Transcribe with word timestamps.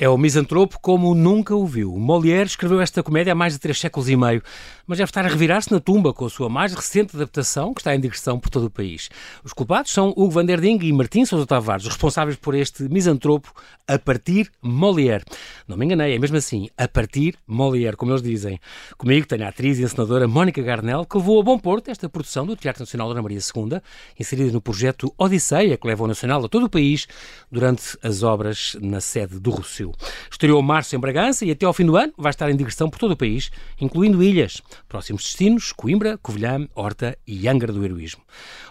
É 0.00 0.08
o 0.08 0.16
misantropo 0.16 0.78
como 0.80 1.12
nunca 1.12 1.56
o 1.56 1.66
viu. 1.66 1.96
Molière 1.96 2.46
escreveu 2.46 2.80
esta 2.80 3.02
comédia 3.02 3.32
há 3.32 3.34
mais 3.34 3.54
de 3.54 3.58
três 3.58 3.80
séculos 3.80 4.08
e 4.08 4.14
meio, 4.14 4.40
mas 4.86 4.98
deve 4.98 5.10
estar 5.10 5.24
a 5.24 5.28
revirar-se 5.28 5.72
na 5.72 5.80
tumba 5.80 6.14
com 6.14 6.24
a 6.24 6.30
sua 6.30 6.48
mais 6.48 6.72
recente 6.72 7.16
adaptação, 7.16 7.74
que 7.74 7.80
está 7.80 7.96
em 7.96 7.98
digressão 7.98 8.38
por 8.38 8.48
todo 8.48 8.66
o 8.66 8.70
país. 8.70 9.08
Os 9.42 9.52
culpados 9.52 9.90
são 9.90 10.10
Hugo 10.10 10.30
van 10.30 10.44
der 10.44 10.60
Ding 10.60 10.78
e 10.84 10.92
Martim 10.92 11.24
Sousa 11.24 11.44
Tavares, 11.44 11.82
os 11.82 11.88
responsáveis 11.88 12.36
por 12.36 12.54
este 12.54 12.84
misantropo 12.84 13.52
a 13.88 13.98
partir 13.98 14.52
Molière. 14.62 15.24
Não 15.66 15.76
me 15.76 15.84
enganei, 15.84 16.14
é 16.14 16.18
mesmo 16.20 16.36
assim, 16.36 16.68
a 16.78 16.86
partir 16.86 17.34
Molière, 17.44 17.96
como 17.96 18.12
eles 18.12 18.22
dizem. 18.22 18.60
Comigo 18.96 19.26
tenho 19.26 19.46
a 19.46 19.48
atriz 19.48 19.80
e 19.80 19.82
encenadora 19.82 20.28
Mónica 20.28 20.62
Garnel, 20.62 21.06
que 21.06 21.18
levou 21.18 21.40
a 21.40 21.42
bom 21.42 21.58
porto 21.58 21.90
esta 21.90 22.08
produção 22.08 22.46
do 22.46 22.54
Teatro 22.54 22.82
Nacional 22.82 23.08
Dona 23.08 23.22
Maria 23.22 23.40
II, 23.40 23.80
inserida 24.16 24.52
no 24.52 24.60
projeto 24.60 25.12
Odisseia, 25.18 25.76
que 25.76 25.88
leva 25.88 26.04
o 26.04 26.06
Nacional 26.06 26.44
a 26.44 26.48
todo 26.48 26.66
o 26.66 26.70
país 26.70 27.08
durante 27.50 27.98
as 28.00 28.22
obras 28.22 28.76
na 28.80 29.00
sede 29.00 29.40
do 29.40 29.50
Rossio. 29.50 29.87
Brasil. 29.88 29.94
Estreou 30.30 30.62
março 30.62 30.94
em 30.94 30.98
Bragança 30.98 31.44
e 31.44 31.50
até 31.50 31.66
ao 31.66 31.72
fim 31.72 31.84
do 31.84 31.96
ano 31.96 32.12
vai 32.16 32.30
estar 32.30 32.50
em 32.50 32.56
digressão 32.56 32.90
por 32.90 32.98
todo 32.98 33.12
o 33.12 33.16
país, 33.16 33.50
incluindo 33.80 34.22
ilhas. 34.22 34.62
Próximos 34.88 35.22
destinos, 35.22 35.72
Coimbra, 35.72 36.18
Covilhã, 36.18 36.68
Horta 36.74 37.16
e 37.26 37.48
Angra 37.48 37.72
do 37.72 37.84
Heroísmo. 37.84 38.22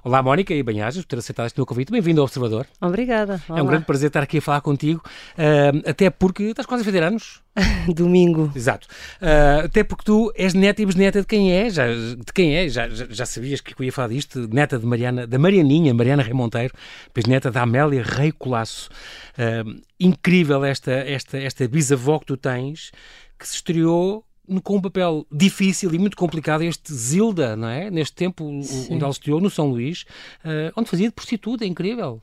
Olá, 0.03 0.21
Mónica 0.21 0.53
e 0.53 0.63
Banhajas, 0.63 1.03
por 1.03 1.09
ter 1.09 1.19
aceitado 1.19 1.47
este 1.47 1.57
meu 1.57 1.65
convite. 1.65 1.91
Bem-vindo 1.91 2.21
ao 2.21 2.25
Observador. 2.25 2.67
Obrigada. 2.81 3.41
Olá. 3.49 3.59
É 3.59 3.63
um 3.63 3.65
grande 3.65 3.85
prazer 3.85 4.07
estar 4.07 4.23
aqui 4.23 4.37
a 4.37 4.41
falar 4.41 4.61
contigo, 4.61 5.01
uh, 5.05 5.89
até 5.89 6.09
porque 6.09 6.43
estás 6.43 6.65
quase 6.65 6.81
a 6.81 6.85
fazer 6.85 7.03
anos. 7.03 7.41
Domingo. 7.93 8.51
Exato. 8.55 8.87
Uh, 9.21 9.65
até 9.65 9.83
porque 9.83 10.03
tu 10.03 10.31
és 10.35 10.53
neta 10.53 10.81
e 10.81 10.85
bisneta 10.85 11.21
de 11.21 11.27
quem 11.27 11.51
é, 11.51 11.69
já, 11.69 11.87
de 11.87 12.33
quem 12.33 12.55
é, 12.55 12.69
já, 12.69 12.87
já, 12.87 13.25
sabias 13.25 13.61
que 13.61 13.73
eu 13.79 13.85
ia 13.85 13.91
falar 13.91 14.09
disto, 14.09 14.47
neta 14.47 14.77
de 14.77 14.85
Mariana, 14.85 15.25
da 15.25 15.39
Marianinha, 15.39 15.93
Mariana 15.93 16.23
Rei 16.23 16.33
Monteiro, 16.33 16.73
bisneta 17.13 17.51
da 17.51 17.63
Amélia 17.63 18.03
Rei 18.03 18.31
Colasso. 18.31 18.89
Uh, 19.37 19.81
incrível 19.99 20.63
esta, 20.63 20.91
esta, 20.91 21.37
esta 21.37 21.67
bisavó 21.67 22.19
que 22.19 22.27
tu 22.27 22.37
tens, 22.37 22.91
que 23.37 23.47
se 23.47 23.55
estreou 23.55 24.23
com 24.63 24.77
um 24.77 24.81
papel 24.81 25.25
difícil 25.31 25.93
e 25.93 25.99
muito 25.99 26.15
complicado, 26.15 26.63
este 26.63 26.93
Zilda, 26.93 27.55
não 27.55 27.67
é? 27.67 27.91
Neste 27.91 28.15
tempo 28.15 28.45
Sim. 28.63 28.93
onde 28.93 29.03
ela 29.03 29.11
estreou, 29.11 29.41
no 29.41 29.49
São 29.49 29.67
Luís, 29.67 30.03
uh, 30.45 30.71
onde 30.75 30.89
fazia 30.89 31.07
de 31.07 31.13
prostituta, 31.13 31.65
é 31.65 31.67
incrível. 31.67 32.21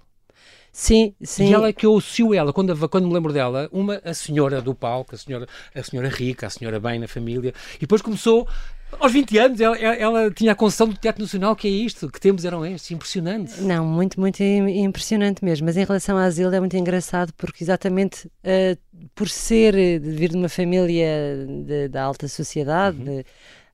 Sim, 0.77 1.15
sim. 1.23 1.51
E 1.51 1.55
ela 1.55 1.69
é 1.69 1.73
que 1.73 1.87
eu 1.87 1.97
associo 1.97 2.35
ela, 2.35 2.53
quando, 2.53 2.77
quando 2.89 3.07
me 3.07 3.15
lembro 3.15 3.33
dela, 3.33 3.69
uma, 3.71 4.03
a 4.05 4.13
senhora 4.13 4.61
do 4.61 4.75
palco, 4.75 5.15
a 5.15 5.19
senhora, 5.19 5.47
a 5.73 5.83
senhora 5.85 6.09
rica, 6.09 6.49
a 6.49 6.51
senhora 6.51 6.81
bem 6.81 6.99
na 6.99 7.07
família, 7.07 7.55
e 7.77 7.81
depois 7.83 8.03
começou 8.03 8.49
aos 8.99 9.13
20 9.13 9.39
anos, 9.39 9.61
ela, 9.61 9.77
ela, 9.79 10.31
tinha 10.33 10.51
a 10.51 10.55
concessão 10.57 10.89
do 10.89 10.97
Teatro 10.97 11.23
Nacional, 11.23 11.55
que 11.55 11.69
é 11.69 11.71
isto, 11.71 12.11
que 12.11 12.21
temos 12.21 12.45
eram 12.45 12.67
estes, 12.67 12.91
impressionante. 12.91 13.61
Não, 13.61 13.87
muito, 13.87 14.19
muito 14.19 14.43
impressionante 14.43 15.45
mesmo. 15.45 15.65
Mas 15.65 15.77
em 15.77 15.85
relação 15.85 16.19
à 16.19 16.29
Zilda 16.29 16.57
é 16.57 16.61
muito 16.61 16.77
engraçado, 16.77 17.33
porque 17.37 17.63
exatamente 17.63 18.27
uh, 18.27 18.77
por 19.15 19.29
ser, 19.29 19.75
de 20.01 20.11
vir 20.11 20.31
de 20.31 20.37
uma 20.37 20.49
família 20.49 21.07
de, 21.65 21.87
da 21.87 22.03
alta 22.03 22.27
sociedade, 22.27 22.99
uhum. 22.99 23.05
de, 23.05 23.21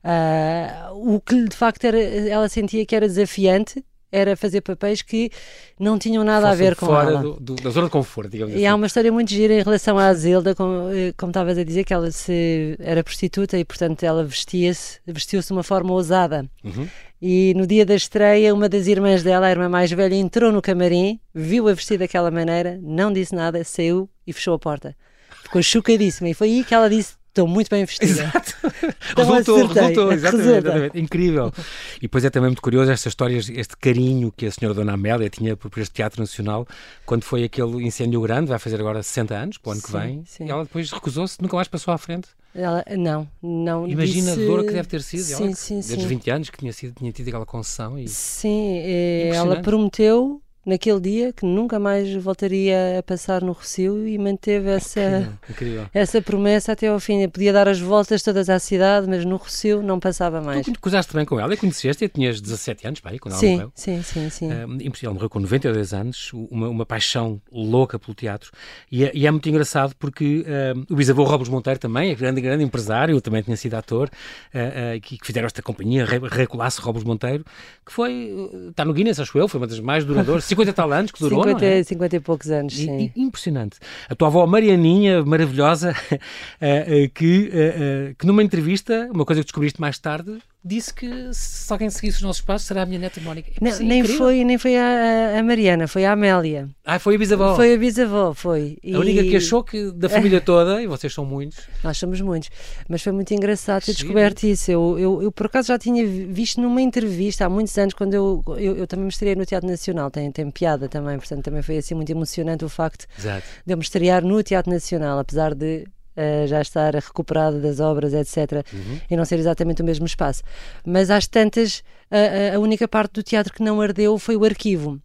uh, 0.05 1.15
o 1.15 1.19
que 1.19 1.47
de 1.47 1.55
facto 1.55 1.83
era, 1.83 1.99
ela 1.99 2.47
sentia 2.47 2.85
que 2.85 2.95
era 2.95 3.07
desafiante 3.07 3.83
era 4.11 4.35
fazer 4.35 4.61
papéis 4.61 5.01
que 5.01 5.31
não 5.79 5.97
tinham 5.97 6.23
nada 6.23 6.49
Fosse 6.49 6.61
a 6.61 6.65
ver 6.65 6.75
com 6.75 6.85
fora 6.85 7.09
ela. 7.09 7.21
Do, 7.21 7.39
do, 7.39 7.55
da 7.55 7.69
zona 7.69 7.87
de 7.87 7.91
conforto, 7.91 8.29
digamos 8.29 8.53
e 8.53 8.57
assim. 8.57 8.65
há 8.65 8.75
uma 8.75 8.87
história 8.87 9.11
muito 9.11 9.31
gira 9.31 9.53
em 9.53 9.63
relação 9.63 9.97
à 9.97 10.13
Zilda, 10.13 10.53
como, 10.53 10.89
eh, 10.91 11.13
como 11.17 11.29
estavas 11.29 11.57
a 11.57 11.63
dizer, 11.63 11.83
que 11.83 11.93
ela 11.93 12.11
se, 12.11 12.75
era 12.79 13.03
prostituta 13.03 13.57
e, 13.57 13.63
portanto, 13.63 14.03
ela 14.03 14.23
vestia-se 14.23 14.99
vestiu-se 15.05 15.47
de 15.47 15.53
uma 15.53 15.63
forma 15.63 15.93
ousada. 15.93 16.45
Uhum. 16.63 16.87
E 17.21 17.53
no 17.55 17.67
dia 17.67 17.85
da 17.85 17.95
estreia, 17.95 18.53
uma 18.53 18.67
das 18.67 18.87
irmãs 18.87 19.21
dela, 19.21 19.45
a 19.45 19.51
irmã 19.51 19.69
mais 19.69 19.91
velha, 19.91 20.15
entrou 20.15 20.51
no 20.51 20.61
camarim, 20.61 21.19
viu-a 21.33 21.73
vestir 21.73 21.99
daquela 21.99 22.31
maneira, 22.31 22.79
não 22.81 23.13
disse 23.13 23.35
nada, 23.35 23.63
saiu 23.63 24.09
e 24.25 24.33
fechou 24.33 24.55
a 24.55 24.59
porta. 24.59 24.95
Ficou 25.43 25.61
chocadíssima. 25.61 26.29
E 26.29 26.33
foi 26.33 26.47
aí 26.47 26.63
que 26.63 26.73
ela 26.73 26.89
disse: 26.89 27.15
Estou 27.31 27.47
muito 27.47 27.69
bem 27.69 27.85
vestida. 27.85 28.11
Exato. 28.11 28.55
Então 29.11 29.29
resultou, 29.29 29.67
resultou, 29.67 30.11
exatamente, 30.11 30.49
exatamente, 30.49 30.99
Incrível. 30.99 31.51
E 31.97 32.01
depois 32.01 32.23
é 32.23 32.29
também 32.29 32.49
muito 32.49 32.61
curioso 32.61 32.91
estas 32.91 33.11
histórias, 33.11 33.49
este 33.49 33.75
carinho 33.75 34.31
que 34.31 34.45
a 34.45 34.51
senhora 34.51 34.73
Dona 34.73 34.93
Amélia 34.93 35.29
tinha 35.29 35.55
por 35.55 35.69
este 35.77 35.93
Teatro 35.93 36.21
Nacional, 36.21 36.65
quando 37.05 37.23
foi 37.23 37.43
aquele 37.43 37.85
incêndio 37.85 38.21
grande, 38.21 38.47
vai 38.47 38.57
fazer 38.57 38.79
agora 38.79 39.03
60 39.03 39.35
anos, 39.35 39.57
para 39.57 39.69
o 39.69 39.71
ano 39.73 39.81
sim, 39.81 39.87
que 39.87 39.91
vem, 39.91 40.23
sim. 40.25 40.45
e 40.45 40.49
ela 40.49 40.63
depois 40.63 40.91
recusou-se, 40.91 41.41
nunca 41.41 41.55
mais 41.55 41.67
passou 41.67 41.93
à 41.93 41.97
frente. 41.97 42.29
Ela, 42.55 42.83
não, 42.97 43.27
não. 43.41 43.87
Imagina 43.87 44.31
disse... 44.31 44.43
a 44.43 44.47
dor 44.47 44.65
que 44.65 44.73
deve 44.73 44.87
ter 44.87 45.01
sido. 45.01 45.23
Sim, 45.23 45.33
ela, 45.33 45.55
sim, 45.55 45.75
desde 45.75 45.93
sim. 45.93 45.99
os 45.99 46.05
20 46.05 46.31
anos 46.31 46.49
que 46.49 46.57
tinha, 46.57 46.73
sido, 46.73 46.93
tinha 46.97 47.11
tido 47.11 47.27
aquela 47.27 47.45
concessão. 47.45 47.99
E... 47.99 48.07
Sim, 48.07 48.77
eh, 48.77 49.31
ela 49.33 49.61
prometeu 49.61 50.41
naquele 50.65 50.99
dia 50.99 51.33
que 51.33 51.45
nunca 51.45 51.79
mais 51.79 52.13
voltaria 52.15 52.99
a 52.99 53.03
passar 53.03 53.41
no 53.41 53.51
Rocio 53.51 54.07
e 54.07 54.17
manteve 54.17 54.69
essa, 54.69 54.99
incrível, 54.99 55.37
incrível. 55.49 55.85
essa 55.93 56.21
promessa 56.21 56.73
até 56.73 56.87
ao 56.87 56.99
fim. 56.99 57.27
podia 57.27 57.51
dar 57.51 57.67
as 57.67 57.79
voltas 57.79 58.21
todas 58.21 58.49
à 58.49 58.59
cidade, 58.59 59.07
mas 59.07 59.25
no 59.25 59.37
Rocio 59.37 59.81
não 59.81 59.99
passava 59.99 60.41
mais. 60.41 60.65
Tu 60.65 60.79
cruzaste 60.79 61.13
bem 61.13 61.25
com 61.25 61.39
ela 61.39 61.53
e 61.53 61.57
conheceste, 61.57 62.07
tinhas 62.07 62.39
17 62.39 62.87
anos, 62.87 62.99
pai, 62.99 63.17
quando 63.17 63.33
ela 63.33 63.39
sim, 63.39 63.53
morreu. 63.53 63.71
Sim, 63.75 64.03
sim, 64.03 64.29
sim. 64.29 64.47
Uh, 64.51 64.91
ela 65.03 65.13
morreu 65.13 65.29
com 65.29 65.39
92 65.39 65.93
anos, 65.93 66.31
uma, 66.33 66.69
uma 66.69 66.85
paixão 66.85 67.41
louca 67.51 67.97
pelo 67.97 68.13
teatro. 68.13 68.51
E 68.91 69.03
é, 69.03 69.11
e 69.13 69.25
é 69.25 69.31
muito 69.31 69.47
engraçado 69.49 69.95
porque 69.97 70.45
uh, 70.45 70.93
o 70.93 70.95
bisavô 70.95 71.23
Robos 71.23 71.49
Monteiro 71.49 71.79
também, 71.79 72.11
é 72.11 72.15
grande, 72.15 72.39
grande 72.39 72.63
empresário, 72.63 73.19
também 73.19 73.41
tinha 73.41 73.57
sido 73.57 73.73
ator, 73.73 74.09
uh, 74.09 75.01
que, 75.01 75.17
que, 75.17 75.25
fizeram 75.25 75.47
esta 75.47 75.61
companhia, 75.61 76.05
Recolasse 76.05 76.79
Robos 76.81 77.03
Monteiro, 77.03 77.43
que 77.85 77.91
foi, 77.91 78.31
está 78.69 78.85
no 78.85 78.93
Guinness, 78.93 79.19
acho 79.19 79.37
eu, 79.37 79.47
foi 79.47 79.59
uma 79.59 79.67
das 79.67 79.79
mais 79.79 80.05
duradouras 80.05 80.50
50 80.51 80.69
e 80.69 80.73
tal 80.73 80.91
anos 80.91 81.11
que 81.11 81.19
durou, 81.19 81.43
50, 81.43 81.59
não 81.59 81.67
é? 81.67 81.83
50 81.83 82.15
e 82.15 82.19
poucos 82.19 82.51
anos, 82.51 82.75
sim. 82.75 83.11
impressionante. 83.15 83.77
A 84.09 84.15
tua 84.15 84.27
avó 84.27 84.45
Marianinha, 84.45 85.23
maravilhosa, 85.23 85.95
eh, 86.59 87.03
eh, 87.03 87.11
que, 87.13 87.49
eh, 87.53 88.13
que 88.17 88.25
numa 88.27 88.43
entrevista, 88.43 89.09
uma 89.13 89.25
coisa 89.25 89.41
que 89.41 89.45
descobriste 89.45 89.79
mais 89.79 89.97
tarde, 89.97 90.39
disse 90.63 90.93
que 90.93 91.33
se 91.33 91.71
alguém 91.73 91.89
seguisse 91.89 92.17
os 92.17 92.21
nossos 92.21 92.41
passos 92.41 92.67
será 92.67 92.83
a 92.83 92.85
minha 92.85 92.99
neta 92.99 93.19
Mónica. 93.19 93.49
É 93.49 93.69
não, 93.69 93.79
nem, 93.79 94.03
foi, 94.03 94.43
nem 94.43 94.57
foi 94.57 94.77
a, 94.77 95.39
a, 95.39 95.43
Mariana, 95.43 95.87
foi 95.87 96.05
a 96.05 96.11
Amélia. 96.11 96.69
Ah, 96.85 96.99
foi 96.99 97.15
a 97.15 97.17
bisavó? 97.17 97.55
Foi 97.55 97.73
a 97.73 97.77
bisavó, 97.77 98.33
foi. 98.33 98.77
A 98.83 98.99
única 98.99 99.23
que 99.23 99.35
achou 99.35 99.63
que 99.63 99.91
da 99.91 100.07
família 100.07 100.39
toda, 100.41 100.81
e 100.81 100.87
vocês 100.87 101.11
são 101.13 101.25
muitos. 101.25 101.59
Nós 101.83 101.97
somos 101.97 102.21
muitos, 102.21 102.49
mas 102.87 103.01
foi 103.01 103.11
muito 103.11 103.33
engraçado 103.33 103.83
ter 103.83 103.93
Sim. 103.93 104.03
descoberto 104.03 104.43
isso. 104.43 104.71
Eu, 104.71 104.99
eu, 104.99 105.23
eu, 105.23 105.31
por 105.31 105.47
acaso 105.47 105.69
já 105.69 105.79
tinha 105.79 106.05
visto 106.05 106.61
numa 106.61 106.81
entrevista 106.81 107.45
há 107.45 107.49
muitos 107.49 107.75
anos, 107.77 107.93
quando 107.95 108.13
eu, 108.13 108.43
eu, 108.57 108.77
eu 108.77 108.87
também 108.87 109.05
me 109.05 109.11
estreiei 109.11 109.35
no 109.35 109.45
Teatro 109.45 109.67
Nacional, 109.67 110.11
tem, 110.11 110.31
tem 110.31 110.49
piada 110.51 110.87
também, 110.87 111.17
portanto 111.17 111.43
também 111.43 111.63
foi 111.63 111.77
assim 111.77 111.95
muito 111.95 112.11
emocionante 112.11 112.63
o 112.63 112.69
facto 112.69 113.07
Exato. 113.17 113.45
de 113.65 113.73
eu 113.73 113.77
me 113.77 113.83
estrear 113.83 114.23
no 114.23 114.43
Teatro 114.43 114.71
Nacional, 114.71 115.17
apesar 115.17 115.55
de 115.55 115.87
Uh, 116.21 116.47
já 116.47 116.61
estar 116.61 116.93
recuperado 116.93 117.59
das 117.59 117.79
obras, 117.79 118.13
etc., 118.13 118.63
uhum. 118.73 118.99
e 119.09 119.17
não 119.17 119.25
ser 119.25 119.39
exatamente 119.39 119.81
o 119.81 119.85
mesmo 119.85 120.05
espaço. 120.05 120.43
Mas 120.85 121.09
às 121.09 121.25
tantas, 121.25 121.79
uh, 122.11 122.55
a 122.55 122.59
única 122.59 122.87
parte 122.87 123.13
do 123.13 123.23
teatro 123.23 123.53
que 123.53 123.63
não 123.63 123.81
ardeu 123.81 124.17
foi 124.19 124.35
o 124.35 124.45
arquivo. 124.45 124.99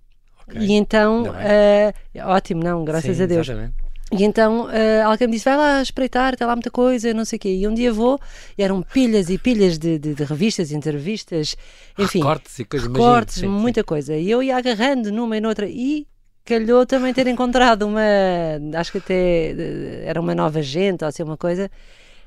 Okay. 0.49 0.63
E 0.63 0.73
então, 0.73 1.25
uh, 1.25 2.29
ótimo, 2.29 2.63
não, 2.63 2.85
graças 2.85 3.17
Sim, 3.17 3.23
a 3.23 3.27
Deus. 3.27 3.49
Exatamente. 3.49 3.87
E 4.13 4.23
então 4.23 4.67
uh, 4.67 5.07
alguém 5.07 5.27
me 5.27 5.35
disse: 5.35 5.45
vai 5.45 5.57
lá 5.57 5.83
espreitar, 5.83 6.35
está 6.35 6.47
lá 6.47 6.55
muita 6.55 6.71
coisa, 6.71 7.13
não 7.13 7.25
sei 7.25 7.37
o 7.39 7.41
quê. 7.41 7.57
E 7.57 7.67
um 7.67 7.75
dia 7.75 7.93
vou, 7.93 8.21
e 8.57 8.63
eram 8.63 8.81
pilhas 8.81 9.29
e 9.31 9.37
pilhas 9.37 9.79
de, 9.79 9.99
de, 9.99 10.15
de 10.15 10.25
revistas, 10.25 10.71
entrevistas, 10.71 11.57
enfim. 11.99 12.21
Cortes 12.21 12.59
e 12.61 12.65
coisas 12.65 12.89
muita 12.89 13.81
sim. 13.81 13.85
coisa. 13.85 14.17
E 14.17 14.31
eu 14.31 14.43
ia 14.43 14.57
agarrando 14.57 15.11
numa 15.11 15.37
e 15.37 15.41
noutra. 15.41 15.67
E 15.69 16.07
calhou 16.47 16.87
também 16.87 17.13
ter 17.13 17.27
encontrado 17.27 17.83
uma, 17.83 18.01
acho 18.79 18.93
que 18.93 18.99
até 18.99 20.05
era 20.05 20.21
uma 20.21 20.35
nova 20.35 20.63
gente 20.63 21.03
ou 21.03 21.09
assim 21.09 21.23
uma 21.23 21.37
coisa, 21.37 21.71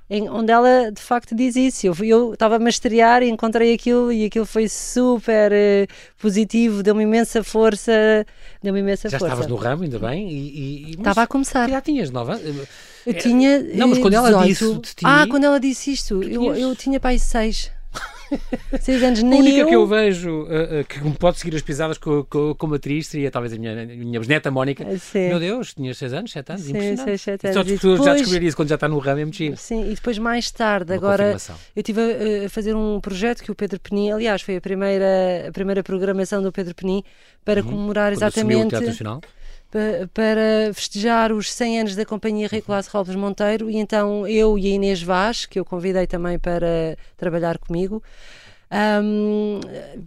em, 0.09 0.30
onde 0.30 0.52
ela 0.52 0.91
de 0.91 1.02
facto 1.02 1.34
diz 1.34 1.56
isso. 1.56 1.88
Eu 2.03 2.34
estava 2.34 2.57
a 2.57 2.69
estrear 2.69 3.24
e 3.24 3.30
encontrei 3.30 3.74
aquilo 3.74 4.12
e 4.12 4.25
aquilo 4.25 4.45
foi 4.45 4.68
super 4.68 5.51
uh, 5.51 5.88
positivo, 6.18 6.83
deu-me 6.83 7.04
imensa 7.04 7.44
força, 7.44 8.25
deu-me 8.62 8.80
imensa 8.80 9.07
já 9.07 9.18
força. 9.18 9.36
Já 9.36 9.42
estavas 9.42 9.48
no 9.48 9.56
ramo, 9.56 9.83
ainda 9.83 10.00
bem? 10.00 10.30
E, 10.30 10.89
e, 10.89 10.92
Estava 10.92 11.24
a 11.24 11.27
começar. 11.27 11.69
Já 11.69 11.80
tinhas 11.80 12.12
nova? 12.12 12.39
Eu 13.06 13.13
tinha. 13.13 13.60
Não, 13.75 13.88
mas 13.88 14.00
quando 14.00 14.16
ela 14.16 14.45
18... 14.45 14.81
disse. 14.81 14.95
Ah, 15.04 15.25
quando 15.30 15.45
ela 15.45 15.60
disse 15.60 15.92
isto, 15.92 16.21
eu, 16.21 16.54
eu 16.56 16.75
tinha 16.75 17.00
pai 17.00 17.18
seis. 17.18 17.71
Seis 18.80 19.04
anos, 19.04 19.22
nem 19.24 19.40
A 19.40 19.42
única 19.42 19.58
eu... 19.60 19.68
que 19.68 19.76
eu 19.76 19.88
vejo 19.88 20.44
uh, 20.44 20.81
uh, 20.81 20.86
que 20.88 21.00
pode 21.18 21.40
seguir 21.40 21.56
as 21.56 21.62
pisadas 21.62 21.98
co, 21.98 22.26
co, 22.26 22.56
como 22.56 22.76
atriz 22.76 23.08
seria 23.08 23.31
talvez 23.31 23.54
a 23.54 23.58
minha, 23.58 23.84
a 23.84 23.86
minha 23.86 24.20
bisneta 24.20 24.52
Mónica. 24.52 24.86
Sim. 24.98 25.30
Meu 25.30 25.40
Deus, 25.40 25.74
tinha 25.74 25.94
seis 25.94 26.14
anos, 26.14 26.31
sete 26.31 26.52
anos, 26.52 26.64
sim, 26.64 26.72
impressionante. 26.72 27.06
Seis, 27.06 27.22
sete 27.22 27.48
anos. 27.48 27.56
Só 27.56 27.64
depois... 27.64 28.06
já 28.06 28.14
descobrir 28.14 28.44
isso 28.46 28.56
quando 28.56 28.70
já 28.70 28.76
está 28.76 28.88
no 28.88 29.00
ramo, 29.00 29.20
é 29.20 29.26
muito 29.26 29.38
giro. 29.38 29.58
Sim, 29.58 29.92
e 29.92 29.96
depois 29.96 30.18
mais 30.18 30.52
tarde, 30.52 30.92
Uma 30.92 30.98
agora 30.98 31.31
eu 31.76 31.80
estive 31.80 32.02
a, 32.02 32.46
a, 32.46 32.50
fazer 32.50 32.76
um 32.76 33.00
projeto 33.00 33.44
que 33.44 33.52
o 33.52 33.56
Pedro 33.56 33.80
Penin, 33.80 34.12
aliás, 34.12 34.42
foi 34.42 34.58
a 34.58 34.62
primeira, 34.62 35.48
a 35.48 35.52
primeira 35.52 35.84
programação 35.84 36.42
do 36.42 36.52
Pedro 36.52 36.76
Penin 36.76 37.04
para 37.44 37.62
uhum. 37.62 37.68
comemorar 37.68 38.12
quando 38.14 38.24
exatamente. 38.24 38.66
O 38.66 38.70
Teatro 38.70 38.88
Nacional? 38.88 39.22
Para 40.13 40.74
festejar 40.74 41.31
os 41.31 41.51
100 41.51 41.80
anos 41.81 41.95
da 41.95 42.06
Companhia 42.06 42.48
Rei 42.48 42.62
Colasso 42.62 42.89
Robes 42.92 43.16
Monteiro 43.16 43.69
e 43.69 43.77
então 43.77 44.27
eu 44.27 44.57
e 44.57 44.68
a 44.68 44.69
Inês 44.69 45.01
Vaz, 45.01 45.45
que 45.45 45.60
eu 45.60 45.66
convidei 45.66 46.07
também 46.07 46.39
para 46.39 46.98
trabalhar 47.18 47.57
comigo, 47.57 48.01
Um, 48.71 49.60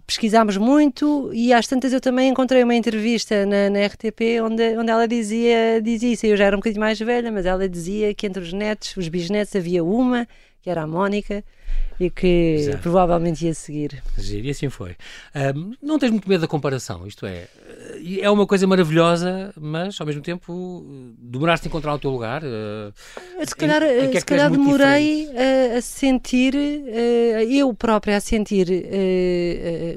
pesquisámos 0.07 0.55
muito 0.55 1.29
e 1.33 1.51
às 1.51 1.67
tantas 1.67 1.91
eu 1.91 1.99
também 1.99 2.29
encontrei 2.29 2.63
uma 2.63 2.73
entrevista 2.73 3.45
na, 3.45 3.69
na, 3.69 3.85
RTP 3.85 4.41
onde, 4.41 4.77
onde 4.77 4.89
ela 4.89 5.05
dizia, 5.05 5.81
dizia 5.81 6.13
isso. 6.13 6.25
Eu 6.25 6.37
já 6.37 6.45
era 6.45 6.55
um 6.55 6.59
bocadinho 6.59 6.79
mais 6.79 6.97
velha, 6.97 7.29
mas 7.29 7.45
ela 7.45 7.67
dizia 7.67 8.13
que 8.13 8.25
entre 8.25 8.41
os 8.41 8.53
netos, 8.53 8.95
os 8.95 9.09
bisnetos, 9.09 9.53
havia 9.53 9.83
uma, 9.83 10.25
que 10.61 10.69
era 10.69 10.83
a 10.83 10.87
Mónica, 10.87 11.43
e 11.99 12.09
que 12.09 12.55
Exato. 12.59 12.77
provavelmente 12.79 13.45
ia 13.45 13.53
seguir. 13.53 14.01
E 14.17 14.49
assim 14.49 14.69
foi. 14.69 14.95
Um, 15.55 15.73
não 15.81 15.99
tens 15.99 16.11
muito 16.11 16.27
medo 16.27 16.41
da 16.41 16.47
comparação, 16.47 17.05
isto 17.05 17.25
é, 17.25 17.47
é 18.21 18.29
uma 18.29 18.45
coisa 18.45 18.65
maravilhosa, 18.67 19.53
mas 19.59 19.99
ao 19.99 20.07
mesmo 20.07 20.21
tempo 20.21 20.85
demoraste 21.17 21.67
a 21.67 21.69
encontrar 21.69 21.93
o 21.93 21.99
teu 21.99 22.09
lugar. 22.09 22.43
Uh, 22.43 22.93
se 23.45 23.55
calhar, 23.55 23.83
em, 23.83 24.11
em 24.11 24.15
é 24.15 24.19
se 24.19 24.25
calhar 24.25 24.51
demorei 24.51 25.29
a, 25.29 25.77
a, 25.77 25.81
sentir, 25.81 26.55
uh, 26.55 27.41
eu 27.49 27.73
própria 27.73 28.17
a 28.17 28.19
sentir 28.19 28.67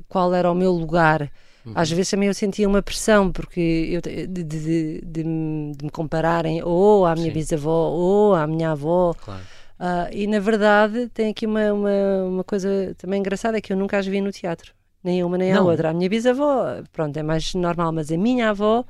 qual 0.09 0.35
era 0.35 0.51
o 0.51 0.55
meu 0.55 0.73
lugar. 0.73 1.31
Uhum. 1.65 1.73
Às 1.75 1.91
vezes 1.91 2.11
também 2.11 2.29
eu 2.29 2.35
sentia 2.35 2.69
uma 2.69 2.81
pressão 2.81 3.33
porque 3.33 3.89
eu, 3.91 4.01
de, 4.01 4.27
de, 4.27 4.45
de, 4.45 5.03
de 5.05 5.25
me 5.25 5.91
compararem 5.91 6.63
ou 6.63 7.05
à 7.05 7.15
minha 7.15 7.27
Sim. 7.27 7.33
bisavó 7.33 7.91
ou 7.91 8.35
à 8.35 8.47
minha 8.47 8.71
avó. 8.71 9.15
Claro 9.15 9.43
Uh, 9.79 10.09
e 10.11 10.27
na 10.27 10.41
verdade 10.41 11.07
tem 11.09 11.31
aqui 11.31 11.45
uma, 11.45 11.71
uma, 11.71 12.25
uma, 12.25 12.45
coisa 12.45 12.95
também 12.97 13.21
engraçada: 13.21 13.59
é 13.59 13.61
que 13.61 13.73
eu 13.73 13.77
nunca 13.77 13.99
as 13.99 14.07
vi 14.07 14.23
no 14.23 14.33
teatro, 14.33 14.73
nem 15.07 15.23
uma 15.23 15.39
nem 15.39 15.53
a 15.53 15.63
outra. 15.63 15.91
A 15.91 15.95
minha 15.95 16.11
bisavó, 16.11 16.83
pronto, 16.93 17.17
é 17.17 17.23
mais 17.23 17.55
normal, 17.55 17.93
mas 17.93 18.11
a 18.11 18.17
minha 18.17 18.51
avó 18.51 18.85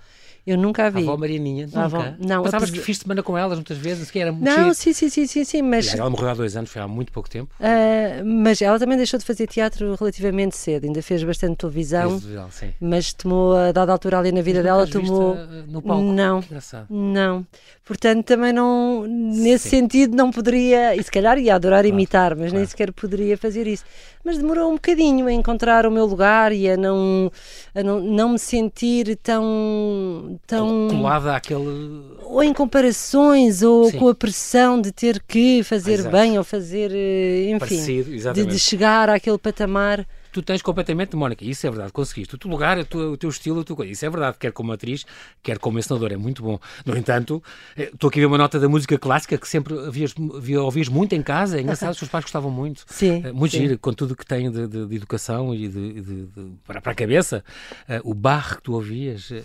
eu 0.47 0.57
nunca 0.57 0.87
a 0.87 0.91
vi. 0.91 1.01
A 1.01 1.03
avó 1.03 1.17
Marianinha? 1.17 1.67
Nunca? 1.67 1.81
A 1.81 1.85
avó, 1.85 2.05
não. 2.19 2.43
Passavas 2.45 2.71
que 2.71 2.79
fiz 2.79 2.99
semana 2.99 3.21
com 3.23 3.37
elas 3.37 3.59
muitas 3.59 3.77
vezes? 3.79 4.11
Que 4.11 4.21
era 4.21 4.31
muito 4.31 4.45
não, 4.45 4.73
sim, 4.73 4.93
sim, 4.93 5.09
sim, 5.09 5.27
sim, 5.27 5.45
sim, 5.45 5.63
mas... 5.63 5.93
ela 5.93 6.09
morreu 6.09 6.29
há 6.29 6.35
dois 6.35 6.57
anos, 6.57 6.71
foi 6.71 6.81
há 6.81 6.87
muito 6.87 7.11
pouco 7.11 7.29
tempo. 7.29 7.53
Uh, 7.59 8.25
mas 8.25 8.63
ela 8.63 8.79
também 8.79 8.97
deixou 8.97 9.19
de 9.19 9.27
fazer 9.27 9.49
teatro 9.49 9.97
relativamente 9.99 10.57
cedo, 10.57 10.85
ainda 10.85 11.03
fez 11.03 11.25
bastante 11.25 11.57
televisão, 11.57 12.21
sim. 12.51 12.73
mas 12.81 13.13
tomou, 13.13 13.57
a 13.57 13.73
dada 13.73 13.91
altura 13.91 14.21
ali 14.21 14.31
na 14.31 14.41
vida 14.41 14.63
dela, 14.63 14.87
tomou... 14.87 15.37
no 15.67 15.83
palco? 15.83 16.05
Não, 16.05 16.45
não. 16.89 17.47
Portanto, 17.85 18.25
também 18.25 18.53
não, 18.53 19.05
nesse 19.07 19.69
sim. 19.69 19.81
sentido, 19.81 20.17
não 20.17 20.31
poderia, 20.31 20.95
e 20.95 21.03
se 21.03 21.11
calhar 21.11 21.39
ia 21.39 21.55
adorar 21.57 21.83
claro, 21.83 21.89
imitar, 21.89 22.31
mas 22.31 22.51
claro. 22.51 22.57
nem 22.57 22.67
sequer 22.67 22.93
poderia 22.93 23.37
fazer 23.37 23.67
isso 23.67 23.85
mas 24.27 24.39
demorou 24.39 24.73
um 24.73 24.75
bocadinho 24.75 25.29
a 25.29 25.33
encontrar 25.33 25.87
o 25.87 25.91
meu 25.91 26.05
lugar 26.05 26.51
e 26.51 26.69
a 26.69 26.77
não, 26.77 27.31
a 27.73 27.81
não, 27.81 28.01
não 28.01 28.31
me 28.31 28.39
sentir 28.41 29.17
tão, 29.23 30.36
tão. 30.47 30.89
colada 30.89 31.35
àquele. 31.37 32.03
Ou 32.23 32.43
em 32.43 32.53
comparações, 32.53 33.63
ou 33.63 33.91
Sim. 33.91 33.99
com 33.99 34.09
a 34.09 34.15
pressão 34.15 34.81
de 34.81 34.93
ter 34.93 35.23
que 35.27 35.63
fazer 35.63 35.95
Exato. 35.95 36.17
bem 36.17 36.39
ou 36.39 36.45
fazer. 36.45 36.91
Eh, 36.93 37.51
enfim. 37.51 37.59
Parecido, 37.59 38.33
de, 38.33 38.47
de 38.47 38.59
chegar 38.59 39.09
àquele 39.09 39.39
patamar 39.39 40.07
tu 40.37 40.43
tens 40.43 40.61
completamente, 40.61 41.17
Mónica, 41.17 41.45
isso 41.45 41.67
é 41.67 41.71
verdade, 41.71 41.93
conseguiste. 41.93 42.35
O 42.35 42.39
teu 42.39 42.51
lugar, 42.51 42.79
o 42.79 42.85
teu, 42.85 43.13
o 43.13 43.17
teu 43.17 43.31
estilo, 43.31 43.65
tua 43.65 43.75
coisa, 43.75 43.91
isso 43.91 44.05
é 44.05 44.11
verdade, 44.11 44.37
quer 44.39 44.53
como 44.53 44.71
atriz, 44.71 45.07
quer 45.43 45.59
como 45.59 45.79
ensinador, 45.79 46.13
é 46.13 46.17
muito 46.17 46.43
bom. 46.43 46.59
No 46.85 46.95
entanto, 46.95 47.43
eh, 47.75 47.91
estou 47.93 48.09
aqui 48.09 48.19
a 48.19 48.23
ver 48.23 48.27
uma 48.27 48.37
nota 48.37 48.61
da 48.61 48.69
música 48.69 48.99
clássica 48.99 49.39
que 49.39 49.49
sempre 49.49 49.79
havias, 49.79 50.15
ouvias 50.63 50.89
muito 50.89 51.15
em 51.15 51.23
casa, 51.23 51.57
é 51.57 51.63
engraçado, 51.63 51.93
os 51.93 51.99
teus 51.99 52.11
pais 52.11 52.25
gostavam 52.25 52.51
muito. 52.51 52.85
Sim. 52.87 53.23
Eh, 53.25 53.33
muito 53.33 53.53
sim. 53.53 53.61
giro, 53.61 53.79
com 53.79 53.95
tudo 53.95 54.15
que 54.15 54.27
tem 54.27 54.51
de, 54.51 54.67
de, 54.67 54.87
de 54.87 54.97
educação 54.97 55.55
e 55.55 55.69
de, 55.69 56.03
de, 56.03 56.29
para, 56.67 56.83
para, 56.83 56.93
a 56.93 56.95
cabeça. 56.95 57.43
Uh, 57.89 58.11
o 58.11 58.15
bar 58.15 58.57
que 58.57 58.63
tu 58.63 58.75
ouvias, 58.75 59.31
uh, 59.31 59.43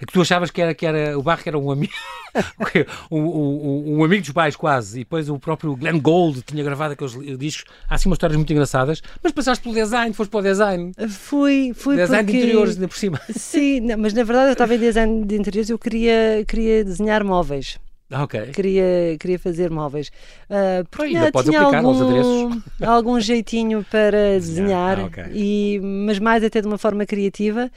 que 0.00 0.12
tu 0.12 0.20
achavas 0.20 0.50
que 0.50 0.60
era, 0.60 0.74
que 0.74 0.84
era 0.84 1.18
o 1.18 1.22
bar 1.22 1.42
que 1.42 1.48
era 1.48 1.58
um 1.58 1.70
amigo, 1.70 1.94
um, 3.10 3.18
um, 3.20 3.98
um, 3.98 4.04
amigo 4.04 4.22
dos 4.22 4.32
pais 4.32 4.54
quase, 4.54 5.00
e 5.00 5.04
depois 5.04 5.30
o 5.30 5.38
próprio 5.38 5.74
Glenn 5.76 5.98
Gold 5.98 6.42
tinha 6.42 6.62
gravado 6.62 6.92
aqueles 6.92 7.38
discos, 7.38 7.64
há 7.88 7.94
assim 7.94 8.08
umas 8.08 8.16
histórias 8.16 8.36
muito 8.36 8.52
engraçadas, 8.52 9.02
mas 9.22 9.32
passaste 9.32 9.62
pelo 9.62 9.74
design, 9.74 10.12
foste 10.12 10.25
para 10.28 10.40
o 10.40 10.42
design. 10.42 10.92
Fui, 11.08 11.72
fui 11.74 11.96
Design 11.96 12.24
porque... 12.24 12.32
de 12.32 12.44
interiores, 12.44 12.74
ainda 12.74 12.88
por 12.88 12.96
cima. 12.96 13.20
Sim, 13.30 13.80
não, 13.80 13.98
mas 13.98 14.12
na 14.12 14.22
verdade 14.22 14.48
eu 14.48 14.52
estava 14.52 14.74
em 14.74 14.78
design 14.78 15.24
de 15.24 15.36
interiores, 15.36 15.70
eu 15.70 15.78
queria, 15.78 16.44
queria 16.46 16.84
desenhar 16.84 17.24
móveis. 17.24 17.78
Ah, 18.10 18.22
ok. 18.22 18.52
Queria, 18.52 19.16
queria 19.18 19.38
fazer 19.38 19.70
móveis. 19.70 20.08
Uh, 20.48 20.86
porque 20.90 21.16
ainda 21.16 21.32
podes 21.32 21.52
aplicar 21.52 21.84
algum, 21.84 22.60
algum 22.86 23.20
jeitinho 23.20 23.84
para 23.90 24.38
desenhar, 24.38 25.00
ah, 25.00 25.04
okay. 25.06 25.24
e, 25.32 25.80
mas 25.82 26.18
mais 26.18 26.44
até 26.44 26.60
de 26.60 26.68
uma 26.68 26.78
forma 26.78 27.04
criativa. 27.04 27.70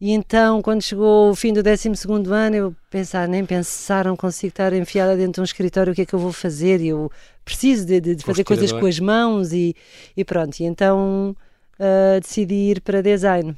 E 0.00 0.10
então, 0.10 0.60
quando 0.60 0.82
chegou 0.82 1.30
o 1.30 1.34
fim 1.36 1.52
do 1.52 1.62
12 1.62 1.88
ano, 2.28 2.56
eu 2.56 2.76
pensar, 2.90 3.28
nem 3.28 3.46
pensaram 3.46 4.16
consigo 4.16 4.48
estar 4.48 4.72
enfiada 4.72 5.16
dentro 5.16 5.34
de 5.34 5.40
um 5.42 5.44
escritório, 5.44 5.92
o 5.92 5.94
que 5.94 6.02
é 6.02 6.04
que 6.04 6.12
eu 6.12 6.18
vou 6.18 6.32
fazer? 6.32 6.80
E 6.80 6.88
eu 6.88 7.08
preciso 7.44 7.86
de, 7.86 8.00
de 8.00 8.16
fazer 8.24 8.42
coisas 8.42 8.72
com 8.72 8.84
as 8.84 8.98
mãos 8.98 9.52
e, 9.52 9.76
e 10.16 10.24
pronto. 10.24 10.58
E 10.58 10.64
então 10.64 11.36
uh, 11.82 12.20
decidi 12.20 12.70
ir 12.70 12.80
para 12.80 13.02
design. 13.02 13.56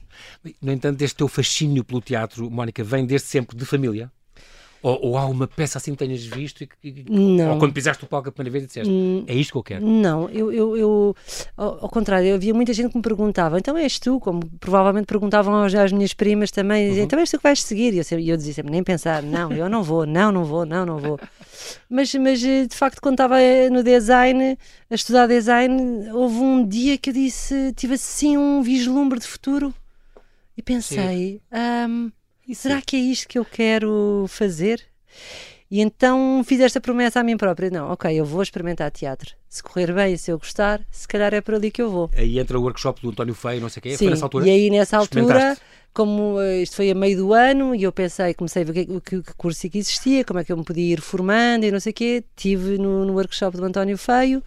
No 0.61 0.73
entanto, 0.73 1.03
este 1.03 1.17
teu 1.17 1.29
fascínio 1.29 1.85
pelo 1.85 2.00
teatro, 2.00 2.50
Mónica, 2.50 2.82
vem 2.82 3.06
desde 3.06 3.29
sempre 3.29 3.56
de 3.56 3.65
família? 3.65 4.11
Ou, 4.85 4.99
ou, 5.03 5.17
há 5.17 5.25
uma 5.25 5.47
peça 5.49 5.79
assim 5.79 5.93
que 5.93 5.97
tenhas 5.97 6.23
visto 6.27 6.63
e 6.63 6.67
que, 6.67 7.07
não. 7.09 7.55
ou 7.55 7.59
quando 7.59 7.73
pisaste 7.73 8.05
o 8.05 8.07
palco 8.07 8.29
a 8.29 8.33
primeira 8.33 8.53
vez 8.53 8.65
e 8.65 8.67
disseste 8.67 8.93
hum, 8.93 9.25
é 9.27 9.35
isto 9.35 9.53
que 9.53 9.57
eu 9.57 9.63
quero? 9.63 9.87
Não, 9.87 10.29
eu, 10.29 10.53
eu, 10.53 10.77
eu 10.77 11.17
ao, 11.57 11.85
ao, 11.85 11.89
contrário, 11.89 12.35
havia 12.35 12.53
muita 12.53 12.75
gente 12.75 12.91
que 12.91 12.97
me 12.99 13.03
perguntava, 13.03 13.59
então 13.59 13.79
és 13.79 13.99
tu, 13.99 14.21
como 14.21 14.45
provavelmente 14.61 15.07
perguntavam 15.07 15.63
às 15.63 15.91
minhas 15.91 16.13
primas 16.13 16.51
também, 16.51 16.91
uhum. 16.91 16.99
então 16.99 17.19
és 17.19 17.31
tu 17.31 17.39
que 17.39 17.43
vais 17.43 17.63
seguir? 17.63 17.95
E 17.95 17.99
eu, 17.99 18.21
eu 18.21 18.37
dizia 18.37 18.53
sempre, 18.53 18.73
nem 18.73 18.85
pensar, 18.85 19.23
não, 19.23 19.51
eu 19.53 19.71
não 19.71 19.83
vou, 19.83 20.05
não, 20.05 20.31
não 20.31 20.45
vou, 20.45 20.67
não, 20.67 20.85
não 20.85 20.99
vou. 20.99 21.19
Mas, 21.89 22.15
mas 22.17 22.45
eh, 22.45 22.67
de 22.67 22.77
facto, 22.77 23.01
quando 23.01 23.15
estava 23.15 23.41
eh, 23.41 23.71
no 23.71 23.83
design, 23.83 24.59
a 24.91 24.95
estudar 24.95 25.27
design, 25.27 26.11
houve 26.11 26.37
um 26.37 26.67
dia 26.67 26.99
que 26.99 27.09
eu 27.09 27.15
disse, 27.15 27.73
tive 27.75 27.95
assim 27.95 28.37
um 28.37 28.63
vislumbre 28.63 29.19
de 29.19 29.27
futuro 29.27 29.73
e 30.55 30.63
pensei. 30.63 31.41
Um, 31.89 32.13
e 32.49 32.55
será 32.55 32.81
que 32.81 32.96
é 32.96 32.99
isto 32.99 33.29
que 33.29 33.38
eu 33.38 33.44
quero 33.44 34.26
fazer? 34.29 34.82
E 35.70 35.81
então 35.81 36.43
fiz 36.44 36.61
esta 36.61 36.81
promessa 36.81 37.20
a 37.20 37.25
mim 37.25 37.37
própria: 37.37 37.70
não, 37.70 37.91
ok, 37.91 38.14
eu 38.14 38.25
vou 38.25 38.43
experimentar 38.43 38.91
teatro. 38.91 39.35
Se 39.49 39.62
correr 39.62 39.93
bem, 39.93 40.17
se 40.17 40.31
eu 40.31 40.38
gostar, 40.38 40.81
se 40.91 41.06
calhar 41.08 41.32
é 41.32 41.41
por 41.41 41.55
ali 41.55 41.70
que 41.70 41.81
eu 41.81 41.91
vou. 41.91 42.11
Aí 42.14 42.38
entra 42.38 42.58
o 42.58 42.62
workshop 42.62 43.00
do 43.00 43.11
António 43.11 43.35
Feio, 43.35 43.61
não 43.61 43.69
sei 43.69 43.81
o 43.81 43.82
quê, 43.82 43.91
Sim, 43.91 43.96
foi 44.05 44.11
nessa 44.11 44.25
altura? 44.25 44.46
E 44.46 44.50
aí 44.50 44.70
nessa 44.70 44.96
altura, 44.96 45.56
como 45.93 46.37
uh, 46.37 46.62
isto 46.62 46.76
foi 46.76 46.91
a 46.91 46.94
meio 46.94 47.17
do 47.17 47.32
ano, 47.32 47.75
e 47.75 47.82
eu 47.82 47.93
pensei, 47.93 48.35
comecei 48.35 48.62
a 48.62 48.64
ver 48.67 48.70
o 48.70 49.00
que, 49.00 49.00
que, 49.00 49.23
que, 49.23 49.35
curso 49.35 49.67
é 49.67 49.70
que 49.70 49.79
existia, 49.79 50.25
como 50.25 50.38
é 50.38 50.44
que 50.44 50.52
eu 50.52 50.56
me 50.56 50.64
podia 50.64 50.94
ir 50.94 51.00
formando 51.00 51.64
e 51.64 51.70
não 51.70 51.81
sei 51.81 51.90
o 51.90 51.94
quê. 51.94 52.25
Tive 52.37 52.79
no, 52.79 53.05
no 53.05 53.14
workshop 53.14 53.56
do 53.56 53.64
António 53.64 53.97
Feio. 53.97 54.43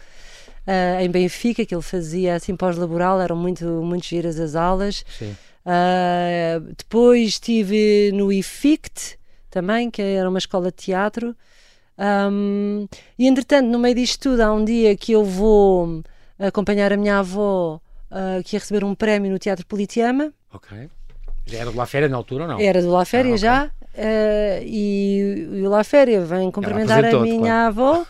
Uh, 0.67 1.01
em 1.01 1.09
Benfica, 1.09 1.65
que 1.65 1.73
ele 1.73 1.81
fazia 1.81 2.35
assim 2.35 2.53
pós-laboral, 2.53 3.21
eram 3.21 3.37
muito, 3.37 3.65
muito 3.65 4.05
giras 4.05 4.37
as 4.37 4.53
aulas. 4.53 5.05
Sim. 5.17 5.33
Uh, 5.67 6.61
depois 6.77 7.27
estive 7.27 8.11
no 8.13 8.31
IFICT 8.31 9.19
também, 9.49 9.91
que 9.91 10.01
era 10.01 10.29
uma 10.29 10.37
escola 10.37 10.67
de 10.67 10.77
teatro. 10.77 11.35
Um, 11.97 12.87
e 13.19 13.27
entretanto, 13.27 13.67
no 13.67 13.77
meio 13.77 13.95
disto 13.95 14.29
tudo, 14.29 14.41
há 14.41 14.53
um 14.53 14.63
dia 14.63 14.95
que 14.95 15.11
eu 15.11 15.25
vou 15.25 16.01
acompanhar 16.39 16.93
a 16.93 16.97
minha 16.97 17.19
avó 17.19 17.81
uh, 18.11 18.43
que 18.45 18.55
ia 18.55 18.59
receber 18.59 18.85
um 18.85 18.95
prémio 18.95 19.29
no 19.29 19.37
Teatro 19.37 19.65
Politeama. 19.65 20.31
Ok. 20.53 20.89
Já 21.45 21.59
era 21.59 21.71
do 21.71 21.77
La 21.77 21.85
Féria 21.85 22.07
na 22.07 22.17
altura 22.17 22.43
ou 22.43 22.49
não? 22.49 22.59
Era 22.59 22.81
do 22.81 22.91
La 22.91 23.03
Féria 23.03 23.31
ah, 23.31 23.35
okay. 23.35 23.37
já. 23.37 23.71
Uh, 23.97 24.63
e, 24.63 25.49
e 25.53 25.67
o 25.67 25.69
La 25.69 25.83
Féria 25.83 26.21
vem 26.21 26.51
cumprimentar 26.51 27.03
a 27.03 27.19
minha 27.19 27.39
claro. 27.39 27.67
avó 27.67 28.05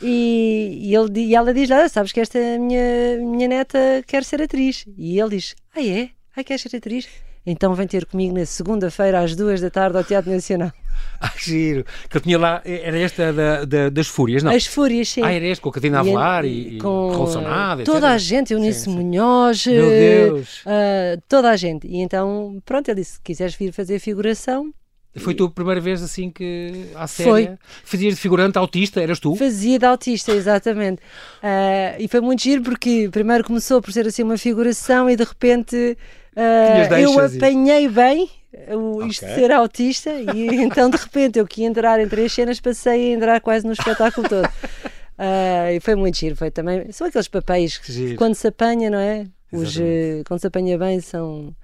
e, 0.00 0.78
e, 0.82 0.94
ele, 0.94 1.20
e 1.20 1.34
ela 1.34 1.52
diz: 1.52 1.70
ah, 1.70 1.88
Sabes 1.88 2.10
que 2.10 2.20
esta 2.20 2.38
minha, 2.58 3.18
minha 3.18 3.46
neta 3.46 3.78
quer 4.06 4.24
ser 4.24 4.40
atriz. 4.40 4.86
E 4.96 5.20
ele 5.20 5.36
diz: 5.36 5.54
Ah, 5.74 5.84
é? 5.84 6.15
Ai, 6.36 6.44
queres 6.44 6.60
ser 6.60 6.76
atriz? 6.76 7.08
Então 7.46 7.72
vem 7.74 7.86
ter 7.86 8.04
comigo 8.04 8.38
na 8.38 8.44
segunda-feira 8.44 9.20
às 9.20 9.34
duas 9.34 9.58
da 9.58 9.70
tarde 9.70 9.96
ao 9.96 10.04
Teatro 10.04 10.30
Nacional. 10.30 10.70
Ah, 11.20 11.32
giro. 11.38 11.84
Que 12.08 12.16
eu 12.16 12.20
tinha 12.22 12.38
lá, 12.38 12.62
era 12.64 12.98
esta 12.98 13.30
da, 13.30 13.64
da, 13.66 13.88
das 13.90 14.06
Fúrias, 14.06 14.42
não? 14.42 14.50
As 14.50 14.66
Fúrias, 14.66 15.10
sim. 15.10 15.22
Ah, 15.22 15.30
era 15.30 15.46
este, 15.46 15.60
com 15.60 15.68
a 15.68 15.72
Catarina 15.72 16.00
Avelar 16.00 16.44
e, 16.44 16.76
e 16.76 16.78
com 16.78 17.10
Rolsonado, 17.10 17.84
Toda 17.84 18.10
a 18.10 18.18
gente, 18.18 18.52
Eunice 18.52 18.80
sim, 18.80 18.90
Munhoz. 18.90 19.66
Meu 19.66 19.88
Deus. 19.88 20.60
Uh, 20.60 21.22
toda 21.28 21.50
a 21.50 21.56
gente. 21.56 21.86
E 21.86 21.98
então, 21.98 22.62
pronto, 22.64 22.88
ele 22.88 23.00
disse, 23.00 23.12
se 23.12 23.20
quiseres 23.20 23.54
vir 23.54 23.72
fazer 23.72 23.98
figuração, 23.98 24.72
foi 25.16 25.32
a 25.32 25.36
tua 25.36 25.50
primeira 25.50 25.80
vez 25.80 26.02
assim 26.02 26.30
que 26.30 26.86
à 26.94 27.06
série? 27.06 27.28
Foi. 27.28 27.50
Fazias 27.84 28.14
de 28.14 28.20
figurante 28.20 28.58
autista, 28.58 29.00
eras 29.00 29.18
tu? 29.18 29.34
Fazia 29.36 29.78
de 29.78 29.86
autista, 29.86 30.32
exatamente. 30.32 31.00
Uh, 31.42 31.96
e 31.98 32.08
foi 32.08 32.20
muito 32.20 32.42
giro 32.42 32.62
porque 32.62 33.08
primeiro 33.10 33.44
começou 33.44 33.80
por 33.80 33.92
ser 33.92 34.06
assim 34.06 34.22
uma 34.22 34.36
figuração 34.36 35.08
e 35.08 35.16
de 35.16 35.24
repente 35.24 35.96
uh, 36.36 36.94
eu 36.94 37.18
apanhei 37.18 37.88
bem 37.88 38.30
o, 38.74 39.04
isto 39.06 39.24
okay. 39.24 39.34
de 39.34 39.40
ser 39.40 39.52
autista 39.52 40.10
e 40.12 40.48
então 40.62 40.88
de 40.90 40.96
repente 40.96 41.38
eu 41.38 41.46
que 41.46 41.62
ia 41.62 41.66
entrar 41.66 42.00
em 42.00 42.08
três 42.08 42.32
cenas 42.32 42.60
passei 42.60 43.12
a 43.12 43.16
entrar 43.16 43.40
quase 43.40 43.66
no 43.66 43.72
espetáculo 43.72 44.28
todo. 44.28 44.46
Uh, 44.46 45.72
e 45.74 45.80
foi 45.80 45.94
muito 45.94 46.18
giro, 46.18 46.36
foi 46.36 46.50
também. 46.50 46.92
São 46.92 47.06
aqueles 47.06 47.28
papéis 47.28 47.78
que 47.78 48.14
quando 48.16 48.34
se 48.34 48.46
apanha, 48.48 48.90
não 48.90 48.98
é? 48.98 49.26
Os, 49.50 49.78
quando 50.26 50.40
se 50.40 50.46
apanha 50.46 50.76
bem 50.76 51.00
são 51.00 51.54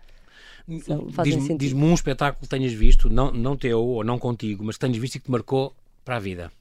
Diz-me 0.67 1.59
diz 1.59 1.73
um 1.73 1.95
espetáculo 1.95 2.43
que 2.43 2.49
tenhas 2.49 2.73
visto, 2.73 3.11
não, 3.11 3.33
não 3.33 3.57
teu 3.57 3.81
ou 3.81 4.05
não 4.05 4.19
contigo, 4.19 4.65
mas 4.65 4.77
que 4.77 4.81
tenhas 4.81 4.97
visto 4.97 5.17
e 5.17 5.19
que 5.19 5.27
te 5.27 5.31
marcou 5.31 5.75
para 6.05 6.17
a 6.17 6.21
vida. 6.21 6.53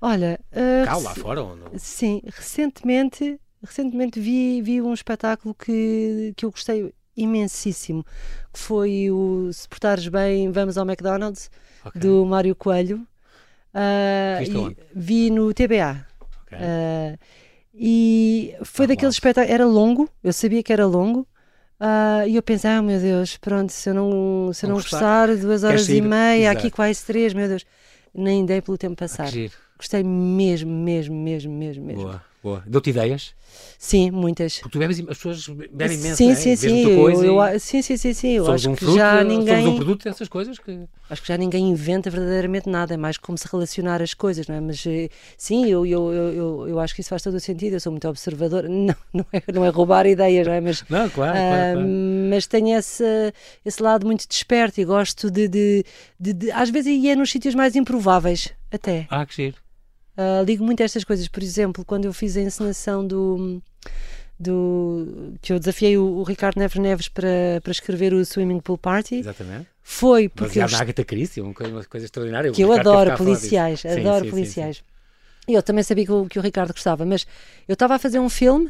Olha. 0.00 0.38
Uh, 0.52 0.84
Cá 0.84 0.96
lá 0.96 1.14
fora 1.14 1.42
ou 1.42 1.56
não? 1.56 1.78
Sim, 1.78 2.22
recentemente 2.26 3.38
recentemente 3.62 4.18
vi, 4.18 4.62
vi 4.62 4.80
um 4.80 4.94
espetáculo 4.94 5.54
que, 5.54 6.32
que 6.36 6.44
eu 6.46 6.50
gostei 6.50 6.92
imensíssimo, 7.22 8.04
que 8.52 8.58
foi 8.58 9.10
o 9.10 9.50
Se 9.52 9.68
Portares 9.68 10.08
Bem, 10.08 10.50
Vamos 10.50 10.76
ao 10.76 10.86
McDonald's, 10.86 11.50
okay. 11.84 12.00
do 12.00 12.24
Mário 12.24 12.54
Coelho. 12.54 13.06
Uh, 13.72 14.74
vi 14.94 15.30
no 15.30 15.52
TBA. 15.54 16.06
Okay. 16.46 16.58
Uh, 16.58 17.18
e 17.72 18.54
foi 18.64 18.84
ah, 18.84 18.88
daqueles 18.88 19.14
espetáculos, 19.14 19.54
era 19.54 19.64
longo, 19.64 20.08
eu 20.22 20.32
sabia 20.32 20.62
que 20.62 20.72
era 20.72 20.84
longo, 20.86 21.20
uh, 21.80 22.26
e 22.26 22.34
eu 22.34 22.42
pensei, 22.42 22.68
ah, 22.68 22.82
meu 22.82 22.98
Deus, 22.98 23.36
pronto, 23.36 23.72
se 23.72 23.88
eu 23.88 23.94
não, 23.94 24.52
se 24.52 24.66
eu 24.66 24.68
não, 24.68 24.76
não 24.76 24.82
gostar, 24.82 25.28
gostar, 25.28 25.36
duas 25.36 25.62
horas 25.62 25.88
e 25.88 26.00
meia, 26.00 26.50
Exato. 26.50 26.58
aqui 26.58 26.70
quase 26.70 27.04
três, 27.06 27.32
meu 27.32 27.48
Deus, 27.48 27.64
nem 28.12 28.44
dei 28.44 28.60
pelo 28.60 28.76
tempo 28.76 28.96
passar. 28.96 29.30
Gostei 29.78 30.02
mesmo, 30.02 30.70
mesmo, 30.70 31.14
mesmo, 31.14 31.54
mesmo, 31.54 31.84
mesmo. 31.84 32.02
Boa. 32.02 32.29
Boa. 32.42 32.62
Deu-te 32.66 32.90
ideias? 32.90 33.34
Sim, 33.78 34.10
muitas. 34.10 34.58
Porque 34.58 34.72
tu 34.72 34.78
bebes, 34.78 35.00
as 35.00 35.18
pessoas 35.18 35.46
bebem 35.48 35.98
imenso, 35.98 36.16
sim, 36.16 36.30
é? 36.30 36.34
sim, 36.34 36.56
sim. 36.56 36.88
Eu, 36.88 37.22
eu, 37.22 37.60
sim, 37.60 37.82
sim, 37.82 37.96
sim, 37.96 38.12
sim. 38.14 38.30
Eu 38.32 38.50
acho 38.50 38.70
um 38.70 38.74
que 38.74 38.84
fruto, 38.84 38.96
já 38.96 39.22
ninguém. 39.22 39.66
Um 39.66 39.76
produto 39.76 40.04
dessas 40.04 40.28
coisas 40.28 40.58
que. 40.58 40.86
Acho 41.08 41.22
que 41.22 41.28
já 41.28 41.36
ninguém 41.36 41.68
inventa 41.68 42.08
verdadeiramente 42.08 42.68
nada, 42.68 42.94
é 42.94 42.96
mais 42.96 43.18
como 43.18 43.36
se 43.36 43.46
relacionar 43.50 44.00
as 44.00 44.14
coisas, 44.14 44.46
não 44.46 44.54
é? 44.54 44.60
Mas 44.60 44.84
eh, 44.86 45.08
sim, 45.36 45.66
eu, 45.66 45.84
eu, 45.84 46.12
eu, 46.12 46.68
eu, 46.68 46.80
acho 46.80 46.94
que 46.94 47.00
isso 47.00 47.10
faz 47.10 47.22
todo 47.22 47.34
o 47.34 47.40
sentido. 47.40 47.74
Eu 47.74 47.80
sou 47.80 47.92
muito 47.92 48.08
observador. 48.08 48.64
Não, 48.70 48.94
não 49.12 49.26
é, 49.32 49.52
não 49.52 49.64
é 49.64 49.68
roubar 49.68 50.06
ideias, 50.06 50.46
não 50.46 50.54
é? 50.54 50.60
Mas, 50.60 50.84
não, 50.88 51.08
claro, 51.10 51.36
uh, 51.36 51.40
claro, 51.40 51.72
claro. 51.72 51.88
Mas 52.30 52.46
tenho 52.46 52.78
esse, 52.78 53.04
esse 53.64 53.82
lado 53.82 54.06
muito 54.06 54.26
desperto 54.26 54.80
e 54.80 54.84
gosto 54.84 55.30
de, 55.30 55.48
de, 55.48 55.84
de, 56.18 56.32
de. 56.32 56.50
Às 56.52 56.70
vezes, 56.70 56.92
e 56.92 57.08
é 57.08 57.16
nos 57.16 57.30
sítios 57.30 57.54
mais 57.54 57.76
improváveis, 57.76 58.52
até. 58.70 59.06
Ah, 59.10 59.26
que 59.26 59.34
giro. 59.34 59.56
Uh, 60.16 60.44
ligo 60.44 60.64
muito 60.64 60.82
a 60.82 60.84
estas 60.84 61.04
coisas. 61.04 61.28
Por 61.28 61.42
exemplo, 61.42 61.84
quando 61.84 62.04
eu 62.04 62.12
fiz 62.12 62.36
a 62.36 62.40
encenação 62.40 63.06
do. 63.06 63.62
Do, 64.42 65.34
que 65.42 65.52
eu 65.52 65.58
desafiei 65.58 65.98
o, 65.98 66.02
o, 66.02 66.22
Ricardo 66.22 66.56
Neves 66.56 66.78
Neves 66.78 67.08
para, 67.08 67.60
para 67.62 67.72
escrever 67.72 68.14
o 68.14 68.24
Swimming 68.24 68.60
Pool 68.60 68.78
Party. 68.78 69.16
Exatamente. 69.16 69.66
Foi 69.82 70.30
porque. 70.30 70.60
Baseado 70.60 70.70
eu, 70.70 70.76
na 70.78 70.82
Agatha 70.82 71.04
Christie, 71.04 71.42
uma 71.42 71.52
coisa, 71.52 71.72
uma 71.72 71.84
coisa 71.84 72.06
extraordinária. 72.06 72.50
Que 72.50 72.62
eu 72.62 72.72
adoro 72.72 73.14
policiais, 73.18 73.84
adoro 73.84 74.24
sim, 74.24 74.30
policiais. 74.30 74.76
Sim, 74.76 74.82
sim. 74.82 75.52
E 75.52 75.54
eu 75.54 75.62
também 75.62 75.84
sabia 75.84 76.06
que 76.06 76.12
o, 76.12 76.26
que 76.26 76.38
o 76.38 76.42
Ricardo 76.42 76.72
gostava, 76.72 77.04
mas 77.04 77.26
eu 77.68 77.74
estava 77.74 77.96
a 77.96 77.98
fazer 77.98 78.18
um 78.18 78.30
filme 78.30 78.66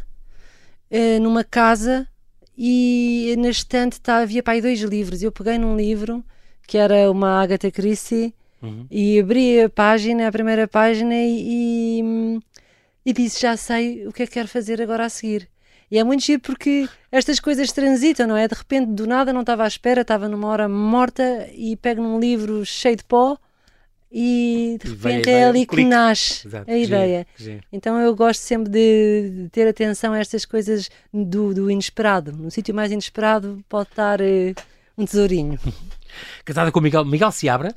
uh, 0.90 1.20
numa 1.20 1.44
casa 1.44 2.08
e 2.56 3.34
na 3.38 3.50
estante 3.50 4.00
tá, 4.00 4.18
havia 4.18 4.42
para 4.42 4.54
aí 4.54 4.60
dois 4.60 4.80
livros. 4.80 5.22
Eu 5.22 5.30
peguei 5.30 5.56
num 5.56 5.76
livro 5.76 6.24
que 6.66 6.78
era 6.78 7.10
uma 7.10 7.42
Agatha 7.42 7.70
Christie 7.70 8.34
Uhum. 8.62 8.86
E 8.90 9.18
abri 9.18 9.62
a 9.62 9.68
página, 9.68 10.28
a 10.28 10.32
primeira 10.32 10.68
página, 10.68 11.14
e, 11.14 12.00
e, 12.00 12.40
e, 13.06 13.12
disse: 13.12 13.40
Já 13.40 13.56
sei 13.56 14.06
o 14.06 14.12
que 14.12 14.22
é 14.22 14.26
que 14.26 14.32
quero 14.32 14.48
fazer 14.48 14.80
agora 14.82 15.06
a 15.06 15.08
seguir. 15.08 15.48
E 15.90 15.98
é 15.98 16.04
muito 16.04 16.24
giro 16.24 16.40
porque 16.40 16.88
estas 17.10 17.40
coisas 17.40 17.72
transitam, 17.72 18.26
não 18.26 18.36
é? 18.36 18.46
De 18.46 18.54
repente, 18.54 18.92
do 18.92 19.06
nada, 19.06 19.32
não 19.32 19.40
estava 19.40 19.64
à 19.64 19.66
espera, 19.66 20.02
estava 20.02 20.28
numa 20.28 20.46
hora 20.46 20.68
morta 20.68 21.48
e 21.52 21.76
pego 21.76 22.00
num 22.00 22.20
livro 22.20 22.64
cheio 22.64 22.96
de 22.96 23.04
pó 23.04 23.36
e 24.12 24.76
de 24.82 24.90
repente 24.90 25.30
é 25.30 25.44
ali 25.44 25.64
que 25.64 25.84
nasce 25.84 26.46
Exato, 26.46 26.70
a 26.70 26.76
ideia. 26.76 27.26
Então 27.72 27.98
eu 28.00 28.14
gosto 28.14 28.40
sempre 28.40 28.68
de, 28.68 29.48
ter 29.52 29.68
atenção 29.68 30.12
a 30.12 30.18
estas 30.18 30.44
coisas 30.44 30.90
do, 31.12 31.54
do 31.54 31.70
inesperado. 31.70 32.32
No 32.32 32.50
sítio 32.50 32.74
mais 32.74 32.90
inesperado 32.90 33.64
pode 33.68 33.88
estar 33.88 34.20
uh, 34.20 34.54
um 34.98 35.04
tesourinho. 35.04 35.58
Casada 36.44 36.72
com 36.72 36.80
Miguel, 36.80 37.04
Miguel 37.04 37.30
Seabra 37.30 37.74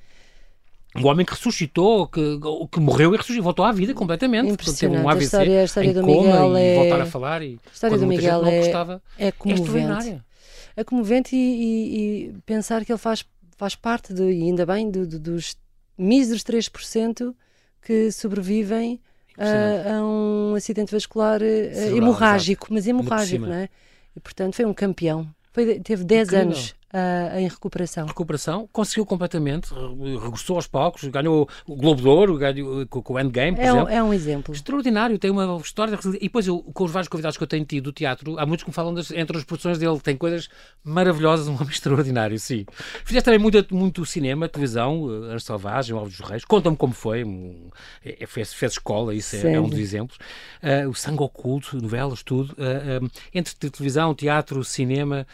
um 0.96 1.08
homem 1.08 1.26
que 1.26 1.34
ressuscitou, 1.34 2.08
que, 2.08 2.40
que 2.72 2.80
morreu 2.80 3.14
e 3.14 3.18
ressuscitou, 3.18 3.44
voltou 3.44 3.66
à 3.66 3.72
vida 3.72 3.94
completamente. 3.94 4.50
Impressionante. 4.50 4.98
Teve 4.98 5.06
um 5.06 5.10
AVC 5.10 5.22
a 5.22 5.26
história, 5.26 5.62
a 5.62 5.64
história 5.64 5.94
do 5.94 6.04
Miguel 6.04 6.58
é... 6.58 6.76
voltar 6.76 7.02
a 7.02 7.06
falar 7.06 7.42
e 7.42 7.60
a 7.66 7.74
história 7.74 7.98
do 7.98 8.08
Miguel 8.08 8.46
é... 8.46 8.60
Gostava, 8.60 9.02
é 9.18 9.32
comovente. 9.32 10.10
É, 10.10 10.82
é 10.82 10.84
comovente 10.84 11.36
e, 11.36 11.40
e, 11.40 12.26
e, 12.28 12.34
pensar 12.46 12.86
que 12.86 12.92
ele 12.92 13.00
faz, 13.00 13.26
faz 13.58 13.76
parte, 13.76 14.14
de, 14.14 14.24
e 14.24 14.44
ainda 14.44 14.66
bem, 14.66 14.90
de, 14.90 15.06
de, 15.06 15.20
dos 15.20 15.56
míseros 15.98 16.44
3% 16.44 17.34
que 17.82 18.12
sobrevivem 18.12 19.00
a, 19.38 19.96
a, 19.96 20.04
um 20.04 20.54
acidente 20.56 20.92
vascular 20.92 21.42
eh, 21.42 21.74
Cerebral, 21.74 21.98
hemorrágico, 21.98 22.66
exato. 22.66 22.74
mas 22.74 22.88
hemorrágico, 22.88 23.46
não 23.46 23.54
é? 23.54 23.70
E 24.16 24.20
portanto 24.20 24.56
foi 24.56 24.66
um 24.66 24.74
campeão. 24.74 25.28
Foi, 25.52 25.80
teve 25.80 26.04
10 26.04 26.34
anos 26.34 26.76
uh, 26.94 27.38
em 27.38 27.48
recuperação. 27.48 28.06
Recuperação, 28.06 28.70
conseguiu 28.72 29.06
completamente, 29.06 29.74
regressou 30.22 30.56
aos 30.58 30.68
palcos, 30.68 31.04
ganhou 31.06 31.50
o 31.68 31.76
Globo 31.76 32.02
de 32.02 32.08
Ouro, 32.08 32.38
ganhou 32.38 32.86
com, 32.88 33.14
o 33.14 33.20
Endgame, 33.20 33.58
por 33.58 33.64
é 33.64 33.68
exemplo. 33.68 33.86
Um, 33.86 33.90
é 33.90 34.04
um 34.04 34.14
exemplo. 34.14 34.54
Extraordinário, 34.54 35.18
tem 35.18 35.32
uma 35.32 35.58
história. 35.58 35.98
E 36.16 36.20
depois, 36.20 36.48
eu, 36.48 36.60
com 36.60 36.84
os 36.84 36.92
vários 36.92 37.08
convidados 37.08 37.38
que 37.38 37.44
eu 37.44 37.48
tenho 37.48 37.66
tido 37.66 37.86
do 37.86 37.92
teatro, 37.92 38.40
há 38.40 38.46
muitos 38.46 38.64
que 38.64 38.70
me 38.70 38.74
falam 38.74 38.94
das, 38.94 39.12
entre 39.12 39.38
as 39.38 39.44
produções 39.44 39.78
dele, 39.78 40.00
tem 40.00 40.16
coisas 40.16 40.48
maravilhosas, 40.84 41.48
um 41.48 41.56
homem 41.56 41.70
extraordinário, 41.74 42.38
sim. 42.40 42.66
Fizeste 43.04 43.26
também 43.26 43.40
muito, 43.40 43.76
muito 43.76 44.06
cinema, 44.06 44.48
televisão, 44.48 45.04
uh, 45.04 45.32
Ar 45.32 45.42
Selvagem, 45.42 45.96
Ovos 45.96 46.18
dos 46.18 46.30
Reis. 46.30 46.46
Conta-me 46.46 46.78
como 46.78 46.94
foi, 46.94 47.24
um, 47.24 47.70
é, 48.06 48.26
fez, 48.26 48.54
fez 48.54 48.74
escola, 48.74 49.14
isso 49.16 49.36
é, 49.36 49.54
é, 49.54 49.60
um 49.60 49.68
dos 49.68 49.80
exemplos. 49.80 50.18
Uh, 50.62 50.90
o 50.90 50.94
Sangue 50.94 51.24
Oculto, 51.24 51.82
novelas, 51.82 52.22
tudo. 52.22 52.54
Uh, 52.54 53.10
entre 53.34 53.56
televisão, 53.56 54.14
teatro, 54.14 54.64
cinema, 54.64 55.26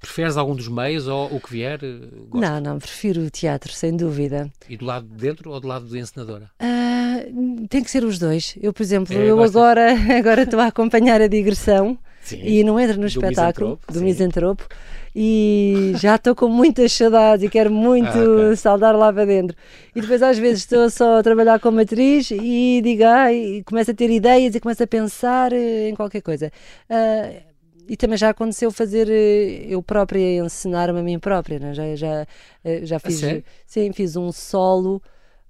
preferes 0.00 0.36
algum 0.40 0.54
dos 0.54 0.68
meios 0.68 1.06
ou 1.06 1.26
o 1.34 1.40
que 1.40 1.52
vier? 1.52 1.78
Eh, 1.82 1.98
gosta? 2.28 2.50
Não, 2.50 2.60
não, 2.60 2.78
prefiro 2.78 3.22
o 3.22 3.30
teatro, 3.30 3.72
sem 3.72 3.96
dúvida. 3.96 4.50
E 4.68 4.76
do 4.76 4.84
lado 4.84 5.06
de 5.06 5.14
dentro 5.14 5.50
ou 5.50 5.60
do 5.60 5.68
lado 5.68 5.86
da 5.86 5.98
encenadora? 5.98 6.50
Uh, 6.60 7.66
tem 7.68 7.82
que 7.82 7.90
ser 7.90 8.04
os 8.04 8.18
dois. 8.18 8.56
Eu, 8.60 8.72
por 8.72 8.82
exemplo, 8.82 9.16
é, 9.16 9.30
eu 9.30 9.42
agora 9.42 9.94
agora 10.18 10.42
estou 10.42 10.60
a 10.60 10.66
acompanhar 10.66 11.20
a 11.20 11.26
digressão 11.26 11.98
sim. 12.22 12.40
e 12.42 12.64
não 12.64 12.78
entro 12.80 12.96
no 12.96 13.02
do 13.02 13.06
espetáculo 13.06 13.70
misantropo, 13.70 13.92
do 13.92 14.00
misantropo 14.02 14.68
e 15.14 15.92
já 15.96 16.14
estou 16.14 16.34
com 16.34 16.48
muitas 16.48 16.92
saudades 16.92 17.44
e 17.44 17.48
quero 17.48 17.70
muito 17.70 18.06
ah, 18.06 18.44
okay. 18.44 18.56
saudar 18.56 18.92
lá 18.92 19.12
para 19.12 19.24
dentro. 19.24 19.56
E 19.94 20.00
depois 20.00 20.22
às 20.22 20.38
vezes 20.38 20.60
estou 20.60 20.88
só 20.88 21.18
a 21.18 21.22
trabalhar 21.22 21.58
como 21.58 21.80
atriz 21.80 22.30
e 22.30 22.80
digo, 22.82 23.04
ai, 23.04 23.62
começo 23.66 23.90
a 23.90 23.94
ter 23.94 24.10
ideias 24.10 24.54
e 24.54 24.60
começo 24.60 24.82
a 24.82 24.86
pensar 24.86 25.52
eh, 25.52 25.88
em 25.88 25.94
qualquer 25.94 26.22
coisa. 26.22 26.52
Uh, 26.88 27.49
e 27.90 27.96
também 27.96 28.16
já 28.16 28.28
aconteceu 28.30 28.70
fazer 28.70 29.08
eh, 29.10 29.66
eu 29.68 29.82
própria 29.82 30.38
ensinar-me 30.44 31.00
a 31.00 31.02
mim 31.02 31.18
própria, 31.18 31.58
né? 31.58 31.74
já, 31.74 31.96
já, 31.96 32.26
eh, 32.64 32.86
já 32.86 33.00
fiz, 33.00 33.20
sim, 33.66 33.92
fiz 33.92 34.14
um 34.14 34.30
solo. 34.30 35.02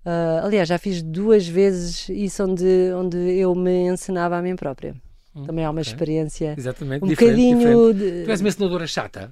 Uh, 0.06 0.46
aliás, 0.46 0.66
já 0.66 0.78
fiz 0.78 1.02
duas 1.02 1.46
vezes 1.46 2.08
isso 2.08 2.42
onde, 2.42 2.64
onde 2.96 3.18
eu 3.18 3.54
me 3.54 3.88
ensinava 3.88 4.38
a 4.38 4.40
mim 4.40 4.56
própria. 4.56 4.94
Hum, 5.36 5.44
Também 5.44 5.66
há 5.66 5.70
uma 5.70 5.82
okay. 5.82 5.92
experiência 5.92 6.54
Exatamente, 6.56 7.04
um 7.04 7.08
diferente, 7.08 7.30
bocadinho 7.30 7.92
diferente. 7.92 8.20
De... 8.20 8.24
Tu 8.24 8.30
és 8.30 8.40
uma 8.40 8.48
ensinadora 8.48 8.86
chata? 8.86 9.30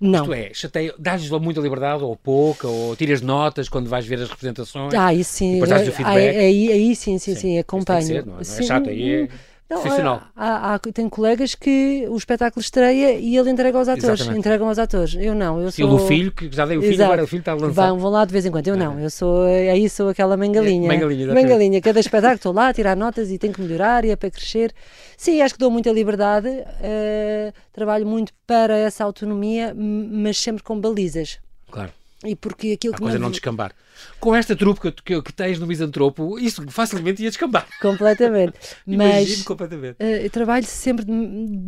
Não. 0.00 0.22
Isto 0.22 0.32
é, 0.32 0.50
chateia, 0.54 0.94
dás-lhes 0.96 1.30
muita 1.32 1.60
liberdade 1.60 2.04
ou 2.04 2.16
pouca, 2.16 2.68
ou 2.68 2.94
tiras 2.94 3.20
notas 3.20 3.68
quando 3.68 3.90
vais 3.90 4.06
ver 4.06 4.20
as 4.20 4.30
representações? 4.30 4.94
Ah, 4.94 5.12
isso 5.12 5.32
sim. 5.32 5.54
Depois 5.54 5.68
dás 5.68 5.88
o 5.88 5.92
feedback? 5.92 6.36
Aí, 6.36 6.72
aí, 6.72 6.94
sim, 6.94 7.18
sim, 7.18 7.34
sim, 7.34 7.40
sim 7.40 7.58
acompanho. 7.58 8.02
Ser, 8.02 8.24
não, 8.24 8.34
é? 8.34 8.36
não 8.36 8.40
é 8.40 8.62
chato, 8.62 8.88
aí 8.88 9.24
é... 9.24 9.28
Não, 9.70 10.20
há, 10.34 10.74
há, 10.74 10.78
tem 10.80 11.08
colegas 11.08 11.54
que 11.54 12.04
o 12.08 12.16
espetáculo 12.16 12.60
estreia 12.60 13.12
e 13.12 13.36
ele 13.36 13.50
entrega 13.50 13.78
aos 13.78 13.86
atores. 13.86 14.20
Exatamente. 14.20 14.38
Entregam 14.40 14.68
aos 14.68 14.80
atores. 14.80 15.14
Eu 15.14 15.32
não. 15.32 15.60
Eu 15.60 15.70
sou... 15.70 15.94
o 15.94 15.98
filho, 16.08 16.32
que 16.32 16.50
já 16.50 16.66
dei 16.66 16.76
o 16.76 16.80
filho, 16.80 16.94
Exato. 16.94 17.12
agora 17.12 17.22
o 17.22 17.26
filho 17.28 17.38
está 17.38 17.52
a 17.52 17.54
lançar. 17.54 17.86
Vão, 17.88 17.98
vão 18.00 18.10
lá 18.10 18.24
de 18.24 18.32
vez 18.32 18.44
em 18.44 18.50
quando. 18.50 18.66
Eu 18.66 18.76
não. 18.76 18.98
Eu 18.98 19.08
sou, 19.08 19.44
aí 19.44 19.88
sou 19.88 20.08
aquela 20.08 20.36
mangalinha. 20.36 20.86
É, 20.86 20.94
mangalinha, 20.94 21.32
mangalinha. 21.32 21.80
Cada 21.80 22.00
espetáculo 22.00 22.34
estou 22.34 22.52
lá 22.52 22.68
a 22.68 22.74
tirar 22.74 22.96
notas 22.96 23.30
e 23.30 23.38
tenho 23.38 23.52
que 23.52 23.62
melhorar 23.62 24.04
e 24.04 24.10
é 24.10 24.16
para 24.16 24.30
crescer. 24.30 24.74
Sim, 25.16 25.40
acho 25.40 25.54
que 25.54 25.60
dou 25.60 25.70
muita 25.70 25.92
liberdade. 25.92 26.48
Uh, 26.48 27.52
trabalho 27.72 28.06
muito 28.06 28.32
para 28.44 28.76
essa 28.76 29.04
autonomia, 29.04 29.72
mas 29.76 30.36
sempre 30.36 30.64
com 30.64 30.80
balizas. 30.80 31.38
Claro. 31.70 31.92
E 32.24 32.36
porque 32.36 32.72
aquilo 32.72 32.94
a 32.94 32.96
que 32.96 33.02
coisa 33.02 33.18
não 33.18 33.30
descambar. 33.30 33.72
Com 34.18 34.34
esta 34.34 34.54
trupe 34.54 34.80
que, 34.80 34.92
que, 34.92 35.22
que, 35.22 35.32
tens 35.32 35.58
no 35.58 35.66
misantropo, 35.66 36.38
isso 36.38 36.62
facilmente 36.68 37.22
ia 37.22 37.30
descambar. 37.30 37.66
Completamente. 37.80 38.58
Mas 38.86 39.42
completamente. 39.42 39.96
Uh, 39.98 40.24
eu 40.24 40.30
trabalho 40.30 40.66
sempre 40.66 41.04
de, 41.04 41.12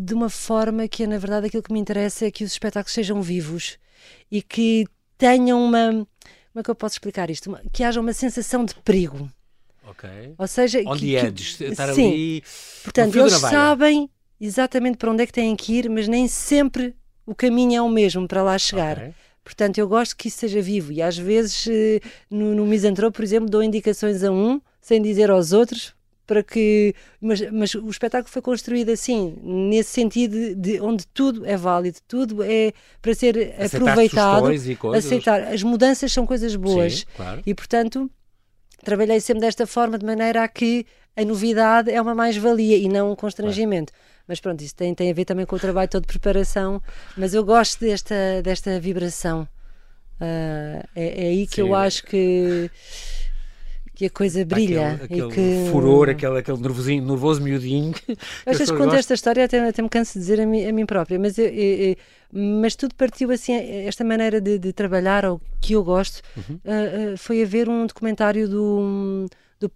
de, 0.05 0.13
uma 0.13 0.29
forma 0.29 0.87
que, 0.89 1.07
na 1.07 1.17
verdade, 1.17 1.47
aquilo 1.47 1.63
que 1.63 1.73
me 1.73 1.81
interessa 1.81 2.27
é 2.27 2.31
que 2.31 2.45
os 2.45 2.53
espetáculos 2.53 2.93
sejam 2.93 3.23
vivos 3.23 3.79
e 4.31 4.43
que 4.43 4.87
tenham 5.17 5.63
uma. 5.63 5.91
Como 5.91 6.61
é 6.61 6.63
que 6.63 6.71
eu 6.71 6.75
posso 6.75 6.97
explicar 6.97 7.31
isto? 7.31 7.47
Uma, 7.47 7.63
que 7.73 7.83
haja 7.83 7.99
uma 7.99 8.13
sensação 8.13 8.63
de 8.63 8.75
perigo. 8.75 9.31
Ok. 9.85 10.09
Ou 10.37 10.47
seja, 10.47 10.81
On 10.87 10.95
que, 10.97 11.13
the 11.13 11.27
edge, 11.27 11.57
que, 11.57 11.65
estar 11.65 11.95
sim. 11.95 12.09
ali. 12.09 12.45
Portanto, 12.83 13.19
eles 13.19 13.33
sabem 13.33 14.11
exatamente 14.39 14.99
para 14.99 15.11
onde 15.11 15.23
é 15.23 15.27
que 15.27 15.33
têm 15.33 15.57
que 15.57 15.73
ir, 15.79 15.89
mas 15.89 16.07
nem 16.09 16.29
sempre 16.29 16.95
o 17.25 17.35
caminho 17.35 17.79
é 17.79 17.83
o 17.83 17.89
mesmo 17.89 18.29
para 18.29 18.43
lá 18.43 18.59
chegar. 18.59 18.99
Okay. 18.99 19.15
Portanto, 19.45 19.79
eu 19.79 19.89
gosto 19.89 20.17
que 20.17 20.29
isso 20.29 20.39
seja 20.39 20.63
vivo 20.63 20.93
e 20.93 21.03
às 21.03 21.19
vezes 21.19 21.67
eh, 21.69 22.01
no, 22.31 22.55
no 22.55 22.65
Misantropo, 22.65 23.17
por 23.17 23.25
exemplo, 23.25 23.51
dou 23.51 23.63
indicações 23.63 24.23
a 24.23 24.31
um 24.31 24.61
sem 24.81 25.03
dizer 25.03 25.31
aos 25.31 25.53
outros 25.53 25.95
para 26.27 26.43
que. 26.43 26.95
Mas, 27.21 27.41
mas 27.51 27.75
o 27.75 27.89
espetáculo 27.89 28.31
foi 28.31 28.41
construído 28.41 28.91
assim, 28.91 29.37
nesse 29.43 29.91
sentido 29.91 30.55
de 30.55 30.81
onde 30.81 31.07
tudo 31.09 31.45
é 31.45 31.57
válido, 31.57 31.99
tudo 32.07 32.43
é 32.43 32.73
para 33.01 33.15
ser 33.15 33.55
Aceitar 33.59 33.77
aproveitado. 33.77 34.47
Aceitar. 34.95 35.43
As 35.43 35.63
mudanças 35.63 36.13
são 36.13 36.25
coisas 36.25 36.55
boas. 36.57 37.01
Sim, 37.01 37.05
claro. 37.17 37.43
E 37.45 37.55
portanto. 37.55 38.11
Trabalhei 38.85 39.21
sempre 39.21 39.43
desta 39.43 39.65
forma, 39.65 39.97
de 39.97 40.05
maneira 40.05 40.43
a 40.43 40.49
que 40.49 40.85
a 41.17 41.25
novidade 41.25 41.89
é 41.89 42.03
uma 42.03 42.17
mais-valia 42.17 42.77
e 42.77 42.89
não 42.89 43.13
um 43.13 43.15
constrangimento. 43.15 43.93
Mas 44.27 44.41
pronto, 44.41 44.63
isso 44.63 44.75
tem, 44.75 44.95
tem 44.95 45.11
a 45.11 45.15
ver 45.15 45.25
também 45.25 45.45
com 45.45 45.57
o 45.57 45.59
trabalho 45.59 45.89
todo 45.89 46.03
de 46.03 46.09
preparação. 46.09 46.81
Mas 47.17 47.35
eu 47.35 47.45
gosto 47.45 47.81
desta, 47.81 48.15
desta 48.43 48.79
vibração. 48.81 49.49
Uh, 50.21 50.87
é, 50.95 51.25
é, 51.25 51.29
aí 51.29 51.47
que 51.47 51.57
Sim, 51.57 51.63
eu 51.63 51.75
acho 51.75 52.05
que 52.05 52.71
que 53.95 54.07
a 54.07 54.11
coisa 54.11 54.45
brilha. 54.45 54.95
Aquele, 54.95 55.23
aquele 55.23 55.33
e 55.33 55.65
que... 55.65 55.71
furor, 55.71 56.09
aquele, 56.09 56.39
aquele 56.39 56.59
nervosinho, 56.59 57.05
nervoso 57.05 57.43
miudinho. 57.43 57.95
Às 58.47 58.59
vezes 58.59 58.71
conto 58.71 58.95
esta 58.95 59.15
história 59.15 59.45
até, 59.45 59.69
até 59.69 59.83
me 59.83 59.89
canso 59.89 60.15
de 60.15 60.21
dizer 60.21 60.41
a 60.41 60.47
mim, 60.47 60.65
a 60.65 60.73
mim 60.73 60.87
própria, 60.87 61.19
mas, 61.19 61.39
eu, 61.39 61.47
eu, 61.47 61.91
eu, 61.91 61.97
mas 62.33 62.75
tudo 62.75 62.95
partiu 62.95 63.31
assim, 63.31 63.55
esta 63.55 64.03
maneira 64.03 64.41
de, 64.41 64.59
de 64.59 64.73
trabalhar, 64.73 65.25
ou 65.25 65.41
que 65.61 65.75
eu 65.75 65.85
gosto, 65.85 66.23
uhum. 66.37 66.57
uh, 66.65 67.15
uh, 67.15 67.17
foi 67.19 67.43
a 67.43 67.47
ver 67.47 67.69
um 67.69 67.87
documentário 67.87 68.49
do, 68.49 69.27
do, 69.61 69.71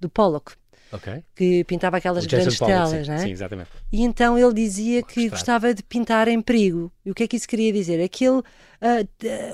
do 0.00 0.08
Pollock. 0.08 0.52
Okay. 0.90 1.22
que 1.34 1.64
pintava 1.64 1.98
aquelas 1.98 2.24
grandes 2.24 2.58
telas, 2.58 3.06
sim, 3.06 3.10
né? 3.10 3.18
Sim, 3.18 3.30
exatamente. 3.30 3.68
E 3.92 4.02
então 4.02 4.38
ele 4.38 4.54
dizia 4.54 5.02
que 5.02 5.28
gostava 5.28 5.74
de 5.74 5.82
pintar 5.82 6.28
em 6.28 6.40
perigo. 6.40 6.90
E 7.04 7.10
o 7.10 7.14
que 7.14 7.24
é 7.24 7.28
que 7.28 7.36
isso 7.36 7.46
queria 7.46 7.70
dizer? 7.72 8.02
Aquele, 8.02 8.38
uh, 8.38 8.42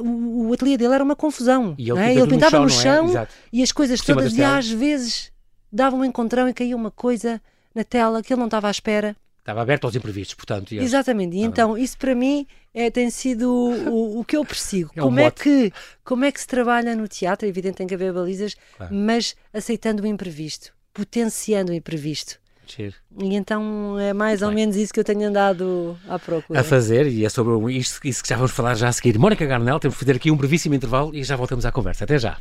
uh, 0.00 0.48
o 0.48 0.52
ateliê 0.52 0.76
dele 0.76 0.94
era 0.94 1.02
uma 1.02 1.16
confusão. 1.16 1.74
E 1.76 1.90
ele, 1.90 2.00
é? 2.00 2.14
ele 2.14 2.28
pintava 2.28 2.60
no 2.60 2.68
chão, 2.68 3.06
no 3.06 3.12
chão 3.12 3.22
é? 3.22 3.28
e 3.52 3.62
as 3.62 3.72
coisas 3.72 4.00
Por 4.00 4.14
todas, 4.14 4.36
e 4.36 4.42
às 4.42 4.70
vezes 4.70 5.32
dava 5.72 5.96
um 5.96 6.04
encontrão 6.04 6.48
e 6.48 6.54
caía 6.54 6.76
uma 6.76 6.90
coisa 6.90 7.42
na 7.74 7.82
tela 7.82 8.22
que 8.22 8.32
ele 8.32 8.38
não 8.38 8.46
estava 8.46 8.68
à 8.68 8.70
espera. 8.70 9.16
Estava 9.40 9.60
aberto 9.60 9.84
aos 9.84 9.96
imprevistos, 9.96 10.34
portanto. 10.34 10.72
Exatamente. 10.72 11.36
E 11.36 11.40
então, 11.40 11.76
isso 11.76 11.98
para 11.98 12.14
mim 12.14 12.46
é, 12.72 12.90
tem 12.90 13.10
sido 13.10 13.52
o, 13.52 14.20
o 14.20 14.24
que 14.24 14.36
eu 14.36 14.44
persigo. 14.44 14.90
É 14.96 15.00
como, 15.00 15.20
é 15.20 15.30
que, 15.30 15.72
como 16.02 16.24
é 16.24 16.32
que 16.32 16.40
se 16.40 16.46
trabalha 16.46 16.94
no 16.94 17.06
teatro? 17.08 17.44
É 17.44 17.48
evidente 17.48 17.76
tem 17.76 17.86
que 17.86 17.94
haver 17.94 18.12
balizas, 18.12 18.56
claro. 18.76 18.94
mas 18.94 19.36
aceitando 19.52 20.04
o 20.04 20.06
imprevisto 20.06 20.72
potenciando 20.94 21.72
o 21.72 21.74
imprevisto. 21.74 22.38
Cheiro. 22.66 22.94
E 23.20 23.34
então 23.34 23.98
é 23.98 24.14
mais 24.14 24.40
ou 24.40 24.50
menos 24.50 24.74
isso 24.76 24.92
que 24.94 24.98
eu 24.98 25.04
tenho 25.04 25.28
andado 25.28 25.98
à 26.08 26.18
procura. 26.18 26.60
A 26.60 26.64
fazer, 26.64 27.06
e 27.06 27.24
é 27.24 27.28
sobre 27.28 27.74
isso, 27.74 28.00
isso 28.04 28.22
que 28.22 28.28
já 28.28 28.36
vamos 28.36 28.52
falar 28.52 28.74
já 28.74 28.88
a 28.88 28.92
seguir. 28.92 29.18
Mónica 29.18 29.44
Garnel, 29.44 29.78
temos 29.78 29.96
que 29.96 30.04
fazer 30.04 30.16
aqui 30.16 30.30
um 30.30 30.36
brevíssimo 30.36 30.74
intervalo 30.74 31.14
e 31.14 31.22
já 31.22 31.36
voltamos 31.36 31.66
à 31.66 31.72
conversa. 31.72 32.04
Até 32.04 32.18
já. 32.18 32.38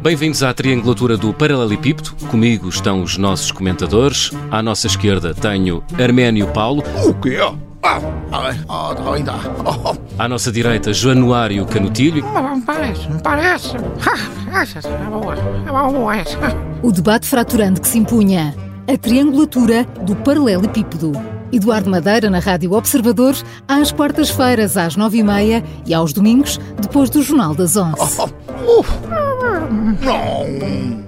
Bem-vindos 0.00 0.42
à 0.42 0.54
triangulatura 0.54 1.16
do 1.16 1.34
Paralelepípedo. 1.34 2.14
Comigo 2.30 2.68
estão 2.68 3.02
os 3.02 3.18
nossos 3.18 3.50
comentadores. 3.50 4.30
À 4.50 4.62
nossa 4.62 4.86
esquerda 4.86 5.34
tenho 5.34 5.84
Arménio 5.98 6.50
Paulo. 6.52 6.82
O 7.04 7.12
quê? 7.20 7.38
À 10.18 10.28
nossa 10.28 10.52
direita, 10.52 10.92
Januário 10.92 11.64
Canutilho. 11.66 12.24
Parece, 12.66 13.08
parece. 13.22 13.76
O 16.82 16.92
debate 16.92 17.26
fraturante 17.26 17.80
que 17.80 17.88
se 17.88 17.98
impunha. 17.98 18.54
A 18.92 18.96
triangulatura 18.96 19.84
do 20.02 20.14
paralelepípedo. 20.16 21.12
Eduardo 21.52 21.90
Madeira 21.90 22.28
na 22.28 22.38
Rádio 22.38 22.72
Observador, 22.72 23.34
às 23.66 23.90
quartas-feiras 23.90 24.76
às 24.76 24.96
nove 24.96 25.18
e 25.18 25.22
meia 25.22 25.64
e 25.86 25.94
aos 25.94 26.12
domingos, 26.12 26.60
depois 26.80 27.08
do 27.08 27.22
Jornal 27.22 27.54
das 27.54 27.76
Onze. 27.76 28.32
Não! 30.02 31.07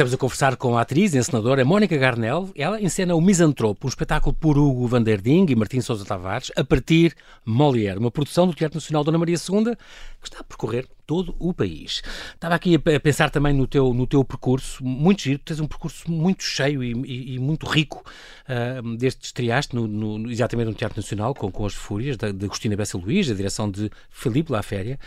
Estamos 0.00 0.14
a 0.14 0.16
conversar 0.16 0.56
com 0.56 0.78
a 0.78 0.80
atriz 0.80 1.12
e 1.12 1.18
encenadora 1.18 1.62
Mónica 1.62 1.94
Garnel. 1.94 2.48
Ela 2.56 2.80
encena 2.80 3.14
o 3.14 3.20
Misantropo, 3.20 3.86
um 3.86 3.90
espetáculo 3.90 4.32
por 4.32 4.56
Hugo 4.56 4.86
Van 4.86 5.02
der 5.02 5.20
Ding 5.20 5.44
e 5.50 5.54
Martim 5.54 5.82
Sousa 5.82 6.06
Tavares, 6.06 6.50
a 6.56 6.64
partir 6.64 7.14
Molière, 7.44 7.98
uma 7.98 8.10
produção 8.10 8.46
do 8.46 8.54
Teatro 8.54 8.78
Nacional 8.78 9.04
Dona 9.04 9.18
Maria 9.18 9.36
II, 9.36 9.76
que 9.76 10.26
está 10.26 10.38
a 10.40 10.42
percorrer 10.42 10.88
todo 11.10 11.34
o 11.40 11.52
país. 11.52 12.04
Estava 12.32 12.54
aqui 12.54 12.76
a 12.76 13.00
pensar 13.00 13.30
também 13.30 13.52
no 13.52 13.66
teu, 13.66 13.92
no 13.92 14.06
teu 14.06 14.24
percurso, 14.24 14.84
muito 14.84 15.22
giro, 15.22 15.40
tens 15.44 15.58
um 15.58 15.66
percurso 15.66 16.08
muito 16.08 16.44
cheio 16.44 16.84
e, 16.84 16.92
e, 16.92 17.34
e 17.34 17.38
muito 17.40 17.66
rico, 17.66 18.04
uh, 18.48 18.96
desde 18.96 19.24
estreaste 19.24 19.74
no, 19.74 19.88
no, 19.88 20.30
exatamente 20.30 20.68
no 20.68 20.74
Teatro 20.74 20.96
Nacional, 20.96 21.34
com, 21.34 21.50
com 21.50 21.66
As 21.66 21.74
Fúrias, 21.74 22.16
de, 22.16 22.32
de 22.32 22.44
Agostina 22.44 22.76
Bessa 22.76 22.96
Luís, 22.96 23.28
a 23.28 23.34
direção 23.34 23.68
de 23.68 23.90
Felipe 24.08 24.52
Laféria, 24.52 25.00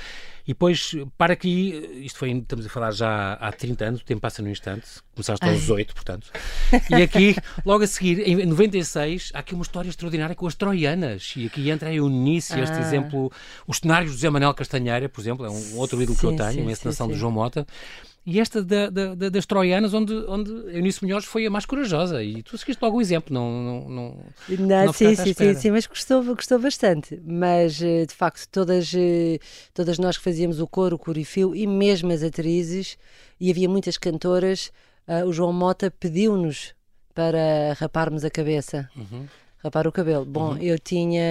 e 0.46 0.52
depois, 0.52 0.94
para 1.18 1.32
aqui, 1.32 2.02
isto 2.04 2.20
foi, 2.20 2.32
estamos 2.32 2.66
a 2.66 2.70
falar 2.70 2.92
já 2.92 3.34
há 3.34 3.50
30 3.50 3.86
anos, 3.86 4.02
o 4.02 4.04
tempo 4.04 4.20
passa 4.20 4.42
num 4.42 4.50
instante, 4.50 4.86
começaste 5.14 5.46
aos 5.46 5.62
18, 5.62 5.96
portanto. 5.96 6.30
E 6.90 7.02
aqui, 7.02 7.34
logo 7.66 7.86
a 7.86 7.88
seguir, 7.88 8.20
em 8.28 8.46
96, 8.46 9.32
há 9.34 9.40
aqui 9.40 9.54
uma 9.54 9.62
história 9.62 9.88
extraordinária 9.88 10.36
com 10.36 10.46
as 10.46 10.54
troianas. 10.54 11.34
E 11.38 11.46
aqui 11.46 11.70
entra 11.70 11.88
a 11.88 11.94
Eunice, 11.94 12.60
este 12.60 12.76
ah. 12.76 12.82
exemplo, 12.82 13.32
os 13.66 13.78
cenários 13.78 14.12
de 14.12 14.18
José 14.18 14.30
Manuel 14.30 14.54
Castanheira, 14.54 15.08
por 15.08 15.22
exemplo, 15.22 15.46
é 15.46 15.50
um 15.50 15.78
outro 15.78 15.93
ídolo 16.02 16.16
sim, 16.16 16.22
que 16.22 16.26
eu 16.28 16.36
tenho, 16.36 16.54
sim, 16.54 16.62
uma 16.62 16.72
encenação 16.72 17.08
de 17.08 17.16
João 17.16 17.32
Mota 17.32 17.66
e 18.26 18.40
esta 18.40 18.64
da, 18.64 18.90
da, 18.90 19.16
da, 19.16 19.30
das 19.30 19.46
troianas, 19.46 19.94
onde, 19.94 20.14
onde 20.30 20.50
Eunice 20.74 21.04
Munhoz 21.04 21.26
foi 21.26 21.46
a 21.46 21.50
mais 21.50 21.66
corajosa. 21.66 22.24
E 22.24 22.42
tu 22.42 22.58
seguiste 22.58 22.82
logo 22.82 22.98
o 22.98 23.02
exemplo, 23.02 23.34
não. 23.34 23.52
não, 23.52 23.90
não, 23.90 24.18
não, 24.48 24.86
não 24.86 24.94
sim, 24.94 25.14
sim, 25.14 25.34
sim, 25.34 25.54
sim, 25.56 25.72
mas 25.72 25.86
gostou, 25.86 26.24
gostou 26.24 26.58
bastante. 26.58 27.22
Mas, 27.26 27.82
eh, 27.82 28.06
de 28.06 28.14
facto, 28.14 28.48
todas, 28.50 28.94
eh, 28.96 29.40
todas 29.74 30.00
nós 30.00 30.18
que 30.18 30.24
fazíamos 30.24 30.62
o 30.62 30.68
coro, 30.68 30.96
o 30.96 31.00
corifio 31.00 31.54
e 31.54 31.68
mesmo 31.68 32.14
as 32.14 32.24
atrizes, 32.24 32.98
e 33.42 33.52
havia 33.52 33.68
muitas 33.68 33.98
cantoras, 33.98 34.72
uh, 35.06 35.28
o 35.28 35.34
João 35.34 35.52
Mota 35.52 35.92
pediu-nos 35.92 36.74
para 37.14 37.74
raparmos 37.78 38.24
a 38.24 38.30
cabeça. 38.30 38.90
Uhum 38.96 39.28
rapar 39.64 39.88
o 39.88 39.92
cabelo. 39.92 40.26
Bom, 40.26 40.52
uhum. 40.52 40.58
eu 40.58 40.78
tinha 40.78 41.24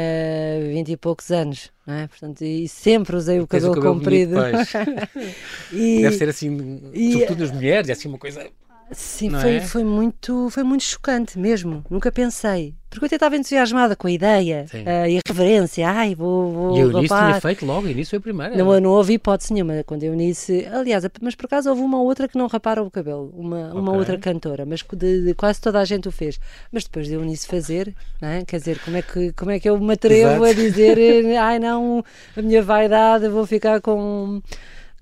vinte 0.72 0.90
e 0.90 0.96
poucos 0.96 1.30
anos, 1.30 1.70
não 1.86 1.94
é? 1.94 2.06
Portanto, 2.06 2.42
e 2.42 2.66
sempre 2.66 3.14
usei 3.14 3.40
o 3.40 3.46
cabelo, 3.46 3.72
o 3.72 3.74
cabelo 3.74 3.94
comprido. 3.94 4.36
e, 5.70 6.02
Deve 6.02 6.16
ser 6.16 6.28
assim, 6.30 6.80
e, 6.94 7.12
sobretudo 7.12 7.40
nas 7.40 7.50
mulheres, 7.50 7.88
é 7.90 7.92
assim 7.92 8.08
uma 8.08 8.18
coisa 8.18 8.48
Sim, 8.90 9.30
foi, 9.30 9.56
é? 9.56 9.60
foi, 9.60 9.84
muito, 9.84 10.50
foi 10.50 10.62
muito 10.62 10.84
chocante 10.84 11.38
mesmo. 11.38 11.84
Nunca 11.88 12.12
pensei. 12.12 12.74
Porque 12.90 13.04
eu 13.04 13.06
até 13.06 13.16
estava 13.16 13.36
entusiasmada 13.36 13.96
com 13.96 14.06
a 14.06 14.10
ideia 14.10 14.66
uh, 14.74 15.08
e 15.08 15.16
a 15.16 15.20
reverência. 15.26 15.88
Ai, 15.88 16.14
vou. 16.14 16.52
vou 16.52 16.76
e 16.76 16.80
a 16.80 16.84
Eunice 16.84 17.14
tinha 17.14 17.40
feito 17.40 17.64
logo, 17.64 17.88
Eunice 17.88 18.10
foi 18.10 18.18
a 18.18 18.22
primeira. 18.22 18.54
Não, 18.54 18.80
não 18.80 18.90
houve 18.90 19.14
hipótese 19.14 19.54
nenhuma 19.54 19.82
quando 19.84 20.02
a 20.02 20.06
Eunice. 20.06 20.66
Aliás, 20.70 21.02
mas 21.22 21.34
por 21.34 21.46
acaso 21.46 21.70
houve 21.70 21.80
uma 21.80 22.02
outra 22.02 22.28
que 22.28 22.36
não 22.36 22.46
rapara 22.48 22.82
o 22.82 22.90
cabelo, 22.90 23.32
uma, 23.34 23.68
okay. 23.68 23.80
uma 23.80 23.92
outra 23.92 24.18
cantora, 24.18 24.66
mas 24.66 24.84
de, 24.92 25.24
de, 25.24 25.34
quase 25.34 25.58
toda 25.58 25.80
a 25.80 25.84
gente 25.86 26.06
o 26.06 26.12
fez. 26.12 26.38
Mas 26.70 26.84
depois 26.84 27.06
de 27.06 27.14
Eunice 27.14 27.46
fazer, 27.46 27.94
é? 28.20 28.44
quer 28.44 28.58
dizer, 28.58 28.78
como 28.80 28.98
é, 28.98 29.02
que, 29.02 29.32
como 29.32 29.50
é 29.50 29.58
que 29.58 29.70
eu 29.70 29.80
me 29.80 29.94
atrevo 29.94 30.44
Exato. 30.44 30.44
a 30.44 30.52
dizer, 30.52 31.36
ai 31.38 31.58
não, 31.58 32.04
a 32.36 32.42
minha 32.42 32.62
vaidade, 32.62 33.26
vou 33.26 33.46
ficar 33.46 33.80
com 33.80 34.42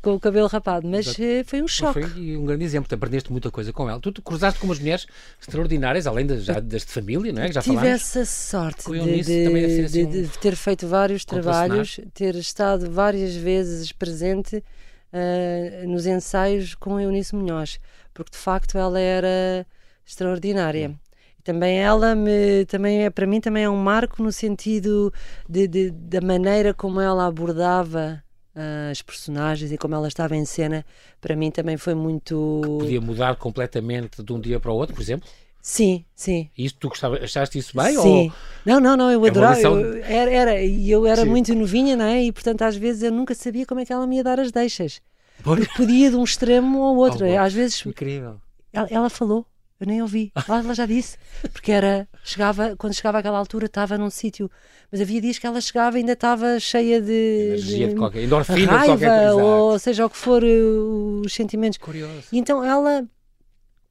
com 0.02 0.14
o 0.14 0.20
cabelo 0.20 0.46
rapado, 0.46 0.88
mas 0.88 1.06
Exato. 1.06 1.22
Eh, 1.22 1.44
foi 1.44 1.62
um 1.62 1.68
choque. 1.68 2.02
Foi 2.02 2.36
um 2.36 2.44
grande 2.44 2.64
exemplo, 2.64 2.92
aprendeste 2.94 3.30
muita 3.30 3.50
coisa 3.50 3.72
com 3.72 3.88
ela. 3.88 4.00
Tu 4.00 4.22
cruzaste 4.22 4.58
com 4.58 4.66
umas 4.66 4.78
mulheres 4.78 5.06
extraordinárias, 5.40 6.06
além 6.06 6.26
de, 6.26 6.40
já, 6.40 6.54
das 6.58 6.84
de 6.84 6.92
família, 6.92 7.32
não 7.32 7.42
é? 7.42 7.48
Que 7.48 7.54
já 7.54 7.62
Tive 7.62 7.76
falámos. 7.76 8.00
essa 8.00 8.24
sorte 8.24 8.90
de, 8.90 9.22
de, 9.22 9.84
assim 9.84 10.06
de, 10.06 10.22
de, 10.22 10.38
ter 10.38 10.56
feito 10.56 10.86
vários 10.86 11.24
trabalhos, 11.24 12.00
ter 12.14 12.34
estado 12.34 12.90
várias 12.90 13.34
vezes 13.34 13.92
presente 13.92 14.56
uh, 14.56 15.88
nos 15.88 16.06
ensaios 16.06 16.74
com 16.74 16.96
a 16.96 17.02
Eunice 17.02 17.34
Munhoz, 17.34 17.78
porque 18.14 18.32
de 18.32 18.38
facto 18.38 18.78
ela 18.78 18.98
era 18.98 19.66
extraordinária. 20.06 20.88
Hum. 20.88 20.96
também 21.44 21.78
ela 21.78 22.14
me 22.14 22.64
também 22.66 23.04
é 23.04 23.10
para 23.10 23.26
mim 23.26 23.40
também 23.40 23.64
é 23.64 23.70
um 23.70 23.76
marco 23.76 24.22
no 24.22 24.32
sentido 24.32 25.12
de, 25.48 25.68
de 25.68 25.90
da 25.90 26.20
maneira 26.20 26.72
como 26.72 27.00
ela 27.00 27.26
abordava 27.26 28.22
as 28.54 29.00
personagens 29.02 29.70
e 29.70 29.78
como 29.78 29.94
ela 29.94 30.08
estava 30.08 30.36
em 30.36 30.44
cena, 30.44 30.84
para 31.20 31.36
mim 31.36 31.50
também 31.50 31.76
foi 31.76 31.94
muito. 31.94 32.60
Que 32.62 32.68
podia 32.68 33.00
mudar 33.00 33.36
completamente 33.36 34.22
de 34.22 34.32
um 34.32 34.40
dia 34.40 34.58
para 34.58 34.72
o 34.72 34.74
outro, 34.74 34.94
por 34.94 35.02
exemplo? 35.02 35.28
Sim, 35.62 36.04
sim. 36.14 36.48
Isso, 36.56 36.74
tu 36.78 36.88
gostava, 36.88 37.16
achaste 37.16 37.58
isso 37.58 37.76
bem? 37.76 37.94
Sim. 37.96 38.26
Ou... 38.28 38.32
Não, 38.64 38.80
não, 38.80 38.96
não, 38.96 39.10
eu 39.10 39.24
é 39.24 39.28
adorava. 39.28 39.60
Eu, 39.60 40.02
era, 40.02 40.30
era, 40.30 40.64
eu 40.64 41.06
era 41.06 41.22
sim. 41.22 41.28
muito 41.28 41.54
novinha, 41.54 41.94
não 41.96 42.06
é? 42.06 42.22
E 42.24 42.32
portanto, 42.32 42.62
às 42.62 42.76
vezes 42.76 43.02
eu 43.02 43.12
nunca 43.12 43.34
sabia 43.34 43.66
como 43.66 43.80
é 43.80 43.84
que 43.84 43.92
ela 43.92 44.06
me 44.06 44.16
ia 44.16 44.24
dar 44.24 44.40
as 44.40 44.50
deixas. 44.50 45.02
Porque 45.42 45.66
podia 45.76 46.10
de 46.10 46.16
um 46.16 46.24
extremo 46.24 46.82
ao 46.82 46.96
outro. 46.96 47.26
Oh, 47.26 47.38
às 47.38 47.52
vezes. 47.52 47.84
Incrível. 47.84 48.40
Ela, 48.72 48.88
ela 48.90 49.10
falou. 49.10 49.46
Eu 49.80 49.86
nem 49.86 50.02
ouvi. 50.02 50.30
Ela 50.46 50.74
já 50.74 50.84
disse. 50.84 51.16
Porque 51.52 51.72
era. 51.72 52.06
Chegava, 52.22 52.76
quando 52.76 52.92
chegava 52.92 53.18
àquela 53.18 53.38
altura, 53.38 53.64
estava 53.64 53.96
num 53.96 54.10
sítio. 54.10 54.50
Mas 54.92 55.00
havia 55.00 55.22
dias 55.22 55.38
que 55.38 55.46
ela 55.46 55.58
chegava 55.58 55.96
e 55.96 56.00
ainda 56.00 56.12
estava 56.12 56.60
cheia 56.60 57.00
de. 57.00 57.12
Energia 57.52 57.86
de, 57.86 57.94
de 57.94 57.98
qualquer. 57.98 58.22
Endorfina 58.24 58.72
raiva, 58.76 58.96
de 58.96 59.04
qualquer 59.06 59.32
Ou 59.32 59.78
seja 59.78 60.04
o 60.04 60.10
que 60.10 60.18
for, 60.18 60.44
os 60.44 61.32
sentimentos. 61.32 61.78
Curioso. 61.78 62.24
E 62.30 62.38
então 62.38 62.62
ela. 62.62 63.06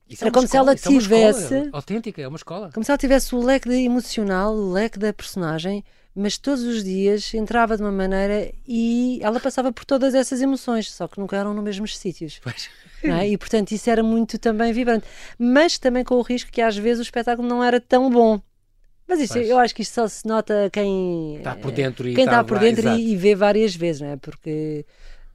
Isso 0.07 0.23
é 0.23 0.27
Era 0.27 0.31
como 0.31 0.45
escola, 0.45 0.77
se 0.77 0.87
ela 0.87 0.95
é 0.95 0.99
tivesse. 0.99 1.53
escola 1.55 1.69
autêntica, 1.73 2.21
é 2.21 2.27
uma 2.27 2.37
escola. 2.37 2.69
Como 2.71 2.83
se 2.83 2.91
ela 2.91 2.97
tivesse 2.97 3.33
o 3.33 3.43
leque 3.43 3.69
emocional, 3.69 4.53
o 4.53 4.71
leque 4.71 4.99
da 4.99 5.11
personagem, 5.11 5.83
mas 6.15 6.37
todos 6.37 6.63
os 6.63 6.83
dias 6.83 7.33
entrava 7.33 7.77
de 7.77 7.83
uma 7.83 7.91
maneira 7.91 8.51
e 8.67 9.19
ela 9.21 9.39
passava 9.39 9.71
por 9.71 9.85
todas 9.85 10.13
essas 10.13 10.41
emoções, 10.41 10.91
só 10.91 11.07
que 11.07 11.19
nunca 11.19 11.37
eram 11.37 11.53
nos 11.53 11.63
mesmos 11.63 11.97
sítios. 11.97 12.41
É? 13.01 13.29
E 13.29 13.37
portanto 13.37 13.71
isso 13.71 13.89
era 13.89 14.03
muito 14.03 14.37
também 14.37 14.73
vibrante. 14.73 15.05
Mas 15.37 15.77
também 15.77 16.03
com 16.03 16.15
o 16.15 16.21
risco 16.21 16.51
que 16.51 16.61
às 16.61 16.75
vezes 16.75 16.99
o 16.99 17.03
espetáculo 17.03 17.47
não 17.47 17.63
era 17.63 17.79
tão 17.79 18.09
bom. 18.09 18.41
Mas 19.07 19.21
isso, 19.21 19.33
Pois. 19.33 19.49
eu 19.49 19.57
acho 19.57 19.73
que 19.73 19.81
isto 19.81 19.93
só 19.93 20.07
se 20.07 20.27
nota 20.27 20.69
quem 20.71 21.37
Está 21.37 21.55
por 21.55 21.71
dentro 21.71 22.07
e 22.07 22.13
quem 22.13 22.25
está 22.25 22.41
está 22.41 22.43
por 22.43 22.55
lá, 22.55 22.59
dentro 22.59 22.89
e, 22.89 23.13
e 23.13 23.15
vê 23.15 23.33
várias 23.33 23.75
vezes, 23.75 24.01
não 24.01 24.09
é? 24.09 24.17
Porque 24.17 24.85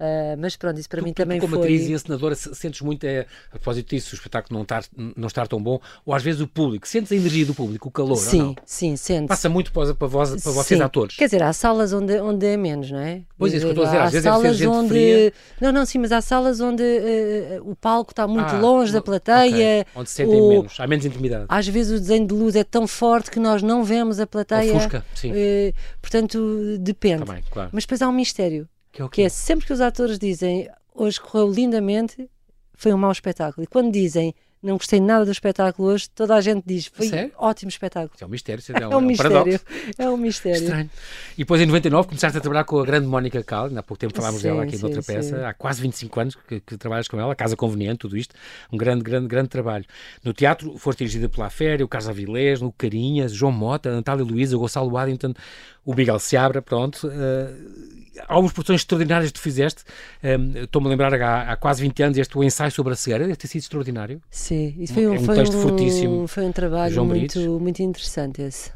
ah, 0.01 0.37
mas 0.39 0.57
pronto, 0.57 0.79
isso 0.79 0.89
para 0.89 1.01
Tu- 1.01 1.05
mim 1.05 1.13
tu, 1.13 1.17
também 1.17 1.39
como 1.41 1.57
foi. 1.57 1.61
atriz 1.65 1.89
e 1.89 1.93
encenadora, 1.93 2.35
se- 2.35 2.55
sentes 2.55 2.81
muito, 2.81 3.05
é, 3.05 3.27
a 3.49 3.59
propósito 3.59 3.91
disso, 3.95 4.15
o 4.15 4.17
espetáculo 4.17 4.57
não 4.59 4.63
estar, 4.63 4.85
não 5.17 5.27
estar 5.27 5.47
tão 5.49 5.63
bom, 5.63 5.81
ou 6.05 6.15
às 6.15 6.23
vezes 6.23 6.41
o 6.41 6.49
público, 6.49 6.87
sentes 6.89 7.11
a 7.13 7.17
energia 7.17 7.47
do 7.47 7.55
público, 7.55 7.89
o 7.89 7.91
calor, 7.91 8.17
Sim, 8.17 8.55
sim, 8.65 8.97
sente. 8.97 9.29
Passa 9.29 9.49
muito 9.49 9.73
para, 9.73 9.95
para, 9.95 10.07
vós, 10.09 10.31
para 10.43 10.53
vocês 10.53 10.79
Sim. 10.79 10.85
atores. 10.85 11.17
Quer 11.17 11.27
dizer, 11.27 11.43
há 11.43 11.53
salas 11.53 11.93
onde, 11.93 12.19
onde 12.21 12.47
é 12.47 12.57
menos, 12.57 12.91
não 12.91 12.99
é? 12.99 13.23
Pois 13.39 13.53
é, 13.53 13.57
isso 13.57 13.67
que 13.67 13.71
eu 13.71 13.73
estou 13.73 13.85
a 13.85 13.87
dizer, 13.89 13.99
Há 13.99 14.05
às 14.05 14.13
vezes 14.13 14.25
deve 14.25 14.37
ser 14.37 14.43
salas 14.67 14.79
onde. 14.79 14.89
fria. 14.89 15.33
Não, 15.61 15.73
não, 15.73 15.87
sim, 15.87 15.99
mas 15.99 16.13
há 16.13 16.21
salas 16.21 16.61
onde 16.61 16.83
eh, 16.83 17.59
o 17.63 17.75
palco 17.77 18.13
está 18.13 18.27
muito 18.27 18.55
Ah, 18.55 18.59
longe 18.61 18.93
da 18.93 18.99
no- 18.99 19.05
plateia. 19.05 19.81
ok, 19.83 19.87
Onde 19.97 20.09
se 20.11 20.17
sentem 20.17 20.41
o- 20.41 20.49
menos, 20.49 20.75
há 20.79 20.87
menos 20.87 21.05
intimidade. 21.05 21.47
Às 21.49 21.67
vezes 21.69 21.97
o 21.97 22.01
desenho 22.01 22.27
de 22.27 22.35
luz 22.35 22.57
é 22.57 22.65
tão 22.65 22.87
forte 22.87 23.31
que 23.31 23.39
nós 23.41 23.63
não 23.63 23.85
vemos 23.85 24.19
a 24.21 24.27
plateia. 24.27 24.73
Ofusca, 24.75 25.05
sim. 25.15 25.31
Eh, 25.35 25.73
portanto, 26.01 26.79
depende. 26.81 27.25
Também, 27.25 27.43
claro. 27.51 27.71
Mas 27.73 27.85
depois 27.85 28.01
há 28.03 28.09
um 28.09 28.13
mistério, 28.13 28.69
Que 28.95 29.03
é 29.03 29.05
o 29.05 29.09
que 29.11 29.17
quê? 29.17 29.23
é 29.23 29.29
sempre 29.29 29.67
que 29.67 29.73
os 29.75 29.81
atores 29.83 30.19
dizem 30.19 30.71
hoje 30.95 31.21
correu 31.21 31.51
lindamente, 31.53 32.31
foi 32.73 32.95
um 32.95 32.97
mau 32.97 33.13
espetáculo. 33.13 33.65
E 33.65 33.67
quando 33.67 33.93
dizem 33.93 34.35
não 34.63 34.79
gostei 34.79 34.99
nada 34.99 35.27
do 35.27 35.31
espetáculo 35.31 35.89
hoje, 35.89 36.09
toda 36.09 36.35
a 36.35 36.41
gente 36.41 36.63
diz 36.65 36.87
foi 36.87 37.07
sério? 37.09 37.33
ótimo 37.37 37.69
espetáculo. 37.69 38.13
Isso 38.15 38.25
é 38.25 38.27
um 38.27 38.31
mistério, 38.31 38.61
isso 38.61 38.73
É 38.73 38.89
um, 38.97 39.01
mistério. 39.03 39.33
paradoxo. 39.33 39.65
É 39.99 40.09
um 40.09 40.17
mistério. 40.17 40.63
Estranho. 40.63 40.91
E 41.35 41.39
depois 41.39 41.61
em 41.61 41.67
99 41.67 42.09
começaste 42.09 42.39
a 42.39 42.41
trabalhar 42.41 42.65
com 42.65 42.79
a 42.79 42.85
grande 42.87 43.07
Mónica 43.07 43.45
Cal, 43.45 43.67
há 43.67 43.83
pouco 43.83 43.99
tempo 43.99 44.15
falámos 44.17 44.41
Sim, 44.41 44.49
dela 44.49 44.63
aqui 44.63 44.77
sim, 44.77 44.83
noutra 44.83 45.03
sim. 45.03 45.13
peça, 45.13 45.47
há 45.47 45.53
quase 45.53 45.83
25 45.83 46.19
anos 46.21 46.35
que, 46.49 46.61
que 46.61 46.79
trabalhas 46.79 47.09
com 47.09 47.21
ela, 47.21 47.35
Casa 47.35 47.55
Conveniente, 47.57 47.99
tudo 47.99 48.17
isto, 48.17 48.35
um 48.73 48.79
grande, 48.79 49.03
grande, 49.05 49.27
grande 49.29 49.51
trabalho. 49.51 49.85
No 50.25 50.33
teatro 50.33 50.79
foste 50.79 51.01
dirigida 51.01 51.29
pela 51.29 51.51
Féria, 51.51 51.85
o 51.85 51.89
Carlos 51.89 52.09
Avilés, 52.09 52.63
no 52.63 52.73
Carinhas, 52.73 53.33
João 53.33 53.53
Mota, 53.53 53.91
a 53.91 53.93
Natália 53.93 54.25
Luísa, 54.25 54.57
o 54.57 54.61
Gonçalo 54.61 54.91
Waddington, 54.91 55.35
o 55.85 55.93
Miguel 55.95 56.19
Seabra, 56.19 56.63
pronto. 56.63 57.07
eh, 57.13 57.53
algumas 58.29 58.53
produções 58.53 58.81
extraordinárias 58.81 59.31
que 59.31 59.39
tu 59.39 59.43
fizeste, 59.43 59.83
eh, 60.23 60.37
estou-me 60.63 60.89
a 60.89 60.91
lembrar 60.91 61.15
há, 61.15 61.53
há 61.53 61.57
quase 61.57 61.83
20 61.83 62.03
anos 62.03 62.19
este 62.19 62.37
o 62.37 62.45
ensaio 62.45 62.71
sobre 62.71 62.93
a 62.93 62.97
cegueira, 62.97 63.25
deve 63.25 63.37
ter 63.37 63.49
sido 63.49 63.63
extraordinário. 63.63 64.21
Sim, 64.31 64.75
isso 64.79 64.95
foi 64.95 65.05
É 65.05 65.09
um, 65.09 65.15
um 65.15 65.25
foi 65.25 65.35
texto 65.37 65.57
um, 65.57 65.63
fortíssimo 65.63 66.27
Foi 66.29 66.45
um 66.45 66.53
trabalho 66.53 67.05
muito, 67.05 67.39
muito 67.61 67.83
interessante 67.83 68.43
esse. 68.43 68.71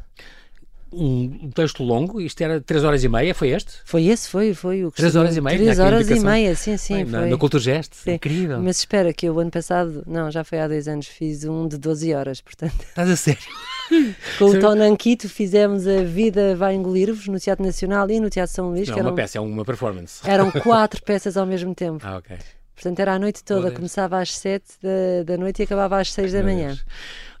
Um, 0.91 1.41
um 1.43 1.51
texto 1.51 1.83
longo, 1.83 2.19
isto 2.19 2.41
era 2.41 2.59
3 2.59 2.83
horas 2.83 3.03
e 3.03 3.07
meia, 3.07 3.35
foi 3.35 3.49
este? 3.49 3.73
Foi 3.85 4.05
esse, 4.05 4.27
foi, 4.27 4.55
foi 4.55 4.83
o 4.83 4.91
que 4.91 4.97
Três 4.97 5.15
horas 5.15 5.37
e 5.37 5.41
meia, 5.41 5.55
Três 5.55 5.75
tinha 5.75 5.85
aqui 5.85 5.93
a 5.93 5.95
horas 5.95 6.09
e 6.09 6.19
meia, 6.19 6.55
sim, 6.55 6.77
sim, 6.77 6.95
Bem, 6.95 7.05
na, 7.05 7.19
foi. 7.19 7.29
na 7.29 7.37
Culturgest, 7.37 7.93
Sim. 7.93 8.13
incrível. 8.13 8.59
Mas 8.59 8.79
espera 8.79 9.13
que 9.13 9.27
eu 9.27 9.35
o 9.35 9.39
ano 9.39 9.51
passado, 9.51 10.03
não, 10.07 10.31
já 10.31 10.43
foi 10.43 10.59
há 10.59 10.67
dois 10.67 10.87
anos, 10.87 11.05
fiz 11.05 11.43
um 11.45 11.67
de 11.67 11.77
12 11.77 12.11
horas, 12.13 12.41
portanto. 12.41 12.81
Estás 12.81 13.09
a 13.09 13.15
sério? 13.15 13.43
Com 14.37 14.45
o 14.45 14.59
Tom 14.59 14.75
Nanquito 14.75 15.27
fizemos 15.27 15.87
A 15.87 16.03
Vida 16.03 16.55
Vai 16.55 16.75
Engolir-vos 16.75 17.27
no 17.27 17.39
Teatro 17.39 17.65
Nacional 17.65 18.09
e 18.09 18.19
no 18.19 18.29
Teatro 18.29 18.53
São 18.53 18.69
Luís, 18.69 18.87
Não, 18.87 18.93
que 18.93 18.99
é 18.99 19.03
uma 19.03 19.09
eram, 19.09 19.15
peça, 19.15 19.37
é 19.37 19.41
uma 19.41 19.65
performance. 19.65 20.21
eram 20.23 20.51
quatro 20.61 21.01
peças 21.03 21.35
ao 21.37 21.45
mesmo 21.45 21.73
tempo. 21.75 22.05
Ah, 22.05 22.17
ok. 22.17 22.37
Portanto, 22.75 22.99
era 23.01 23.13
a 23.15 23.19
noite 23.19 23.43
toda, 23.43 23.71
começava 23.71 24.19
às 24.19 24.33
sete 24.37 24.75
da, 24.81 25.23
da 25.25 25.37
noite 25.37 25.59
e 25.59 25.63
acabava 25.63 25.99
às 25.99 26.13
seis 26.13 26.31
da 26.31 26.41
manhã. 26.41 26.77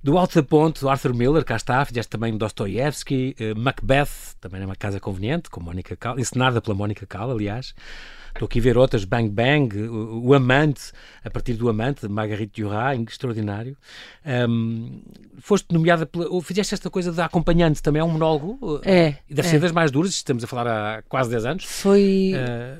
Do 0.03 0.17
Alto 0.17 0.35
da 0.35 0.43
Ponte, 0.43 0.81
do 0.81 0.89
Arthur 0.89 1.13
Miller, 1.13 1.45
cá 1.45 1.55
está, 1.55 1.83
fizeste 1.85 2.09
também 2.09 2.37
Dostoiévski, 2.37 3.35
eh, 3.39 3.53
Macbeth, 3.53 4.35
também 4.41 4.61
é 4.61 4.65
uma 4.65 4.75
casa 4.75 4.99
conveniente, 4.99 5.49
com 5.49 5.61
Mónica 5.61 5.95
Cal, 5.95 6.19
encenada 6.19 6.61
pela 6.61 6.75
Mónica 6.75 7.05
Cal, 7.05 7.31
aliás. 7.31 7.73
Estou 8.33 8.45
aqui 8.45 8.59
a 8.59 8.61
ver 8.61 8.77
outras, 8.77 9.03
Bang 9.05 9.29
Bang, 9.29 9.75
o, 9.81 10.27
o 10.27 10.33
Amante, 10.33 10.91
a 11.23 11.29
partir 11.29 11.53
do 11.53 11.69
Amante, 11.69 12.01
de 12.07 12.09
Marguerite 12.13 12.61
Duras, 12.61 12.97
extraordinário. 13.07 13.75
Ahm, 14.25 15.01
foste 15.39 15.73
nomeada, 15.73 16.05
pela, 16.05 16.27
ou 16.29 16.41
fizeste 16.41 16.73
esta 16.73 16.89
coisa 16.89 17.11
de 17.11 17.21
acompanhante, 17.21 17.81
também 17.81 17.99
é 18.01 18.03
um 18.03 18.09
monólogo, 18.11 18.81
eh, 18.83 18.91
É, 19.07 19.15
e 19.29 19.33
deve 19.33 19.47
é. 19.47 19.51
ser 19.51 19.59
das 19.59 19.71
mais 19.71 19.91
duras, 19.91 20.11
estamos 20.11 20.43
a 20.43 20.47
falar 20.47 20.67
há 20.67 21.01
quase 21.03 21.29
10 21.29 21.45
anos. 21.45 21.65
Foi, 21.65 22.31
Eh, 22.35 22.77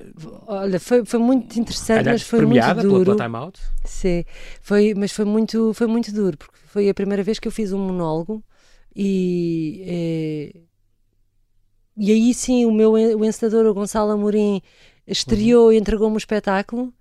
olha, 0.47 0.79
foi, 0.79 1.03
foi 1.05 1.19
muito 1.19 1.59
interessante, 1.59 2.05
mas 2.05 2.21
foi 2.21 2.39
muito 2.39 2.49
premiada 2.51 2.81
pela, 2.81 2.93
duro. 2.93 3.15
pela 3.15 3.25
Time 3.27 3.37
Out. 3.37 3.59
Sim, 3.85 4.23
foi, 4.61 4.93
mas 4.95 5.11
foi 5.11 5.25
muito, 5.25 5.73
foi 5.73 5.87
muito 5.87 6.11
duro, 6.13 6.37
porque 6.37 6.57
foi 6.65 6.89
a 6.89 6.93
primeira 6.93 7.23
vez 7.23 7.39
que 7.39 7.47
eu 7.47 7.51
fiz 7.51 7.71
um 7.73 7.79
monólogo 7.79 8.43
e, 8.95 9.83
eh, 9.87 10.59
e 11.97 12.11
aí 12.11 12.33
sim 12.33 12.65
o 12.65 12.71
meu 12.71 12.91
o 12.93 13.25
encenador, 13.25 13.65
o 13.65 13.73
Gonçalo 13.73 14.11
Amorim, 14.11 14.61
estreou 15.09 15.73
e 15.73 15.77
entregou-me 15.77 16.15
o 16.15 16.17
espetáculo 16.17 16.93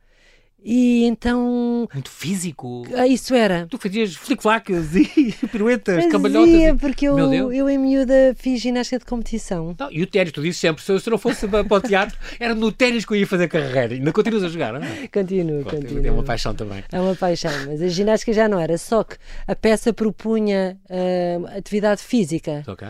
e 0.64 1.04
então 1.04 1.88
Muito 1.94 2.10
físico. 2.10 2.84
ah, 2.94 3.06
isso 3.06 3.34
era. 3.34 3.66
Tu 3.70 3.78
fazias 3.78 4.14
flic-flacs 4.14 4.94
e 4.96 5.32
piruetas, 5.50 6.06
cambalhotas. 6.06 6.50
Fazia, 6.52 6.70
e- 6.70 6.74
porque 6.74 7.06
eu, 7.08 7.52
eu 7.52 7.68
em 7.70 7.78
miúda 7.78 8.34
fiz 8.38 8.60
ginástica 8.60 8.98
de 8.98 9.04
competição. 9.04 9.74
Não, 9.78 9.90
e 9.92 10.02
o 10.02 10.06
ténis, 10.06 10.32
tu 10.32 10.42
dizes 10.42 10.58
sempre, 10.60 10.82
se 10.82 10.90
eu, 10.92 10.98
se 11.00 11.08
não 11.10 11.18
fosse 11.18 11.46
para, 11.48 11.64
o 11.68 11.80
teatro, 11.80 12.16
era 12.40 12.54
no 12.54 12.70
ténis 12.72 13.04
que 13.04 13.12
eu 13.12 13.16
ia 13.16 13.26
fazer 13.26 13.48
carreira. 13.48 13.94
Ainda 13.94 14.12
continuas 14.12 14.44
a 14.44 14.48
jogar, 14.48 14.72
não 14.72 14.82
é? 14.82 15.08
Continuo, 15.08 15.62
Pronto, 15.64 15.82
continuo. 15.82 16.06
é 16.06 16.10
uma 16.10 16.22
paixão 16.24 16.54
também. 16.54 16.82
É 16.90 17.00
uma 17.00 17.14
paixão, 17.14 17.52
mas 17.66 17.80
a 17.80 17.88
ginástica 17.88 18.32
já 18.32 18.48
não 18.48 18.58
era, 18.60 18.76
só 18.78 19.04
que 19.04 19.16
a 19.46 19.54
peça 19.54 19.92
propunha 19.92 20.76
ah, 20.90 21.56
atividade 21.58 22.02
física. 22.02 22.64
Ok? 22.66 22.86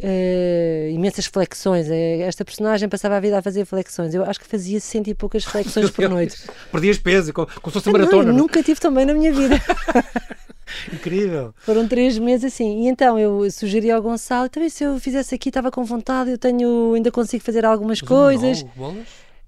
eh, 0.00 0.90
imensas 0.92 1.26
flexões. 1.26 1.88
Eh, 1.90 2.20
Esta 2.20 2.44
personagem 2.44 2.88
passava 2.88 3.16
a 3.16 3.20
vida 3.20 3.38
a 3.38 3.42
fazer 3.42 3.64
flexões. 3.64 4.14
Eu 4.14 4.24
acho 4.24 4.40
que 4.40 4.46
fazia 4.46 4.80
cento 4.80 5.08
e 5.08 5.14
poucas 5.14 5.44
flexões 5.44 5.90
por 5.92 6.08
noite. 6.08 6.36
Perdias 6.70 6.98
peso, 6.98 7.11
como, 7.32 7.46
como 7.46 7.66
se 7.66 7.72
fosse 7.72 7.86
não, 7.86 7.92
maratona. 7.92 8.22
eu 8.22 8.26
não? 8.28 8.34
é? 8.34 8.36
nunca 8.42 8.62
tive 8.62 8.80
também 8.80 9.04
na 9.04 9.14
minha 9.14 9.32
vida. 9.32 9.56
Incrível. 10.92 11.54
Foram 11.58 11.86
três 11.86 12.18
meses 12.18 12.52
assim. 12.52 12.84
E 12.84 12.88
então 12.88 13.18
eu 13.18 13.50
sugeri 13.50 13.90
ao 13.90 14.00
Gonçalo, 14.00 14.48
também 14.48 14.68
se 14.70 14.84
eu 14.84 14.98
fizesse 14.98 15.34
aqui, 15.34 15.48
estava 15.50 15.70
com 15.70 15.84
vontade, 15.84 16.30
eu 16.30 16.38
tenho, 16.38 16.94
ainda 16.94 17.10
consigo 17.10 17.44
fazer 17.44 17.64
algumas 17.64 18.00
Mas 18.00 18.08
coisas. 18.08 18.62
bolas? 18.74 19.06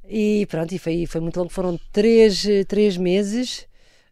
E 0.08 0.46
pronto, 0.50 0.72
e 0.74 0.78
foi, 0.78 1.06
foi 1.06 1.20
muito 1.20 1.38
longo, 1.38 1.50
foram 1.50 1.80
três, 1.92 2.44
três 2.68 2.96
meses, 2.96 3.66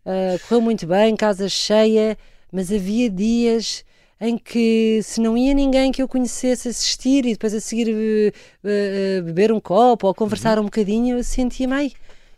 Ah, 0.07 0.37
correu 0.49 0.61
muito 0.63 0.87
bem, 0.87 1.15
casa 1.15 1.49
cheia, 1.49 2.17
mas 2.51 2.73
havia 2.73 3.09
dias 3.11 3.85
em 4.21 4.39
que 4.39 5.01
se 5.03 5.21
não 5.21 5.37
ia 5.37 5.53
ninguém 5.55 5.93
que 5.93 6.01
eu 6.03 6.09
conhecesse 6.09 6.69
assistir 6.69 7.27
e 7.27 7.33
depois 7.33 7.53
a 7.55 7.61
seguir 7.61 7.89
eh, 7.91 8.33
eh, 8.65 9.21
beber 9.21 9.53
um 9.53 9.61
copo 9.61 10.07
ou 10.07 10.15
conversar 10.15 10.59
um 10.59 10.65
bocadinho, 10.65 11.19
eu 11.19 11.25
sentia-me, 11.25 11.73
ai, 11.75 11.93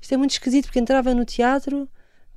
isto 0.05 0.15
é 0.15 0.17
muito 0.19 0.33
esquisito, 0.33 0.67
porque 0.67 0.79
entrava 0.79 1.15
no 1.15 1.25
teatro, 1.25 1.89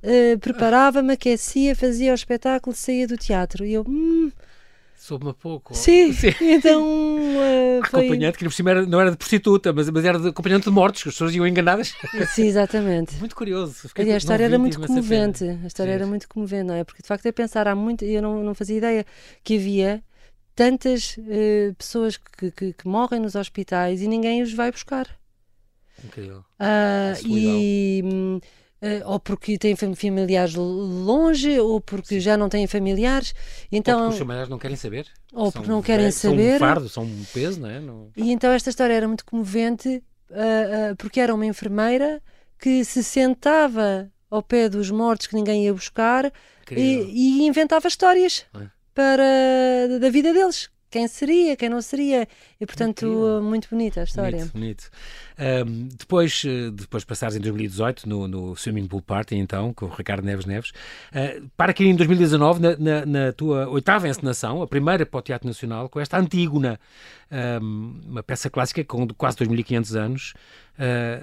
eh, 0.02 0.36
preparava-me, 0.38 1.12
aquecia, 1.12 1.76
fazia 1.76 2.12
o 2.12 2.14
espetáculo, 2.14 2.74
saía 2.74 3.06
do 3.06 3.16
teatro 3.18 3.64
e 3.64 3.74
eu, 3.74 3.84
hum, 3.86 4.30
Soube-me 4.96 5.30
a 5.30 5.34
pouco. 5.34 5.74
sim, 5.74 6.10
então 6.40 6.82
eh, 7.44 7.80
foi... 7.84 8.08
Acompanhante, 8.08 8.38
que 8.38 8.44
por 8.44 8.52
cima 8.52 8.70
era- 8.70 8.86
não 8.86 9.00
era 9.00 9.10
de 9.10 9.16
prostituta, 9.16 9.72
mas, 9.72 9.88
mas 9.90 10.04
era 10.04 10.18
de 10.18 10.28
acompanhante 10.28 10.64
de 10.64 10.70
mortos, 10.70 11.02
que 11.02 11.08
as 11.08 11.14
pessoas 11.14 11.34
iam 11.34 11.46
enganadas. 11.46 11.94
Sim, 12.26 12.46
exatamente. 12.46 13.14
Muito 13.16 13.36
curioso. 13.36 13.74
Fiquei- 13.88 14.12
a 14.12 14.16
história 14.16 14.44
era 14.44 14.58
muito 14.58 14.80
comovente. 14.80 15.44
A 15.44 15.66
história 15.66 15.90
Sim, 15.90 15.94
era 15.94 16.04
sim. 16.04 16.10
muito 16.10 16.28
comovente, 16.28 16.64
não 16.64 16.74
é? 16.74 16.84
Porque 16.84 17.02
de 17.02 17.08
facto 17.08 17.26
é 17.26 17.32
pensar, 17.32 17.68
há 17.68 17.74
muito, 17.74 18.04
eu 18.04 18.22
não, 18.22 18.42
não 18.42 18.54
fazia 18.54 18.76
ideia 18.78 19.06
que 19.44 19.56
havia 19.56 20.02
tantas 20.56 21.16
eh, 21.28 21.72
pessoas 21.78 22.16
que, 22.16 22.50
que, 22.50 22.72
que 22.74 22.88
morrem 22.88 23.20
nos 23.20 23.34
hospitais 23.36 24.02
e 24.02 24.08
ninguém 24.08 24.42
os 24.42 24.52
vai 24.52 24.70
buscar. 24.72 25.17
Incrível. 26.04 26.44
Solidão. 27.16 27.58
e 27.60 28.40
eh, 28.80 29.02
ou 29.04 29.18
porque 29.18 29.58
têm 29.58 29.74
fam- 29.74 29.94
familiares 29.94 30.54
longe, 30.54 31.58
ou 31.58 31.80
porque 31.80 32.20
já 32.20 32.36
não 32.36 32.48
têm 32.48 32.66
familiares, 32.66 33.34
Ou 33.72 33.78
então 33.78 33.98
porque 33.98 34.12
os 34.12 34.18
familiares 34.18 34.48
não 34.48 34.58
querem 34.58 34.76
saber. 34.76 35.06
ou 35.32 35.44
São 35.50 35.52
porque 35.52 35.70
não 35.70 35.82
querem 35.82 36.10
São 36.12 36.30
saber. 36.30 36.54
um 36.56 36.58
fardo, 36.58 36.88
são 36.88 37.02
um 37.02 37.24
peso, 37.34 37.60
não 37.60 37.68
é? 37.68 37.80
Não... 37.80 38.10
E 38.16 38.30
então 38.30 38.52
esta 38.52 38.70
história 38.70 38.94
era 38.94 39.06
muito 39.08 39.24
comovente 39.24 40.02
ah, 40.30 40.90
ah, 40.92 40.94
porque 40.96 41.18
era 41.20 41.34
uma 41.34 41.46
enfermeira 41.46 42.22
que 42.60 42.84
se 42.84 43.02
sentava 43.02 44.10
ao 44.30 44.42
pé 44.42 44.68
dos 44.68 44.90
mortos 44.90 45.26
que 45.26 45.34
ninguém 45.34 45.64
ia 45.64 45.72
buscar 45.74 46.30
e, 46.70 47.42
e 47.42 47.46
inventava 47.46 47.88
histórias 47.88 48.44
É. 48.54 48.66
para 48.94 49.98
da 50.00 50.10
vida 50.10 50.32
deles. 50.32 50.68
Quem 50.90 51.06
seria, 51.06 51.54
quem 51.56 51.68
não 51.68 51.82
seria. 51.82 52.26
E 52.60 52.64
portanto, 52.64 53.04
Incrível. 53.06 53.42
muito 53.42 53.68
bonita 53.70 54.00
a 54.00 54.04
história. 54.04 54.38
Bonito, 54.38 54.52
bonito. 54.52 54.90
Ahm, 55.38 55.88
depois, 55.96 56.42
eh, 56.46 56.70
depois 56.72 57.02
de 57.02 57.06
passares 57.06 57.36
em 57.36 57.40
2018 57.40 58.08
no, 58.08 58.26
no 58.26 58.56
Swimming 58.56 58.86
Pool 58.86 59.02
Party, 59.02 59.36
então, 59.36 59.72
com 59.74 59.86
o 59.86 59.88
Ricardo 59.90 60.24
Neves 60.24 60.46
Neves, 60.46 60.72
eh, 61.12 61.40
para 61.56 61.70
aqui 61.72 61.84
em 61.84 61.94
2019, 61.94 62.60
na, 62.60 62.76
na- 62.76 63.06
na 63.06 63.32
tua 63.32 63.68
oitava 63.68 64.08
encenação, 64.08 64.62
a 64.62 64.66
primeira 64.66 65.04
para 65.04 65.18
o 65.18 65.22
Teatro 65.22 65.46
Nacional, 65.46 65.88
com 65.88 66.00
esta 66.00 66.18
Antígona, 66.18 66.80
ahm, 67.30 68.00
uma 68.06 68.22
peça 68.22 68.48
clássica 68.48 68.82
com 68.84 69.06
quase 69.08 69.36
2.500 69.36 69.94
anos, 69.94 70.34
eh, 70.78 71.22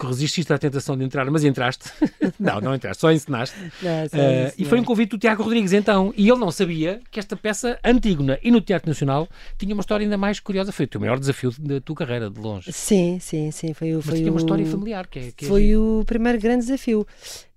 que 0.00 0.06
resististe 0.06 0.50
à 0.50 0.58
tentação 0.58 0.96
de 0.96 1.04
entrar, 1.04 1.30
mas 1.30 1.44
entraste. 1.44 1.90
não, 2.40 2.58
não 2.60 2.74
entraste, 2.74 3.02
só 3.02 3.12
ensinaste. 3.12 3.54
Não, 3.82 4.08
só 4.08 4.16
uh, 4.16 4.52
e 4.56 4.64
foi 4.64 4.80
um 4.80 4.84
convite 4.84 5.10
do 5.10 5.18
Tiago 5.18 5.42
Rodrigues, 5.42 5.74
então. 5.74 6.14
E 6.16 6.28
ele 6.28 6.38
não 6.38 6.50
sabia 6.50 7.00
que 7.10 7.20
esta 7.20 7.36
peça, 7.36 7.78
Antígona 7.84 8.38
e 8.42 8.50
no 8.50 8.62
Teatro 8.62 8.88
Nacional, 8.88 9.28
tinha 9.58 9.74
uma 9.74 9.82
história 9.82 10.04
ainda 10.04 10.16
mais 10.16 10.40
curiosa. 10.40 10.72
Foi 10.72 10.86
o 10.86 10.88
teu 10.88 11.00
maior 11.00 11.18
desafio 11.18 11.52
da 11.58 11.80
tua 11.82 11.96
carreira, 11.96 12.30
de 12.30 12.40
longe. 12.40 12.72
Sim, 12.72 13.18
sim, 13.20 13.50
sim. 13.50 13.74
Foi, 13.74 13.92
mas 13.92 14.06
foi 14.06 14.14
tinha 14.16 14.30
o... 14.30 14.34
uma 14.34 14.40
história 14.40 14.64
familiar. 14.64 15.06
Que 15.06 15.18
é, 15.18 15.32
que 15.36 15.44
é 15.44 15.48
foi 15.48 15.70
é... 15.70 15.76
o 15.76 16.02
primeiro 16.06 16.40
grande 16.40 16.64
desafio. 16.64 17.06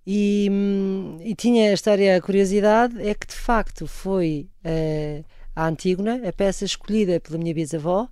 E, 0.05 0.49
hum, 0.51 1.17
e, 1.23 1.33
tinha 1.33 1.71
a 1.71 1.73
história, 1.73 2.17
a 2.17 2.21
curiosidade 2.21 3.01
é 3.01 3.13
que 3.13 3.25
de 3.25 3.35
facto 3.35 3.87
foi 3.87 4.49
uh, 4.65 5.23
a 5.55 5.65
Antígona, 5.65 6.27
a 6.27 6.33
peça 6.33 6.65
escolhida 6.65 7.21
pela 7.21 7.37
minha 7.37 7.53
bisavó, 7.53 8.09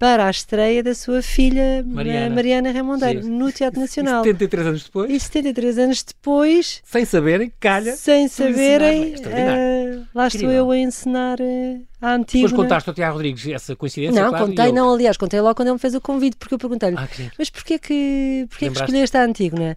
para 0.00 0.26
a 0.26 0.30
estreia 0.30 0.82
da 0.82 0.94
sua 0.94 1.20
filha 1.20 1.84
Mariana, 1.86 2.34
Mariana 2.34 2.72
Ramondeiro 2.72 3.28
no 3.28 3.52
Teatro 3.52 3.78
Nacional. 3.78 4.22
E 4.22 4.28
73 4.28 4.66
anos 4.66 4.84
depois? 4.84 5.10
E 5.10 5.20
73 5.20 5.78
anos 5.78 6.02
depois. 6.02 6.82
Sem 6.82 7.04
saberem, 7.04 7.52
calha. 7.60 7.94
Sem 7.94 8.26
saberem, 8.26 9.16
uh, 9.16 10.06
lá 10.14 10.26
estou 10.26 10.50
eu 10.50 10.70
a 10.70 10.78
ensinar 10.78 11.38
uh, 11.38 11.82
a 12.00 12.14
antiga. 12.14 12.48
Depois 12.48 12.62
contaste 12.62 12.88
ao 12.88 12.94
Tiago 12.94 13.12
Rodrigues 13.12 13.46
essa 13.48 13.76
coincidência? 13.76 14.22
Não, 14.22 14.30
claro, 14.30 14.46
contei, 14.46 14.68
eu... 14.68 14.72
não, 14.72 14.94
aliás, 14.94 15.18
contei 15.18 15.38
logo 15.38 15.54
quando 15.54 15.68
ele 15.68 15.74
me 15.74 15.78
fez 15.78 15.94
o 15.94 16.00
convite, 16.00 16.38
porque 16.38 16.54
eu 16.54 16.58
perguntei-lhe, 16.58 16.96
ah, 16.96 17.06
mas 17.38 17.50
porquê 17.50 17.78
que, 17.78 18.46
porquê 18.48 18.70
que 18.70 18.76
escolheste 18.80 19.18
a 19.18 19.22
Antígona? 19.22 19.76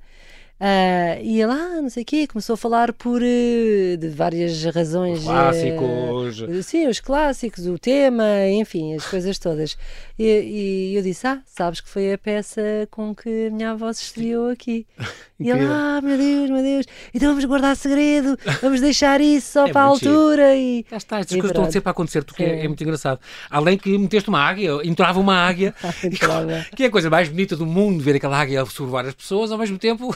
Uh, 0.63 1.19
e 1.21 1.41
ele, 1.41 1.51
ah, 1.51 1.81
não 1.81 1.89
sei 1.89 2.03
o 2.03 2.05
quê, 2.05 2.25
começou 2.25 2.53
a 2.53 2.57
falar 2.57 2.93
por 2.93 3.21
uh, 3.21 3.97
de 3.97 4.07
várias 4.07 4.63
razões. 4.63 5.19
Os 5.19 5.25
clássicos. 5.25 6.39
Uh, 6.39 6.63
sim, 6.63 6.87
os 6.87 7.01
clássicos, 7.01 7.67
o 7.67 7.77
tema, 7.77 8.47
enfim, 8.47 8.95
as 8.95 9.05
coisas 9.05 9.37
todas. 9.37 9.75
E, 10.17 10.23
e, 10.23 10.95
eu 10.95 11.03
disse, 11.03 11.27
ah, 11.27 11.41
sabes 11.45 11.81
que 11.81 11.89
foi 11.89 12.13
a 12.13 12.17
peça 12.17 12.61
com 12.89 13.13
que 13.13 13.47
a 13.47 13.49
minha 13.51 13.71
avó 13.71 13.91
se 13.91 14.03
estreou 14.03 14.51
aqui. 14.51 14.87
e 15.37 15.49
ele, 15.49 15.65
ah, 15.65 15.99
meu 16.01 16.17
Deus, 16.17 16.49
meu 16.49 16.63
Deus, 16.63 16.85
então 17.13 17.27
vamos 17.27 17.43
guardar 17.43 17.75
segredo, 17.75 18.39
vamos 18.61 18.79
deixar 18.79 19.19
isso 19.19 19.51
só 19.51 19.67
é 19.67 19.71
para 19.73 19.81
a 19.81 19.83
altura. 19.83 20.55
E... 20.55 20.85
Já 20.89 20.95
está, 20.95 21.19
estas 21.19 21.35
coisas 21.35 21.51
estão 21.51 21.69
sempre 21.69 21.89
a 21.89 21.91
acontecer, 21.91 22.23
porque 22.23 22.41
é, 22.41 22.63
é, 22.63 22.67
muito 22.69 22.81
engraçado. 22.81 23.19
Além 23.49 23.77
que 23.77 23.97
meteste 23.97 24.29
uma 24.29 24.39
águia, 24.39 24.79
entrava 24.85 25.19
uma 25.19 25.35
águia, 25.35 25.75
que 26.73 26.83
é 26.83 26.85
a 26.85 26.89
coisa 26.89 27.09
mais 27.09 27.27
bonita 27.27 27.57
do 27.57 27.65
mundo, 27.65 28.01
ver 28.01 28.15
aquela 28.15 28.39
águia 28.39 28.65
sobrevoar 28.65 29.07
as 29.07 29.13
pessoas, 29.13 29.51
ao 29.51 29.57
mesmo 29.57 29.77
tempo 29.77 30.15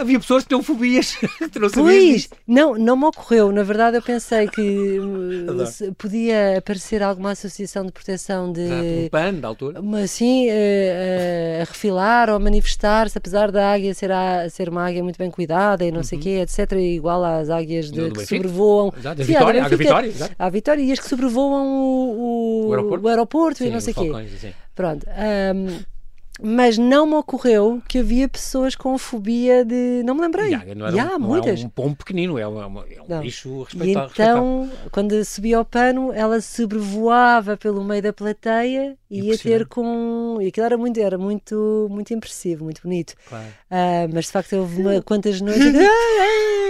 Havia 0.00 0.18
pessoas 0.18 0.42
que 0.42 0.48
tinham 0.48 0.62
fobias. 0.62 1.16
não 1.60 1.70
pois, 1.70 2.28
não, 2.46 2.74
não 2.74 2.96
me 2.96 3.04
ocorreu. 3.04 3.52
Na 3.52 3.62
verdade, 3.62 3.96
eu 3.96 4.02
pensei 4.02 4.48
que 4.48 4.98
podia 5.98 6.58
aparecer 6.58 7.02
alguma 7.02 7.32
associação 7.32 7.84
de 7.84 7.92
proteção 7.92 8.52
de. 8.52 8.60
Um 8.60 9.08
pano 9.10 9.40
da 9.40 9.48
altura? 9.48 9.80
Assim, 10.02 10.48
a, 10.50 11.62
a 11.62 11.64
refilar 11.64 12.30
ou 12.30 12.40
manifestar-se, 12.40 13.16
apesar 13.16 13.50
da 13.50 13.72
águia 13.72 13.94
ser, 13.94 14.10
a, 14.10 14.48
ser 14.48 14.68
uma 14.68 14.86
águia 14.86 15.02
muito 15.02 15.18
bem 15.18 15.30
cuidada 15.30 15.84
e 15.84 15.90
não 15.90 15.98
uhum. 15.98 16.04
sei 16.04 16.18
o 16.18 16.20
quê, 16.20 16.40
etc. 16.42 16.72
Igual 16.72 17.24
às 17.24 17.50
águias 17.50 17.90
de, 17.90 18.10
que 18.10 18.26
sobrevoam. 18.26 18.92
Exato, 18.96 19.22
a 19.22 19.24
Vitória, 19.24 19.64
a 19.64 19.68
Vitória, 19.68 20.12
a 20.38 20.48
Vitória 20.50 20.82
e 20.82 20.92
as 20.92 20.98
que 20.98 21.08
sobrevoam 21.08 21.66
o, 21.66 22.66
o, 22.66 22.68
o 22.68 22.72
aeroporto, 22.72 23.04
o 23.04 23.08
aeroporto 23.08 23.58
Sim, 23.58 23.68
e 23.68 23.70
não 23.70 23.80
sei 23.80 23.92
o 23.92 23.96
quê. 23.96 24.10
Assim. 24.36 24.54
Pronto. 24.74 25.06
Um, 25.06 25.93
mas 26.42 26.76
não 26.76 27.06
me 27.06 27.14
ocorreu 27.14 27.80
que 27.88 27.98
havia 27.98 28.28
pessoas 28.28 28.74
com 28.74 28.98
fobia 28.98 29.64
de. 29.64 30.02
Não 30.04 30.14
me 30.14 30.20
lembrei. 30.20 30.48
Yeah, 30.48 30.74
não 30.74 30.86
era 30.86 30.96
yeah, 30.96 31.16
um, 31.16 31.18
não 31.18 31.28
muitas. 31.28 31.62
É 31.62 31.66
um 31.66 31.68
pombo 31.68 31.96
pequenino, 31.96 32.38
é, 32.38 32.46
uma, 32.46 32.84
é 32.90 33.00
um 33.00 33.20
bicho 33.20 33.62
respeitado. 33.62 34.10
então, 34.12 34.70
quando 34.90 35.24
subia 35.24 35.58
ao 35.58 35.64
pano, 35.64 36.12
ela 36.12 36.40
sobrevoava 36.40 37.56
pelo 37.56 37.84
meio 37.84 38.02
da 38.02 38.12
plateia 38.12 38.96
e 39.08 39.28
ia 39.28 39.38
ter 39.38 39.66
com. 39.66 40.38
E 40.40 40.48
aquilo 40.48 40.66
era 40.66 40.76
muito, 40.76 40.98
era 40.98 41.16
muito, 41.16 41.86
muito 41.90 42.12
impressivo, 42.12 42.64
muito 42.64 42.82
bonito. 42.82 43.14
Claro. 43.28 43.46
Uh, 43.70 44.12
mas 44.12 44.26
de 44.26 44.32
facto 44.32 44.56
houve 44.56 44.80
uma, 44.80 45.02
quantas 45.06 45.40
noites. 45.40 45.62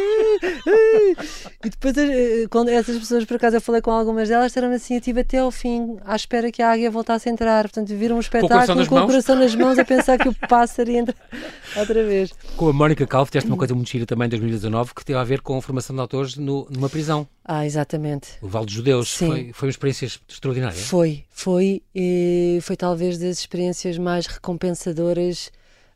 e 1.64 1.70
depois, 1.70 1.96
eh, 1.96 2.46
quando 2.50 2.68
essas 2.68 2.98
pessoas, 2.98 3.24
por 3.24 3.36
acaso, 3.36 3.56
eu 3.56 3.60
falei 3.60 3.80
com 3.80 3.90
algumas 3.90 4.28
delas, 4.28 4.46
disseram 4.46 4.72
assim: 4.72 4.94
eu 4.94 4.98
estive 4.98 5.20
até 5.20 5.38
ao 5.38 5.50
fim, 5.50 5.96
à 6.04 6.16
espera 6.16 6.50
que 6.50 6.62
a 6.62 6.70
águia 6.70 6.90
voltasse 6.90 7.28
a 7.28 7.32
entrar. 7.32 7.62
Portanto, 7.64 7.88
viram 7.96 8.16
um 8.16 8.20
espetáculo 8.20 8.86
com 8.86 9.00
o 9.00 9.06
coração 9.06 9.36
nas 9.36 9.54
mãos 9.54 9.78
a 9.78 9.84
pensar 9.84 10.18
que 10.18 10.28
o 10.28 10.34
pássaro 10.48 10.90
ia 10.90 11.00
entrar 11.00 11.16
outra 11.76 12.04
vez. 12.04 12.32
Com 12.56 12.68
a 12.68 12.72
Mónica 12.72 13.06
Calvo, 13.06 13.30
teste 13.30 13.48
uma 13.48 13.56
coisa 13.56 13.74
muito 13.74 13.90
gira 13.90 14.06
também 14.06 14.26
em 14.26 14.30
2019 14.30 14.94
que 14.94 15.04
teve 15.04 15.18
a 15.18 15.24
ver 15.24 15.40
com 15.40 15.56
a 15.56 15.62
formação 15.62 15.94
de 15.94 16.00
autores 16.00 16.36
no, 16.36 16.66
numa 16.70 16.88
prisão. 16.88 17.26
Ah, 17.44 17.66
exatamente. 17.66 18.32
O 18.40 18.48
Val 18.48 18.64
dos 18.64 18.74
Judeus. 18.74 19.10
Sim. 19.10 19.26
Foi, 19.26 19.52
foi 19.52 19.68
uma 19.68 19.70
experiência 19.70 20.06
extraordinária. 20.28 20.76
Foi, 20.76 21.24
foi. 21.30 21.82
E 21.94 22.58
foi 22.62 22.76
talvez 22.76 23.18
das 23.18 23.38
experiências 23.38 23.98
mais 23.98 24.26
recompensadoras. 24.26 25.50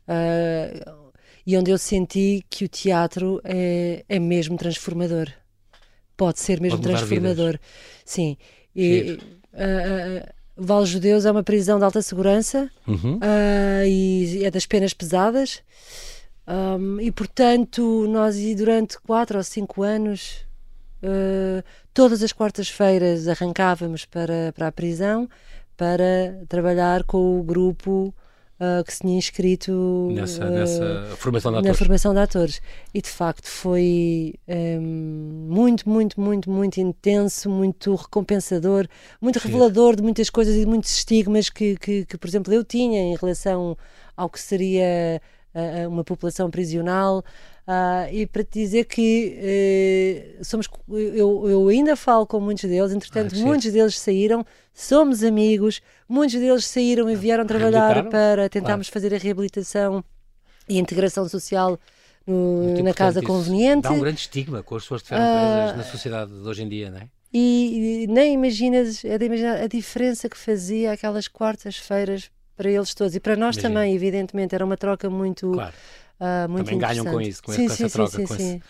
Uh, 0.07 0.98
e 1.49 1.57
onde 1.57 1.71
eu 1.71 1.79
senti 1.79 2.45
que 2.47 2.63
o 2.63 2.67
teatro 2.67 3.41
é, 3.43 4.05
é 4.07 4.19
mesmo 4.19 4.55
transformador. 4.55 5.27
Pode 6.15 6.39
ser 6.39 6.61
mesmo 6.61 6.77
Pode 6.77 6.89
transformador. 6.89 7.53
Vidas. 7.53 7.59
Sim. 8.05 8.37
E, 8.75 9.17
uh, 9.51 9.55
uh, 9.55 10.29
Val 10.55 10.85
Judeus 10.85 11.25
é 11.25 11.31
uma 11.31 11.41
prisão 11.41 11.79
de 11.79 11.85
alta 11.85 12.03
segurança 12.03 12.69
uhum. 12.85 13.15
uh, 13.15 13.83
e 13.83 14.45
é 14.45 14.51
das 14.51 14.67
penas 14.67 14.93
pesadas. 14.93 15.63
Um, 16.47 17.01
e 17.01 17.11
portanto, 17.11 18.05
nós 18.07 18.35
durante 18.55 18.99
quatro 18.99 19.39
ou 19.39 19.43
cinco 19.43 19.81
anos, 19.81 20.45
todas 21.95 22.21
as 22.21 22.31
quartas-feiras 22.31 23.27
arrancávamos 23.27 24.05
para, 24.05 24.53
para 24.53 24.67
a 24.67 24.71
prisão 24.71 25.27
para 25.75 26.43
trabalhar 26.47 27.03
com 27.05 27.39
o 27.39 27.43
grupo 27.43 28.13
uh, 28.59 28.83
que 28.83 28.93
se 28.93 28.99
tinha 28.99 29.17
inscrito 29.17 30.09
nessa, 30.11 30.45
uh, 30.45 30.49
nessa 30.49 31.15
formação 31.17 31.51
de 31.51 31.57
atores. 31.57 31.67
na 31.67 31.77
formação 31.77 32.13
de 32.13 32.19
atores. 32.19 32.61
E 32.93 33.01
de 33.01 33.09
facto 33.09 33.47
foi 33.47 34.35
um, 34.47 35.47
muito, 35.49 35.89
muito, 35.89 36.19
muito, 36.19 36.49
muito 36.51 36.79
intenso, 36.79 37.49
muito 37.49 37.95
recompensador, 37.95 38.87
muito 39.21 39.39
Sim. 39.39 39.47
revelador 39.47 39.95
de 39.95 40.03
muitas 40.03 40.29
coisas 40.29 40.55
e 40.55 40.59
de 40.59 40.65
muitos 40.65 40.89
estigmas 40.91 41.49
que, 41.49 41.77
que, 41.77 42.05
que, 42.05 42.17
por 42.17 42.27
exemplo, 42.27 42.53
eu 42.53 42.63
tinha 42.63 42.99
em 42.99 43.15
relação 43.15 43.77
ao 44.15 44.29
que 44.29 44.39
seria 44.39 45.21
uma 45.87 46.03
população 46.03 46.49
prisional. 46.49 47.23
Uh, 47.69 48.11
e 48.11 48.25
para 48.25 48.43
te 48.43 48.59
dizer 48.59 48.85
que 48.85 49.37
uh, 50.39 50.43
somos, 50.43 50.67
eu, 50.89 51.47
eu 51.47 51.67
ainda 51.67 51.95
falo 51.95 52.25
com 52.25 52.39
muitos 52.39 52.67
deles, 52.67 52.91
entretanto, 52.91 53.35
ah, 53.35 53.45
muitos 53.45 53.71
deles 53.71 53.99
saíram, 53.99 54.43
somos 54.73 55.23
amigos, 55.23 55.79
muitos 56.07 56.39
deles 56.39 56.65
saíram 56.65 57.07
e 57.07 57.15
vieram 57.15 57.45
trabalhar 57.45 58.09
para 58.09 58.49
tentarmos 58.49 58.89
claro. 58.89 59.03
fazer 59.03 59.15
a 59.15 59.19
reabilitação 59.19 60.03
e 60.67 60.77
a 60.77 60.81
integração 60.81 61.29
social 61.29 61.77
no, 62.25 62.81
na 62.81 62.91
casa 62.91 63.21
conveniente. 63.21 63.83
Dá 63.83 63.91
um 63.91 63.99
grande 63.99 64.21
estigma 64.21 64.63
com 64.63 64.75
as 64.75 64.81
pessoas 64.81 65.03
que 65.03 65.13
estiveram 65.13 65.35
presas 65.35 65.73
uh, 65.73 65.77
na 65.77 65.83
sociedade 65.83 66.31
de 66.31 66.47
hoje 66.47 66.63
em 66.63 66.69
dia, 66.69 66.89
não 66.89 66.97
é? 66.97 67.07
E, 67.31 68.05
e 68.05 68.07
nem 68.07 68.33
imaginas, 68.33 69.05
é 69.05 69.15
de 69.15 69.25
imaginar 69.25 69.61
a 69.61 69.67
diferença 69.67 70.27
que 70.27 70.37
fazia 70.37 70.91
aquelas 70.91 71.27
quartas-feiras 71.27 72.31
para 72.59 72.69
eles 72.69 72.93
todos 72.93 73.15
e 73.15 73.21
para 73.21 73.37
nós 73.37 73.55
Imagina. 73.55 73.73
também, 73.73 73.95
evidentemente, 73.95 74.53
era 74.53 74.65
uma 74.65 74.75
troca 74.75 75.09
muito. 75.09 75.49
Claro 75.53 75.73
Uh, 76.19 76.49
muito 76.49 76.65
Também 76.65 76.79
ganham 76.79 77.05
com 77.05 77.21
isso, 77.21 77.41
com, 77.41 77.53
sim, 77.53 77.65
essa 77.65 77.87
sim, 77.87 77.87
troca. 77.87 78.11
Sim, 78.11 78.25
sim, 78.27 78.61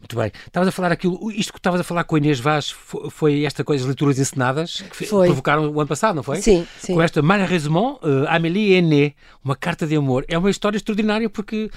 Muito 0.00 0.16
bem. 0.16 0.32
Estavas 0.46 0.68
a 0.70 0.72
falar 0.72 0.90
aquilo, 0.90 1.30
isto 1.32 1.52
que 1.52 1.58
estavas 1.58 1.78
a 1.78 1.84
falar 1.84 2.02
com 2.04 2.14
a 2.14 2.18
Inês 2.18 2.40
Vaz 2.40 2.70
foi 3.10 3.44
esta 3.44 3.62
coisa, 3.62 3.84
leituras 3.84 4.18
encenadas, 4.18 4.80
que 4.80 5.04
foi. 5.04 5.26
provocaram 5.26 5.70
o 5.70 5.78
ano 5.78 5.86
passado, 5.86 6.16
não 6.16 6.22
foi? 6.22 6.40
Sim, 6.40 6.66
sim. 6.78 6.94
Com 6.94 7.02
esta 7.02 7.20
Maria 7.20 7.44
Resumont, 7.44 8.00
uh, 8.02 8.24
Amélie 8.26 8.72
Ené, 8.72 9.12
uma 9.44 9.54
carta 9.54 9.86
de 9.86 9.94
amor. 9.94 10.24
É 10.28 10.38
uma 10.38 10.48
história 10.48 10.78
extraordinária 10.78 11.28
porque, 11.28 11.70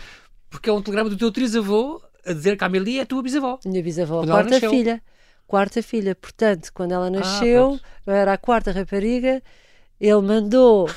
porque 0.50 0.70
é 0.70 0.74
um 0.74 0.82
telegrama 0.82 1.10
do 1.10 1.18
teu 1.18 1.30
trisavô 1.30 2.02
a 2.26 2.32
dizer 2.32 2.56
que 2.56 2.64
a 2.64 2.68
Amélie 2.68 3.00
é 3.00 3.02
a 3.02 3.06
tua 3.06 3.22
bisavó. 3.22 3.60
Minha 3.66 3.84
bisavó, 3.84 4.24
a 4.24 4.28
quarta 4.28 4.62
filha. 4.62 5.02
Quarta 5.46 5.84
filha. 5.84 6.16
Portanto, 6.16 6.72
quando 6.74 6.94
ela 6.94 7.08
ah, 7.08 7.10
nasceu, 7.10 7.78
ah, 7.84 8.12
eu 8.12 8.14
era 8.14 8.32
a 8.32 8.38
quarta 8.38 8.72
rapariga 8.72 9.44
ele 10.00 10.22
mandou 10.22 10.90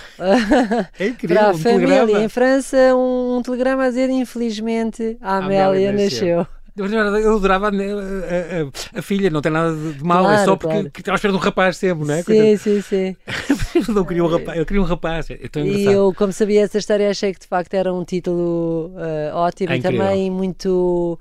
é 0.98 1.06
incrível, 1.08 1.36
para 1.36 1.48
a 1.48 1.52
um 1.52 1.58
família 1.58 1.86
telegrama. 1.96 2.24
em 2.24 2.28
França 2.28 2.76
um, 2.94 3.36
um, 3.36 3.42
telegrama 3.42 3.84
a 3.84 3.88
dizer 3.88 4.10
infelizmente 4.10 5.16
a 5.20 5.38
Amélia, 5.38 5.66
Amélia 5.68 5.92
nasceu. 5.92 6.36
nasceu. 6.38 6.60
Eu 6.76 7.36
adorava 7.36 7.68
a, 7.68 7.70
a, 7.70 8.98
a, 8.98 9.02
filha, 9.02 9.28
não 9.28 9.42
tem 9.42 9.50
nada 9.52 9.74
de 9.74 10.02
mal, 10.02 10.20
é 10.20 10.28
claro, 10.28 10.40
é 10.40 10.44
só 10.44 10.56
porque 10.56 10.74
claro. 10.74 10.92
estava 10.96 11.14
à 11.14 11.16
espera 11.16 11.32
de 11.32 11.38
um 11.38 11.42
rapaz 11.42 11.76
sempre, 11.76 12.06
não 12.06 12.14
é? 12.14 12.22
Sim, 12.22 12.56
sim, 12.56 12.80
sim. 12.80 13.16
eu 13.88 13.94
não 13.94 14.04
queria 14.04 14.24
um 14.24 14.28
rapaz, 14.28 14.58
eu 14.58 14.64
queria 14.64 14.82
um 14.82 14.86
rapaz. 14.86 15.30
É 15.30 15.38
e 15.56 15.84
eu, 15.84 16.14
como 16.16 16.32
sabia 16.32 16.62
essa 16.62 16.78
história, 16.78 17.10
achei 17.10 17.34
que 17.34 17.40
de 17.40 17.46
facto 17.46 17.74
era 17.74 17.92
um 17.92 18.04
título 18.04 18.92
uh, 18.94 19.34
ótimo 19.34 19.72
é 19.72 19.76
e 19.76 19.82
também 19.82 20.30
muito 20.30 21.18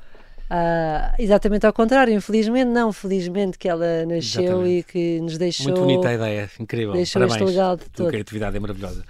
Uh, 0.49 1.13
exatamente 1.19 1.63
ao 1.67 1.71
contrário, 1.71 2.11
infelizmente 2.11 2.69
não, 2.69 2.91
felizmente 2.91 3.55
que 3.55 3.69
ela 3.69 4.03
nasceu 4.07 4.43
exatamente. 4.43 4.79
e 4.79 4.83
que 4.83 5.21
nos 5.21 5.37
deixou. 5.37 5.65
Muito 5.65 5.81
bonita 5.81 6.09
a 6.09 6.13
ideia, 6.15 6.49
incrível. 6.59 6.93
Deixou 6.93 7.21
Parabéns. 7.21 7.41
este 7.41 7.57
legado 7.57 7.85
todo. 7.93 8.07
A 8.07 8.09
criatividade 8.09 8.57
é 8.57 8.59
maravilhosa. 8.59 9.05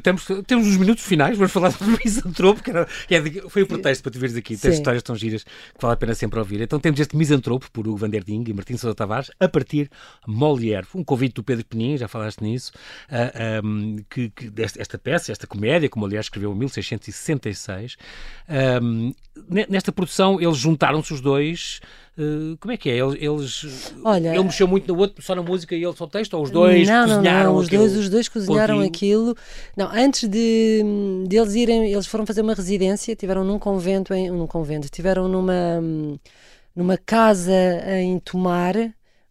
Temos, 0.00 0.28
temos 0.46 0.68
os 0.68 0.76
minutos 0.76 1.02
finais, 1.04 1.36
vamos 1.36 1.52
falar 1.52 1.72
do 1.76 1.84
misantropo, 1.84 2.62
que, 2.62 2.70
era, 2.70 2.86
é 3.10 3.48
foi 3.48 3.62
o 3.62 3.66
pretexto 3.66 4.04
para 4.04 4.12
te 4.12 4.18
vires 4.18 4.36
aqui. 4.36 4.56
Tem 4.56 4.70
histórias 4.70 5.02
tão 5.02 5.16
giras 5.16 5.42
que 5.42 5.50
vale 5.80 5.94
a 5.94 5.96
pena 5.96 6.14
sempre 6.14 6.38
ouvir. 6.38 6.60
Então 6.60 6.78
temos 6.78 7.00
este 7.00 7.16
misantropo 7.16 7.68
por 7.72 7.88
Hugo 7.88 7.96
Van 7.96 8.08
der 8.08 8.22
Ding 8.22 8.44
e 8.46 8.52
Martim 8.52 8.76
Sousa 8.76 8.94
Tavares, 8.94 9.32
a 9.40 9.48
partir 9.48 9.90
Molière. 10.24 10.86
Um 10.94 11.02
convite 11.02 11.34
do 11.34 11.42
Pedro 11.42 11.64
Penin, 11.64 11.96
já 11.96 12.06
falaste 12.06 12.42
nisso, 12.42 12.70
uh, 13.10 13.14
ah, 13.34 13.60
um, 13.64 13.96
que, 14.08 14.30
que 14.30 14.48
desta, 14.48 14.80
esta 14.80 14.96
peça, 14.98 15.32
esta 15.32 15.48
comédia, 15.48 15.88
como 15.88 16.06
aliás 16.06 16.26
escreveu 16.26 16.52
em 16.52 16.58
1666. 16.58 17.96
Um, 18.80 19.12
nesta 19.68 19.90
produção 19.92 20.40
eles 20.40 20.56
juntaram-se 20.76 21.12
os 21.12 21.20
dois. 21.20 21.80
Uh, 22.18 22.56
como 22.58 22.72
é 22.72 22.76
que 22.76 22.88
é? 22.88 22.96
Eles, 22.96 23.16
eles 23.20 23.94
Olha, 24.04 24.34
ele 24.34 24.44
mexeu 24.44 24.66
muito 24.66 24.92
no 24.92 24.98
outro, 24.98 25.22
só 25.22 25.34
na 25.34 25.42
música 25.42 25.74
e 25.74 25.82
ele 25.84 25.92
só 25.94 26.06
texto? 26.06 26.34
Ou 26.34 26.44
os 26.44 26.50
dois 26.50 26.88
não, 26.88 27.06
cozinharam 27.08 27.44
não, 27.44 27.52
não. 27.52 27.56
Os, 27.56 27.68
dois, 27.68 27.96
os 27.96 28.08
dois 28.08 28.28
cozinharam 28.28 28.80
aquilo. 28.80 29.36
Não, 29.76 29.90
antes 29.92 30.28
de, 30.28 30.82
de 31.26 31.36
eles 31.36 31.54
irem, 31.54 31.92
eles 31.92 32.06
foram 32.06 32.24
fazer 32.24 32.42
uma 32.42 32.54
residência, 32.54 33.14
tiveram 33.14 33.44
num 33.44 33.58
convento, 33.58 34.14
em, 34.14 34.30
num 34.30 34.46
convento, 34.46 34.88
tiveram 34.88 35.28
numa, 35.28 35.82
numa 36.74 36.96
casa 36.96 37.52
em 38.00 38.18
Tomar, 38.18 38.74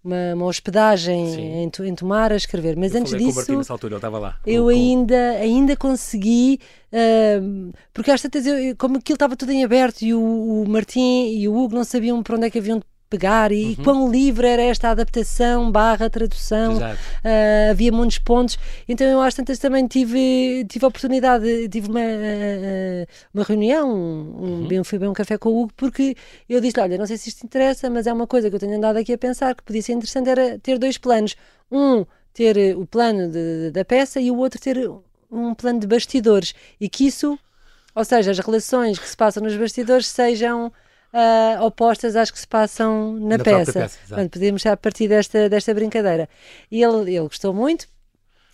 uma, 0.05 0.35
uma 0.35 0.45
hospedagem 0.45 1.63
em, 1.63 1.63
em, 1.63 1.95
Tomar 1.95 2.31
a 2.31 2.35
escrever. 2.35 2.75
Mas 2.77 2.93
eu 2.93 3.01
antes 3.01 3.17
disso, 3.17 3.57
nessa 3.57 3.73
altura, 3.73 3.93
ele 3.93 3.97
estava 3.97 4.19
lá. 4.19 4.37
Eu 4.45 4.63
com, 4.63 4.69
ainda, 4.69 5.31
ainda 5.31 5.75
consegui, 5.75 6.59
uh, 6.93 7.73
porque 7.93 8.11
às 8.11 8.21
tantas, 8.21 8.45
eu, 8.45 8.75
como 8.77 8.97
aquilo 8.97 9.15
estava 9.15 9.35
tudo 9.35 9.51
em 9.51 9.63
aberto 9.63 10.03
e 10.03 10.13
o, 10.13 10.21
o 10.21 10.69
Martim 10.69 11.29
e 11.29 11.47
o 11.47 11.55
Hugo 11.55 11.75
não 11.75 11.83
sabiam 11.83 12.21
para 12.21 12.35
onde 12.35 12.47
é 12.47 12.49
que 12.49 12.59
haviam 12.59 12.77
de 12.77 12.85
pegar 13.09 13.51
e, 13.51 13.75
uhum. 13.77 13.83
quão 13.83 14.11
livre 14.11 14.47
era 14.47 14.61
esta 14.61 14.89
adaptação 14.89 15.71
barra 15.71 16.09
tradução. 16.09 16.77
Uh, 16.77 17.71
havia 17.71 17.91
muitos 17.91 18.17
pontos. 18.17 18.57
Então 18.87 19.07
eu 19.07 19.21
às 19.21 19.33
tantas 19.33 19.59
também 19.59 19.87
tive 19.87 20.65
tive 20.67 20.85
a 20.85 20.87
oportunidade 20.87 21.69
tive 21.69 21.89
uma 21.89 21.99
uh, 21.99 23.05
uma 23.33 23.43
reunião 23.43 23.89
um, 23.89 24.61
uhum. 24.61 24.67
bem, 24.67 24.83
fui 24.83 24.99
bem 24.99 25.09
um 25.09 25.13
café 25.13 25.37
com 25.37 25.49
o 25.49 25.61
Hugo 25.63 25.73
porque 25.75 26.15
eu 26.49 26.59
disse 26.59 26.79
olha 26.79 26.97
não 26.97 27.05
sei 27.05 27.17
se 27.17 27.29
isto 27.29 27.45
interessa 27.45 27.89
mas 27.89 28.07
é 28.07 28.13
uma 28.13 28.27
coisa 28.27 28.49
que 28.49 28.55
eu 28.55 28.59
tenho 28.59 28.75
andado 28.77 28.97
aqui 28.97 29.13
a 29.13 29.17
pensar 29.17 29.55
que 29.55 29.63
podia 29.63 29.81
ser 29.81 29.93
interessante 29.93 30.29
era 30.29 30.59
ter 30.59 30.77
dois 30.77 30.97
planos. 30.97 31.35
Um 31.71 32.05
ter 32.33 32.57
eh, 32.57 32.75
o 32.75 32.85
plano 32.85 33.29
de, 33.29 33.71
da 33.71 33.85
peça 33.85 34.19
e 34.19 34.29
o 34.29 34.37
outro 34.37 34.59
ter 34.59 34.77
um 35.31 35.53
plano 35.53 35.79
de 35.79 35.87
bastidores. 35.87 36.53
E 36.79 36.89
que 36.89 37.07
isso 37.07 37.39
ou 37.95 38.03
seja 38.03 38.31
as 38.31 38.39
relações 38.39 38.99
que 38.99 39.07
se 39.07 39.15
passam 39.15 39.41
nos 39.41 39.55
bastidores 39.55 40.07
sejam 40.07 40.71
uh, 41.15 41.63
opostas 41.63 42.15
às 42.15 42.29
que 42.29 42.37
se 42.37 42.47
passam 42.47 43.13
na, 43.13 43.37
na 43.37 43.43
peça. 43.43 43.73
peça 43.73 43.97
Portanto, 44.07 44.33
podíamos 44.33 44.61
já 44.61 44.75
partir 44.75 45.07
desta, 45.07 45.47
desta 45.47 45.73
brincadeira. 45.73 46.27
E 46.69 46.83
ele, 46.83 47.15
ele 47.15 47.27
gostou 47.27 47.53
muito, 47.53 47.87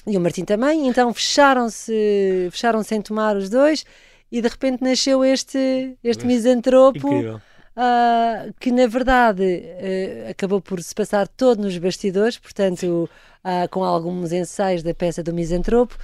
e 0.06 0.18
o 0.18 0.22
Martim 0.22 0.46
também, 0.46 0.88
então 0.88 1.14
fecharam-se 1.14 2.50
fecharam-se 2.52 2.96
em 2.96 3.02
tomar 3.02 3.36
os 3.36 3.50
dois 3.50 3.86
e 4.32 4.42
de 4.42 4.48
repente 4.48 4.84
nasceu 4.84 5.24
este, 5.24 5.98
este 6.04 6.26
misantropo. 6.26 7.42
Uh, 7.72 8.54
que 8.60 8.70
na 8.70 8.86
verdade 8.86 9.44
uh, 9.44 10.30
acabou 10.30 10.60
por 10.60 10.84
se 10.84 10.94
passar 10.94 11.26
todo 11.26 11.62
nos 11.62 11.78
bastidores, 11.78 12.38
portanto, 12.38 13.10
uh, 13.46 13.70
com 13.70 13.82
alguns 13.82 14.34
ensaios 14.34 14.84
da 14.84 14.94
peça 14.94 15.24
do 15.24 15.34
Misantropo. 15.34 15.98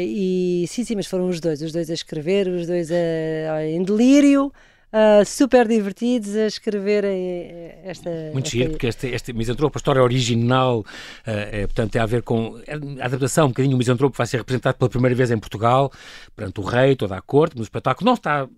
e 0.00 0.64
sim, 0.66 0.84
sim, 0.84 0.96
mas 0.96 1.06
foram 1.06 1.28
os 1.28 1.38
dois, 1.38 1.62
os 1.62 1.70
dois 1.70 1.88
a 1.88 1.94
escrever, 1.94 2.48
os 2.48 2.66
dois 2.66 2.90
a, 2.90 3.64
em 3.64 3.84
delírio 3.84 4.52
uh, 4.94 5.24
super 5.24 5.66
divertidos 5.66 6.36
a 6.36 6.46
escreverem 6.46 7.26
eh, 7.26 7.80
esta. 7.84 8.10
Muito 8.32 8.46
esta... 8.46 8.56
giro, 8.56 8.70
porque 8.70 8.86
este, 8.86 9.08
este 9.08 9.32
Misantropo, 9.32 9.76
a 9.76 9.78
história 9.78 10.02
original, 10.02 10.80
uh, 10.80 10.84
é, 11.26 11.66
portanto, 11.66 11.90
tem 11.92 12.00
a 12.00 12.06
ver 12.06 12.22
com 12.22 12.56
a 13.00 13.04
adaptação. 13.04 13.46
Um 13.46 13.48
bocadinho 13.48 13.74
o 13.74 13.78
Misantropo 13.78 14.16
vai 14.16 14.26
ser 14.26 14.38
representado 14.38 14.78
pela 14.78 14.88
primeira 14.88 15.14
vez 15.14 15.30
em 15.30 15.38
Portugal, 15.38 15.92
perante 16.36 16.60
o 16.60 16.62
rei, 16.62 16.94
toda 16.94 17.16
a 17.16 17.20
corte, 17.20 17.56
no 17.56 17.62
espetáculo 17.62 18.06
não 18.06 18.14
está 18.14 18.48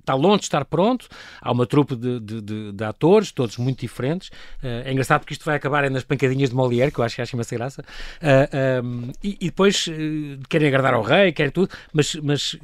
está 0.00 0.14
longe 0.14 0.40
de 0.40 0.44
estar 0.44 0.64
pronto. 0.64 1.06
Há 1.40 1.52
uma 1.52 1.66
trupe 1.66 1.94
de, 1.96 2.20
de, 2.20 2.40
de, 2.40 2.72
de 2.72 2.84
atores, 2.84 3.32
todos 3.32 3.56
muito 3.56 3.80
diferentes. 3.80 4.28
Uh, 4.62 4.84
é 4.84 4.92
engraçado 4.92 5.20
porque 5.20 5.34
isto 5.34 5.44
vai 5.44 5.56
acabar 5.56 5.88
nas 5.90 6.02
pancadinhas 6.02 6.50
de 6.50 6.56
Molière, 6.56 6.90
que 6.90 6.98
eu 6.98 7.04
acho 7.04 7.16
que 7.16 7.22
acho 7.22 7.36
imensa 7.36 7.56
graça. 7.56 7.84
Um, 8.82 9.12
e, 9.22 9.36
e, 9.40 9.46
depois 9.46 9.86
uh, 9.86 9.92
querem 10.48 10.68
agradar 10.68 10.94
ao 10.94 11.02
rei, 11.02 11.32
querem 11.32 11.52
tudo, 11.52 11.70
mas, 11.92 12.14
mas 12.16 12.56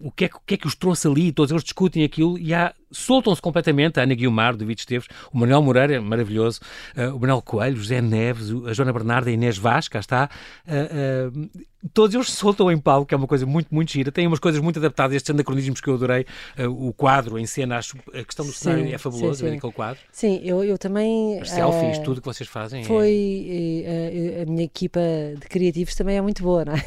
o 0.00 0.10
que, 0.10 0.24
é, 0.24 0.30
o 0.34 0.40
que 0.46 0.54
é 0.54 0.56
que 0.56 0.66
os 0.66 0.74
trouxe 0.74 1.06
ali? 1.06 1.32
Todos 1.32 1.50
eles 1.50 1.64
discutem 1.64 2.04
aquilo 2.04 2.38
e 2.38 2.54
há 2.54 2.74
soltam-se 2.90 3.40
completamente 3.40 4.00
a 4.00 4.02
Ana 4.02 4.14
Guilmar, 4.14 4.56
do 4.56 4.66
Vito 4.66 4.80
Esteves, 4.80 5.06
o 5.32 5.38
Manuel 5.38 5.62
Moreira, 5.62 6.00
maravilhoso, 6.00 6.60
uh, 6.96 7.14
o 7.14 7.20
Manuel 7.20 7.42
Coelho, 7.42 7.76
o 7.76 7.78
José 7.78 8.00
Neves, 8.00 8.50
a 8.66 8.72
Joana 8.72 8.92
Bernarda, 8.92 9.30
a 9.30 9.32
Inês 9.32 9.56
Vaz, 9.56 9.88
cá 9.88 10.00
está. 10.00 10.28
Uh, 10.66 11.38
uh, 11.38 11.66
todos 11.94 12.14
eles 12.14 12.30
se 12.30 12.36
soltam 12.36 12.70
em 12.70 12.78
palco, 12.78 13.06
que 13.06 13.14
é 13.14 13.16
uma 13.16 13.26
coisa 13.26 13.46
muito, 13.46 13.74
muito 13.74 13.90
gira. 13.92 14.12
Tem 14.12 14.26
umas 14.26 14.38
coisas 14.38 14.60
muito 14.60 14.78
adaptadas, 14.78 15.16
estes 15.16 15.30
anacronismos 15.30 15.80
que 15.80 15.88
eu 15.88 15.94
adorei. 15.94 16.26
o 16.68 16.92
quadro 16.92 17.38
em 17.38 17.46
cena, 17.46 17.78
acho, 17.78 17.96
a 18.12 18.22
questão 18.22 18.44
do 18.44 18.52
cenário 18.52 18.94
é 18.94 18.98
fabulosa, 18.98 19.40
sim, 19.40 19.50
sim. 19.50 19.56
aquele 19.56 19.72
quadro. 19.72 20.00
Sim, 20.12 20.40
eu, 20.44 20.62
eu 20.62 20.76
também... 20.76 21.40
As 21.40 21.48
selfies, 21.48 21.98
tudo 22.00 22.20
que 22.20 22.26
vocês 22.26 22.48
fazem. 22.48 22.84
Foi... 22.84 23.82
É... 23.86 24.42
a 24.42 24.50
minha 24.50 24.64
equipa 24.64 25.00
de 25.40 25.46
criativos 25.48 25.94
também 25.94 26.18
é 26.18 26.20
muito 26.20 26.42
boa, 26.42 26.66
não 26.66 26.74
é? 26.74 26.84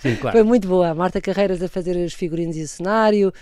Sim, 0.00 0.16
claro. 0.16 0.34
Foi 0.36 0.42
muito 0.42 0.66
boa. 0.66 0.88
A 0.88 0.94
Marta 0.94 1.20
Carreiras 1.20 1.62
a 1.62 1.68
fazer 1.68 1.96
os 1.96 2.12
figurinos 2.12 2.56
e 2.56 2.62
o 2.62 2.68
cenário, 2.68 3.32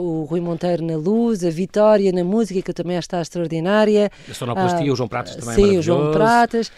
o 0.00 0.24
Rui 0.24 0.40
Monteiro 0.40 0.84
na 0.84 0.96
luz, 0.96 1.33
a 1.42 1.50
Vitória 1.50 2.12
na 2.12 2.22
música, 2.22 2.60
que 2.60 2.72
também 2.72 2.98
está 2.98 3.20
extraordinária. 3.20 4.10
A 4.30 4.34
sonoplastia, 4.34 4.90
uh, 4.90 4.92
o 4.92 4.96
João 4.96 5.08
Pratas 5.08 5.36
também 5.36 5.54
sim, 5.54 5.76
é 5.76 5.78
o 5.78 5.82
João 5.82 6.12
Pratas. 6.12 6.70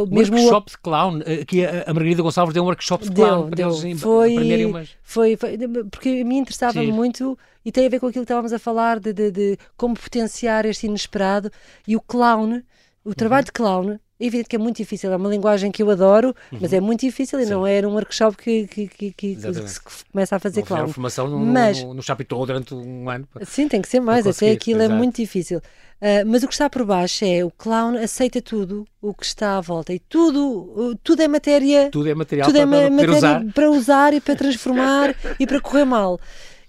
O 0.00 0.14
mesmo 0.14 0.36
workshop 0.36 0.70
de 0.70 0.78
clown, 0.78 1.20
que 1.46 1.64
a 1.64 1.92
Margarida 1.92 2.22
Gonçalves 2.22 2.54
deu 2.54 2.62
um 2.62 2.66
workshop 2.66 3.04
de 3.04 3.14
clown 3.14 3.50
deu, 3.50 3.70
deu. 3.70 3.96
foi, 3.96 4.64
umas... 4.64 4.90
Foi, 5.02 5.36
foi, 5.36 5.58
porque 5.90 6.20
a 6.22 6.24
mim 6.24 6.38
interessava 6.38 6.82
muito 6.82 7.38
e 7.64 7.72
tem 7.72 7.86
a 7.86 7.88
ver 7.88 8.00
com 8.00 8.06
aquilo 8.06 8.24
que 8.24 8.30
estávamos 8.32 8.52
a 8.52 8.58
falar 8.58 8.98
de, 8.98 9.12
de, 9.12 9.30
de 9.30 9.58
como 9.76 9.94
potenciar 9.94 10.64
este 10.64 10.86
inesperado 10.86 11.50
e 11.86 11.96
o 11.96 12.00
clown, 12.00 12.62
o 13.04 13.14
trabalho 13.14 13.42
uhum. 13.42 13.44
de 13.44 13.52
clown 13.52 13.98
é 14.20 14.26
evidente 14.26 14.48
que 14.48 14.56
é 14.56 14.58
muito 14.58 14.76
difícil, 14.76 15.12
é 15.12 15.16
uma 15.16 15.28
linguagem 15.28 15.70
que 15.70 15.82
eu 15.82 15.90
adoro, 15.90 16.34
uhum. 16.50 16.58
mas 16.60 16.72
é 16.72 16.80
muito 16.80 17.00
difícil 17.00 17.38
e 17.38 17.44
Sim. 17.44 17.50
não 17.50 17.66
é 17.66 17.86
um 17.86 17.92
workshop 17.92 18.36
que, 18.36 18.66
que, 18.66 18.88
que, 18.88 19.12
que, 19.12 19.36
que 19.36 19.68
se 19.68 19.80
começa 20.12 20.36
a 20.36 20.38
fazer 20.38 20.62
claro. 20.62 20.88
formação 20.88 21.28
no, 21.28 21.38
mas, 21.38 21.82
no, 21.82 21.94
no 21.94 22.02
Chapitou 22.02 22.44
durante 22.44 22.74
um 22.74 23.08
ano. 23.08 23.28
Sim, 23.42 23.68
tem 23.68 23.80
que 23.80 23.88
ser 23.88 24.00
mais, 24.00 24.26
até 24.26 24.50
aquilo 24.50 24.80
é 24.80 24.84
Exato. 24.84 24.94
é 24.94 24.98
muito 24.98 25.16
difícil. 25.16 25.58
Uh, 25.58 26.22
mas 26.26 26.44
o 26.44 26.48
que 26.48 26.54
está 26.54 26.70
por 26.70 26.84
baixo 26.84 27.24
é 27.24 27.44
o 27.44 27.50
clown 27.50 27.96
aceita 27.96 28.40
tudo 28.40 28.86
o 29.02 29.12
que 29.12 29.24
está 29.24 29.58
à 29.58 29.60
volta 29.60 29.92
e 29.92 29.98
tudo, 29.98 30.96
tudo 31.02 31.22
é 31.22 31.28
matéria. 31.28 31.90
Tudo 31.90 32.08
é 32.08 32.14
material 32.14 32.46
tudo 32.46 32.54
para, 32.54 32.76
é 32.78 32.90
matéria 32.90 33.16
usar. 33.16 33.44
para 33.52 33.70
usar 33.70 34.14
e 34.14 34.20
para 34.20 34.36
transformar 34.36 35.14
e 35.40 35.46
para 35.46 35.60
correr 35.60 35.84
mal 35.84 36.20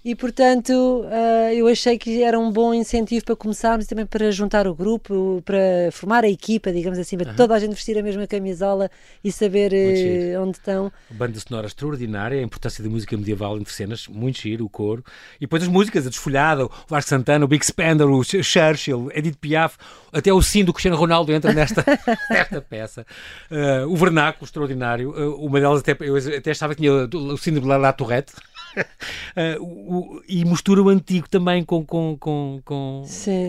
e 0.02 0.14
portanto 0.14 0.72
uh, 0.72 1.52
eu 1.52 1.68
achei 1.68 1.98
que 1.98 2.22
era 2.22 2.38
um 2.38 2.50
bom 2.50 2.72
incentivo 2.72 3.24
para 3.24 3.36
começarmos 3.36 3.84
e 3.84 3.88
também 3.88 4.06
para 4.06 4.30
juntar 4.30 4.66
o 4.66 4.74
grupo, 4.74 5.42
para 5.44 5.90
formar 5.92 6.24
a 6.24 6.28
equipa, 6.28 6.72
digamos 6.72 6.98
assim, 6.98 7.18
para 7.18 7.30
uhum. 7.30 7.36
toda 7.36 7.54
a 7.54 7.58
gente 7.58 7.74
vestir 7.74 7.98
a 7.98 8.02
mesma 8.02 8.26
camisola 8.26 8.90
e 9.22 9.30
saber 9.30 9.72
uh, 9.72 10.42
onde 10.42 10.56
estão. 10.56 10.90
Banda 11.10 11.38
sonora 11.38 11.66
extraordinária, 11.66 12.40
a 12.40 12.42
importância 12.42 12.82
da 12.82 12.88
música 12.88 13.14
medieval 13.14 13.58
entre 13.58 13.72
cenas, 13.74 14.08
muito 14.08 14.40
giro, 14.40 14.64
o 14.64 14.68
coro. 14.70 15.04
E 15.36 15.40
depois 15.40 15.62
as 15.62 15.68
músicas, 15.68 16.06
a 16.06 16.10
Desfolhada, 16.10 16.64
o 16.64 16.70
Vasco 16.88 17.10
Santana, 17.10 17.44
o 17.44 17.48
Big 17.48 17.64
Spender, 17.64 18.08
o 18.08 18.24
Churchill, 18.24 19.10
Edith 19.14 19.36
Piaf, 19.36 19.76
até 20.10 20.32
o 20.32 20.40
sim 20.40 20.64
do 20.64 20.72
Cristiano 20.72 20.96
Ronaldo 20.96 21.30
entra 21.30 21.52
nesta, 21.52 21.84
nesta 22.30 22.62
peça. 22.62 23.06
Uh, 23.50 23.86
o 23.86 23.96
vernáculo 23.96 24.46
extraordinário, 24.46 25.10
uma 25.36 25.60
delas 25.60 25.80
até, 25.80 25.94
eu 26.00 26.16
até 26.16 26.52
achava 26.52 26.74
que 26.74 26.80
tinha 26.80 26.92
o 26.92 27.36
sim 27.36 27.52
de 27.52 27.60
La 27.60 27.92
Tourette. 27.92 28.32
uh, 29.58 29.62
o, 29.62 30.22
e 30.28 30.44
mistura 30.44 30.82
o 30.82 30.88
antigo 30.88 31.28
também 31.28 31.64
com, 31.64 31.84
com, 31.84 32.16
com, 32.18 32.60
com 32.64 33.04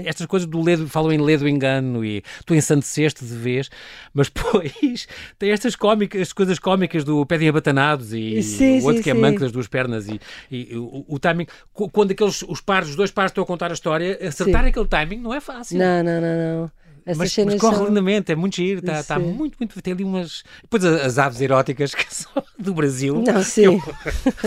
estas 0.05 0.25
coisas 0.25 0.47
do 0.47 0.61
ledo, 0.61 0.87
falam 0.87 1.11
em 1.11 1.19
ledo 1.19 1.47
engano 1.47 2.03
e 2.03 2.23
tu 2.45 2.53
ensandeceste 2.55 3.25
de 3.25 3.35
vez, 3.35 3.69
mas 4.13 4.29
depois 4.33 5.07
tem 5.37 5.51
estas 5.51 5.75
cómicas, 5.75 6.21
as 6.21 6.33
coisas 6.33 6.59
cómicas 6.59 7.03
do 7.03 7.25
pedem 7.25 7.49
abatanados 7.49 8.13
e 8.13 8.41
sim, 8.41 8.79
o 8.79 8.83
outro 8.83 8.97
sim, 8.97 9.03
que 9.03 9.09
é 9.09 9.13
manco 9.13 9.39
das 9.39 9.51
duas 9.51 9.67
pernas 9.67 10.07
e, 10.07 10.19
e 10.49 10.75
o, 10.75 11.05
o, 11.07 11.19
timing, 11.19 11.47
quando 11.73 12.11
aqueles, 12.11 12.41
os 12.43 12.61
pares, 12.61 12.89
os 12.89 12.95
dois 12.95 13.11
pares 13.11 13.31
estão 13.31 13.43
a 13.43 13.47
contar 13.47 13.71
a 13.71 13.73
história, 13.73 14.17
acertar 14.21 14.65
aquele 14.65 14.87
timing 14.87 15.17
não 15.17 15.33
é 15.33 15.39
fácil. 15.39 15.77
Não, 15.77 16.03
não, 16.03 16.21
não, 16.21 16.37
não. 16.37 16.71
Mas, 17.05 17.17
mas 17.17 17.55
corre 17.55 17.75
são- 17.75 17.87
lindamente, 17.87 18.31
é 18.31 18.35
muito 18.35 18.55
giro, 18.55 18.79
está 18.79 18.99
está 18.99 19.19
Sim. 19.19 19.25
muito, 19.25 19.55
muito. 19.59 19.81
Tem 19.81 19.93
ali 19.93 20.03
umas. 20.03 20.43
Depois 20.61 20.83
as, 20.85 21.17
aves 21.17 21.41
eróticas 21.41 21.93
que 21.95 22.05
são 22.13 22.31
do 22.59 22.73
Brasil. 22.73 23.23
Não, 23.25 23.43
sim. 23.43 23.81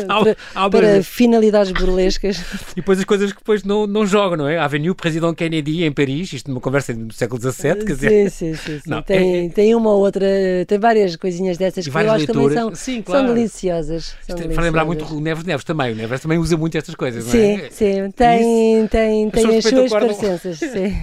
Ao- 0.09 0.23
para, 0.25 0.37
ao 0.55 0.71
para 0.71 0.81
Brasil. 0.81 1.05
finalidades 1.05 1.73
burlescas. 1.73 2.38
E 2.75 2.77
depois 2.77 2.99
as 2.99 3.05
coisas 3.05 3.33
que 3.33 3.38
depois 3.38 3.62
não, 3.62 3.87
não 3.87 4.05
jogam, 4.07 4.37
não 4.38 4.49
é? 4.49 4.59
A 4.59 4.64
Avenue 4.64 4.95
President 4.95 5.37
Kennedy 5.37 5.85
em 5.85 5.93
Paris, 5.93 6.33
isto 6.33 6.51
numa 6.51 6.61
conversa 6.61 6.93
do 6.93 7.12
século 7.12 7.40
XVII, 7.40 7.75
quer 7.85 7.85
dizer. 7.95 8.31
sim, 8.31 8.55
sim, 8.55 8.55
sim. 8.57 8.79
sim. 8.81 8.90
Não, 8.90 9.03
tem, 9.03 9.47
é- 9.47 9.49
tem 9.49 9.75
uma 9.75 9.90
ou 9.93 10.01
outra, 10.01 10.27
tem 10.67 10.79
várias 10.79 11.14
coisinhas 11.17 11.57
dessas 11.57 11.87
E 11.87 11.90
que 11.90 11.97
eu 11.97 12.11
acho 12.11 12.27
que 12.27 12.33
também 12.33 12.51
são, 12.51 12.75
Sim, 12.75 12.95
são 12.97 13.03
claro. 13.03 13.35
deliciosas. 13.35 14.14
São 14.27 14.37
Isto 14.37 14.53
Faz 14.55 14.67
lembrar 14.67 14.85
muito 14.85 15.05
o 15.14 15.21
Neves 15.21 15.45
Neves 15.45 15.64
também. 15.64 15.93
O 15.93 15.97
Neves 15.97 16.21
também 16.21 16.38
usa 16.38 16.57
muito 16.57 16.77
estas 16.77 16.95
coisas, 16.95 17.25
não 17.25 17.33
Sim, 17.33 17.57
é? 17.61 17.71
sim, 17.71 18.11
tem, 18.17 18.87
tem, 18.88 19.27
As 19.27 19.33
tem 19.33 19.43
pessoas 19.61 19.64
as 19.67 19.71
suas 19.71 19.90
parecenças. 19.90 20.59
Sim. 20.59 20.97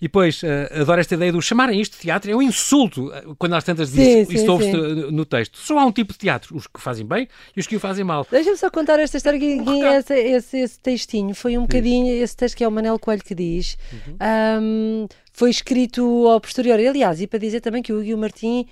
E 0.00 0.02
depois, 0.02 0.42
eh, 0.44 0.79
adoro 0.80 1.00
esta 1.00 1.14
ideia 1.14 1.30
do 1.32 1.40
chamarem 1.42 1.80
isto 1.80 1.92
de 1.94 1.98
teatro, 2.00 2.30
é 2.30 2.34
um 2.34 2.42
insulto 2.42 3.12
eh, 3.12 3.24
quando 3.38 3.54
às 3.54 3.62
tantas 3.64 3.90
dizem 3.92 4.48
ouve-se 4.48 4.70
sim. 4.72 4.76
no- 5.10 5.24
texto. 5.24 5.58
Só 5.58 5.78
há 5.78 5.84
um 5.84 5.92
tipo 5.92 6.12
de 6.12 6.18
teatro, 6.18 6.56
os 6.56 6.66
que 6.66 6.80
fazem 6.80 7.04
bem 7.06 7.28
e 7.56 7.60
os 7.60 7.66
que 7.66 7.76
o 7.76 7.80
fazem 7.80 8.04
mal. 8.04 8.26
Deixa-me 8.30 8.56
só 8.56 8.70
contar 8.70 8.98
esta 8.98 9.16
história 9.16 9.38
recado. 9.38 9.84
esse, 9.98 10.14
esse, 10.14 10.58
esse 10.58 10.78
textinho 10.80 11.34
foi 11.34 11.56
um 11.58 11.62
bocadinho, 11.62 12.12
esse 12.22 12.36
texto 12.36 12.56
que 12.56 12.64
é 12.64 12.68
o 12.68 12.70
Manel 12.72 12.98
Coelho 12.98 13.22
que 13.22 13.34
diz, 13.34 13.76
Uhum. 13.92 14.16
ahm, 14.20 15.06
foi 15.32 15.50
escrito 15.50 16.26
ao 16.28 16.40
posterior. 16.40 16.78
Aliás, 16.78 17.20
e 17.20 17.26
para 17.26 17.38
dizer 17.38 17.60
também 17.60 17.82
que 17.82 17.92
o 17.92 17.96
Hugo 17.98 18.06
e 18.06 18.14
o 18.14 18.18
Martim 18.18 18.66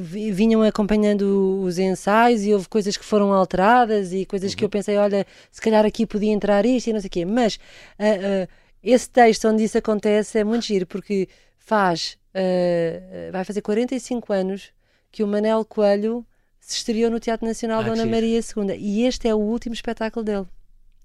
vi- 0.00 0.32
vinham 0.32 0.62
acompanhando 0.62 1.60
os 1.62 1.78
ensaios 1.78 2.44
e 2.44 2.52
houve 2.54 2.68
coisas 2.68 2.96
que 2.96 3.04
foram 3.04 3.32
alteradas 3.32 4.12
e 4.12 4.24
coisas 4.24 4.52
Uhum. 4.52 4.56
que 4.56 4.64
eu 4.64 4.68
pensei, 4.68 4.96
olha, 4.96 5.26
se 5.50 5.60
calhar 5.60 5.84
aqui 5.84 6.06
podia 6.06 6.32
entrar 6.32 6.64
isto 6.64 6.88
e 6.88 6.92
não 6.92 7.00
sei 7.00 7.08
o 7.08 7.10
quê. 7.10 7.24
Mas 7.24 7.58
ah, 7.98 8.04
ah, 8.44 8.48
esse 8.82 9.08
texto 9.10 9.48
onde 9.48 9.64
isso 9.64 9.78
acontece 9.78 10.38
é 10.38 10.44
muito 10.44 10.64
giro 10.64 10.86
porque 10.86 11.28
faz, 11.56 12.16
ah, 12.34 13.30
vai 13.32 13.44
fazer 13.44 13.60
45 13.60 14.32
anos 14.32 14.70
que 15.10 15.22
o 15.22 15.26
Manel 15.26 15.64
Coelho 15.64 16.24
se 16.60 16.76
estreou 16.76 17.10
no 17.10 17.20
Teatro 17.20 17.46
Nacional 17.46 17.80
Ah, 17.80 17.84
Dona 17.84 17.96
giro. 17.96 18.10
Maria 18.10 18.40
II 18.40 18.76
e 18.78 19.04
este 19.06 19.28
é 19.28 19.34
o 19.34 19.38
último 19.38 19.74
espetáculo 19.74 20.24
dele. 20.24 20.46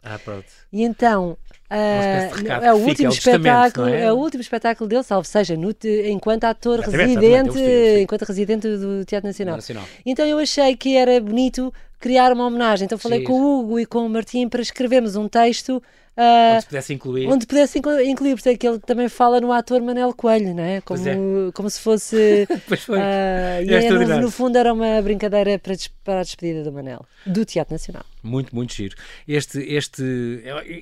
Ah, 0.04 0.20
pronto. 0.20 0.46
E 0.72 0.84
então 0.84 1.38
recado 1.70 2.66
é 2.66 2.74
o 2.74 2.78
fica, 2.78 2.90
último 2.90 3.10
é 3.10 3.14
espetáculo, 3.14 3.88
é? 3.88 4.02
é? 4.02 4.14
o 4.14 4.18
último 4.18 4.42
espetáculo 4.42 4.90
dele, 4.90 5.04
salvo 5.04 5.26
seja, 5.26 5.56
no 5.56 5.74
enquanto 6.06 6.44
ator 6.44 6.80
Exatamente, 6.80 7.20
residente, 7.20 8.02
enquanto 8.02 8.22
residente 8.24 8.68
do 8.68 9.06
Teatro 9.06 9.28
Nacional. 9.28 9.56
Nacional. 9.56 9.86
Então 10.06 10.26
eu 10.26 10.38
achei 10.40 10.76
que 10.76 10.98
era 10.98 11.20
bonito 11.22 11.74
criar 12.00 12.34
uma 12.34 12.46
homenagem. 12.46 12.86
Então 12.86 12.98
falei 12.98 13.24
com 13.24 13.34
o 13.34 13.60
Hugo 13.60 13.80
e 13.80 13.86
com 13.86 14.06
o 14.06 14.10
Martim 14.10 14.50
para 14.50 14.62
escrevermos 14.62 15.16
um 15.16 15.30
texto 15.30 15.82
ah, 16.16 16.52
Onde 16.54 16.62
se 16.62 16.68
pudesse 16.68 16.94
incluir. 16.94 17.28
onde 17.28 17.48
pudesse 17.48 17.80
inclu- 17.80 18.02
incluir, 18.02 18.36
porque 18.36 18.58
que 18.58 18.68
ele 18.68 18.80
também 18.80 19.10
fala 19.10 19.42
no 19.42 19.52
ator 19.52 19.82
Manel 19.82 20.14
Coelho, 20.14 20.54
não 20.54 20.64
é? 20.64 20.82
Como, 20.82 21.08
é. 21.08 21.16
como 21.54 21.70
se 21.70 21.80
fosse. 21.80 22.48
Pois 22.68 22.84
foi. 22.84 23.00
ah, 23.00 23.62
e 23.62 23.74
É 23.74 23.86
é, 23.86 23.90
no, 23.90 24.22
no 24.22 24.32
fundo 24.32 24.58
era 24.58 24.72
uma 24.74 25.02
brincadeira 25.02 25.58
para, 25.58 25.74
para 26.04 26.20
a 26.20 26.24
despedida 26.24 26.64
do 26.64 26.72
Manel, 26.72 27.06
do 27.26 27.44
Teatro 27.46 27.74
Nacional. 27.74 28.04
Muito, 28.22 28.56
muito 28.56 28.74
giro. 28.74 28.96
Este, 29.28 29.60
este, 29.60 30.04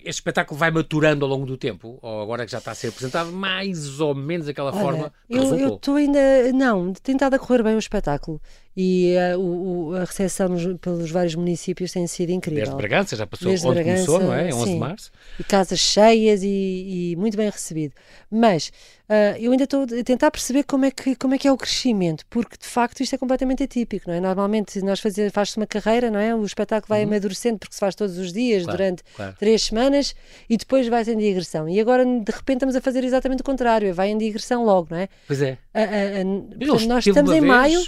este 0.03 0.09
espetáculo 0.09 0.59
vai 0.59 0.69
maturando 0.69 1.25
ao 1.25 1.32
longo 1.32 1.45
do 1.45 1.57
tempo, 1.57 1.97
ou 2.01 2.21
agora 2.21 2.45
que 2.45 2.51
já 2.51 2.57
está 2.59 2.71
a 2.71 2.75
ser 2.75 2.89
apresentado, 2.89 3.32
mais 3.32 3.99
ou 3.99 4.13
menos 4.13 4.45
daquela 4.47 4.71
forma 4.73 5.11
que 5.27 5.38
eu 5.38 5.75
estou 5.75 5.95
ainda. 5.95 6.19
Não, 6.53 6.93
tem 6.93 7.15
estado 7.15 7.34
a 7.36 7.39
correr 7.39 7.63
bem 7.63 7.75
o 7.75 7.79
espetáculo 7.79 8.39
e 8.76 9.15
ah, 9.17 9.38
o, 9.38 9.89
o- 9.89 9.95
a 9.95 10.01
recepção 10.05 10.47
nos- 10.49 10.78
pelos 10.80 11.11
vários 11.11 11.36
municípios 11.36 11.91
tem 11.91 12.07
sido 12.07 12.30
incrível. 12.32 12.63
Desde 12.63 12.76
Bragança, 12.78 13.15
já 13.15 13.28
passou 13.28 13.49
Desde 13.49 13.67
onde 13.67 13.76
Bragança, 13.84 14.05
começou, 14.05 14.28
não 14.28 14.34
é? 14.34 14.45
11 14.53 14.57
de 14.65 14.72
sim. 14.72 14.78
março. 14.80 15.11
e 15.39 15.43
casas 15.43 15.80
cheias 15.80 16.41
e, 16.43 17.11
e 17.11 17.15
muito 17.17 17.36
bem 17.38 17.49
recebido. 17.49 17.93
Mas 18.30 18.72
ah, 19.12 19.38
eu 19.38 19.51
ainda 19.51 19.66
estou 19.66 19.84
a 19.84 20.03
tentar 20.05 20.32
perceber 20.32 20.64
como 20.64 20.86
é, 20.86 20.91
que, 20.91 21.16
como 21.18 21.36
é 21.36 21.38
que 21.38 21.45
é 21.45 21.51
o 21.51 21.57
crescimento, 21.57 22.26
porque 22.30 22.55
de 22.57 22.66
facto 22.66 23.01
isto 23.01 23.14
é 23.14 23.18
completamente 23.18 23.62
atípico, 23.64 24.09
não 24.09 24.16
é? 24.16 24.22
Normalmente 24.22 24.82
nós 24.82 25.01
faz-se 25.34 25.57
uma 25.57 25.68
carreira, 25.68 26.09
não 26.09 26.20
é? 26.20 26.34
O 26.34 26.45
espetáculo 26.45 26.88
vai 26.88 27.03
amadurecendo 27.03 27.59
porque 27.59 27.74
se 27.74 27.80
faz 27.80 27.93
todos 27.93 28.18
os 28.18 28.32
dias 28.32 28.62
Uhum. 28.62 28.66
Claro, 28.66 28.78
durante 28.78 29.03
claro. 29.16 29.36
três 29.38 29.64
semanas 29.64 30.16
e 30.49 30.57
depois 30.57 30.88
vai 30.88 31.03
em 31.03 31.18
digressão. 31.18 31.68
E 31.68 31.80
agora 31.80 32.05
de 32.05 32.32
repente 32.32 32.57
estamos 32.57 32.76
a 32.76 32.82
fazer 32.82 33.03
exatamente 33.03 33.41
o 33.41 33.43
contrário, 33.43 33.93
vai 33.93 34.09
em 34.09 34.18
digressão 34.18 34.64
logo, 34.64 34.88
não 34.91 34.97
é? 34.97 35.09
Pois 35.28 35.41
é. 35.41 35.57
Portanto, 35.74 36.88
nós 36.88 37.05
estamos 37.05 37.32
em 37.32 37.41
vez, 37.41 37.43
maio, 37.43 37.80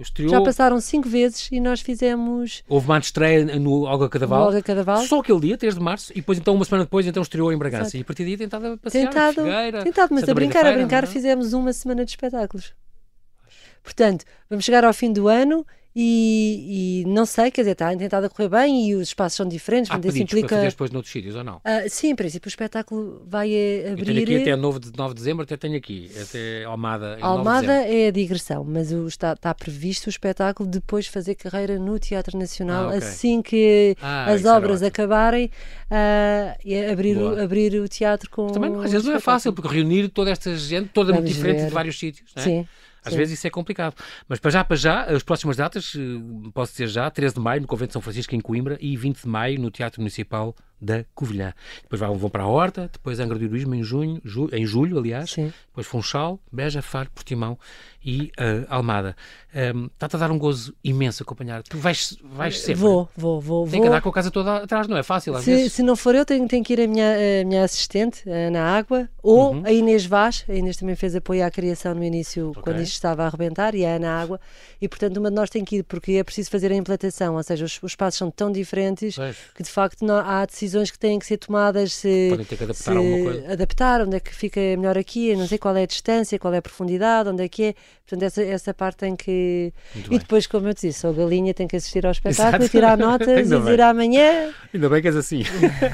estreou, 0.00 0.30
já 0.30 0.40
passaram 0.42 0.80
cinco 0.80 1.08
vezes 1.08 1.48
e 1.52 1.60
nós 1.60 1.80
fizemos 1.80 2.62
houve 2.68 2.86
uma 2.86 2.98
estreia 2.98 3.44
no 3.58 3.82
Olga 3.82 4.08
Cadaval. 4.08 4.46
logo 4.46 4.56
a 4.56 4.62
Cadaval. 4.62 5.02
Só 5.06 5.20
aquele 5.20 5.40
dia, 5.40 5.56
3 5.56 5.74
de 5.74 5.80
março, 5.80 6.12
e 6.12 6.16
depois 6.16 6.38
então 6.38 6.54
uma 6.54 6.64
semana 6.64 6.84
depois 6.84 7.06
então 7.06 7.22
estreou 7.22 7.52
em 7.52 7.56
Bragança. 7.56 7.96
Exato. 7.96 7.96
E 7.98 8.00
a 8.00 8.04
partir 8.04 8.24
daí 8.24 8.36
tentado 8.36 8.78
passear, 8.78 9.08
tentado, 9.08 9.34
Figueira, 9.34 9.84
tentado, 9.84 10.08
mas 10.14 10.20
Santa 10.20 10.32
a 10.32 10.34
brincar, 10.52 10.72
a 10.72 10.76
brincar, 10.76 11.04
é? 11.04 11.06
fizemos 11.06 11.52
uma 11.52 11.72
semana 11.72 12.04
de 12.04 12.10
espetáculos. 12.10 12.74
Portanto, 13.82 14.24
vamos 14.48 14.64
chegar 14.64 14.84
ao 14.84 14.92
fim 14.92 15.12
do 15.12 15.28
ano 15.28 15.66
e, 15.94 17.02
e 17.02 17.08
não 17.08 17.26
sei, 17.26 17.50
quer 17.50 17.62
dizer, 17.62 17.72
está 17.72 17.94
tentado 17.96 18.26
a 18.26 18.28
correr 18.30 18.48
bem 18.48 18.88
e 18.88 18.94
os 18.94 19.08
espaços 19.08 19.36
são 19.36 19.46
diferentes, 19.46 19.90
Há 19.90 19.94
pedidos 19.98 20.16
para 20.18 20.22
implica. 20.38 20.56
fazer 20.56 20.70
depois 20.70 20.90
noutros 20.90 21.12
sítios, 21.12 21.34
ou 21.36 21.44
não? 21.44 21.60
Ah, 21.64 21.82
sim, 21.88 22.08
em 22.10 22.14
princípio, 22.14 22.48
o 22.48 22.50
espetáculo 22.50 23.22
vai 23.26 23.50
eh, 23.52 23.84
Eu 23.88 23.92
abrir. 23.92 24.04
tenho 24.06 24.22
aqui 24.22 24.36
até 24.36 24.56
9 24.56 24.78
de, 24.80 24.92
9 24.96 25.14
de 25.14 25.20
dezembro, 25.20 25.42
até 25.44 25.56
tenho 25.56 25.76
aqui, 25.76 26.10
até 26.20 26.64
Almada. 26.64 27.06
em 27.06 27.08
9 27.08 27.18
de 27.20 27.24
Almada 27.24 27.72
é 27.72 28.08
a 28.08 28.10
digressão, 28.10 28.64
mas 28.64 28.90
o- 28.92 29.06
está, 29.06 29.32
está 29.34 29.54
previsto 29.54 30.06
o 30.06 30.10
espetáculo 30.10 30.68
depois 30.68 31.06
fazer 31.06 31.34
carreira 31.34 31.78
no 31.78 31.98
Teatro 31.98 32.38
Nacional, 32.38 32.84
Ah, 32.84 32.88
ok. 32.88 32.98
assim 32.98 33.42
que 33.42 33.96
Ah, 34.00 34.30
as 34.32 34.44
obras 34.44 34.82
acabarem, 34.82 35.50
ah, 35.90 36.56
e 36.64 36.74
abrir, 36.86 37.16
o, 37.18 37.40
abrir 37.40 37.74
o 37.80 37.88
teatro 37.88 38.30
com. 38.30 38.46
Também 38.48 38.70
não, 38.70 38.80
às 38.80 38.90
vezes 38.90 39.06
não 39.06 39.14
é 39.14 39.20
fácil, 39.20 39.52
porque 39.52 39.68
reunir 39.68 40.08
toda 40.08 40.30
esta 40.30 40.54
gente, 40.56 40.88
toda 40.88 41.12
muito 41.12 41.24
Vamos 41.24 41.34
diferente 41.36 41.58
ver. 41.60 41.66
de 41.68 41.72
vários 41.74 41.98
sítios. 41.98 42.30
não 42.34 42.42
é? 42.42 42.46
Sim. 42.46 42.66
Às 43.04 43.12
sim. 43.12 43.18
vezes 43.18 43.38
isso 43.38 43.46
é 43.46 43.50
complicado. 43.50 43.94
Mas 44.28 44.38
para 44.38 44.50
já, 44.50 44.64
para 44.64 44.76
já, 44.76 45.04
as 45.04 45.22
próximas 45.22 45.56
datas, 45.56 45.94
eh, 45.96 46.50
posso 46.54 46.72
dizer 46.72 46.88
já, 46.88 47.10
13 47.10 47.34
de 47.34 47.40
maio 47.40 47.60
no 47.60 47.66
Convento 47.66 47.88
de 47.88 47.92
São 47.94 48.02
Francisco 48.02 48.34
em 48.34 48.40
Coimbra 48.40 48.78
e 48.80 48.96
20 48.96 49.22
de 49.22 49.28
maio 49.28 49.60
no 49.60 49.70
Teatro 49.70 50.00
Municipal 50.00 50.54
da 50.84 51.04
Covilhã. 51.14 51.54
Depois 51.82 52.00
vão, 52.00 52.28
para 52.28 52.42
a 52.42 52.46
Horta, 52.48 52.90
depois 52.92 53.20
Angra 53.20 53.38
do 53.38 53.44
Heroísmo 53.44 53.74
em 53.76 53.84
junho, 53.84 54.20
ju- 54.24 54.48
em 54.52 54.66
julho, 54.66 54.98
aliás, 54.98 55.30
Sim. 55.30 55.52
depois 55.68 55.86
Funchal, 55.86 56.40
Beja, 56.50 56.82
Faro, 56.82 57.08
Portimão 57.14 57.56
e 58.04 58.32
eh, 58.36 58.66
Almada. 58.68 59.14
Um, 59.54 59.84
Está-te 59.86 60.16
a 60.16 60.18
dar 60.18 60.30
um 60.32 60.38
gozo 60.38 60.74
imenso 60.82 61.22
acompanhar. 61.22 61.62
Tu 61.62 61.78
vais, 61.78 62.16
vais 62.24 62.58
sempre. 62.58 62.74
Vou, 62.80 63.08
vou, 63.16 63.40
vou. 63.40 63.62
Tem 63.64 63.74
vou. 63.74 63.82
que 63.82 63.88
andar 63.88 64.00
com 64.00 64.08
a 64.08 64.12
casa 64.12 64.30
toda 64.30 64.56
atrás, 64.56 64.88
não 64.88 64.96
é 64.96 65.02
fácil 65.04 65.36
às 65.36 65.44
Se, 65.44 65.50
vezes. 65.54 65.72
se 65.74 65.82
não 65.84 65.94
for 65.94 66.14
eu, 66.16 66.24
tenho, 66.26 66.48
tenho 66.48 66.64
que 66.64 66.72
ir 66.72 66.80
a 66.80 66.86
minha, 66.88 67.14
a 67.42 67.44
minha 67.44 67.62
assistente, 67.62 68.28
a 68.28 68.48
Ana 68.48 68.60
Água, 68.76 69.08
ou 69.22 69.52
Uhum. 69.54 69.62
a 69.64 69.70
Inês 69.70 70.04
Vaz. 70.04 70.44
A 70.48 70.54
Inês 70.54 70.76
também 70.76 70.96
fez 70.96 71.14
apoio 71.14 71.44
à 71.46 71.50
criação 71.50 71.94
no 71.94 72.02
início, 72.02 72.50
Ok. 72.50 72.62
quando 72.62 72.80
isto 72.80 72.94
estava 72.94 73.22
a 73.22 73.26
arrebentar, 73.28 73.74
e 73.76 73.84
a 73.86 73.94
Ana 73.96 74.20
Água. 74.20 74.40
E, 74.80 74.88
portanto, 74.88 75.18
uma 75.18 75.28
de 75.30 75.36
nós 75.36 75.48
tem 75.48 75.64
que 75.64 75.76
ir, 75.76 75.82
porque 75.84 76.12
é 76.12 76.24
preciso 76.24 76.50
fazer 76.50 76.72
a 76.72 76.74
implantação, 76.74 77.36
ou 77.36 77.42
seja, 77.44 77.64
os, 77.64 77.78
os 77.82 77.92
espaços 77.92 78.18
são 78.18 78.30
tão 78.32 78.50
diferentes 78.50 79.14
Pois. 79.14 79.36
que, 79.54 79.62
de 79.62 79.70
facto, 79.70 80.04
não- 80.04 80.16
há 80.18 80.44
decisões 80.44 80.71
que 80.90 80.98
têm 80.98 81.18
que 81.18 81.26
ser 81.26 81.36
tomadas. 81.36 81.92
Se, 81.92 82.28
Podem 82.30 82.46
ter 82.46 82.56
que 82.56 82.64
adaptar 82.64 82.92
se 82.92 83.52
adaptar, 83.52 84.00
onde 84.02 84.16
é 84.16 84.20
que 84.20 84.34
fica 84.34 84.60
melhor 84.60 84.96
aqui, 84.96 85.34
não 85.36 85.46
sei 85.46 85.58
qual 85.58 85.76
é 85.76 85.82
a 85.82 85.86
distância, 85.86 86.38
qual 86.38 86.52
é 86.54 86.58
a 86.58 86.62
profundidade, 86.62 87.28
onde 87.28 87.42
é 87.42 87.48
que 87.48 87.64
é. 87.64 87.74
Portanto, 88.06 88.22
essa, 88.24 88.42
essa 88.42 88.74
parte 88.74 88.98
tem 88.98 89.16
que. 89.16 89.72
Muito 89.94 90.06
e 90.06 90.10
bem. 90.10 90.18
depois, 90.18 90.46
como 90.46 90.68
eu 90.68 90.74
te 90.74 90.88
disse, 90.88 91.00
sou 91.00 91.10
a 91.10 91.12
galinha, 91.12 91.54
tem 91.54 91.66
que 91.66 91.76
assistir 91.76 92.04
ao 92.04 92.12
espetáculo, 92.12 92.62
Exato. 92.62 92.68
tirar 92.70 92.96
notas 92.98 93.50
e 93.50 93.58
dizer 93.58 93.80
amanhã. 93.80 94.50
Ainda 94.72 94.88
bem 94.88 95.00
que 95.00 95.08
és 95.08 95.16
assim. 95.16 95.42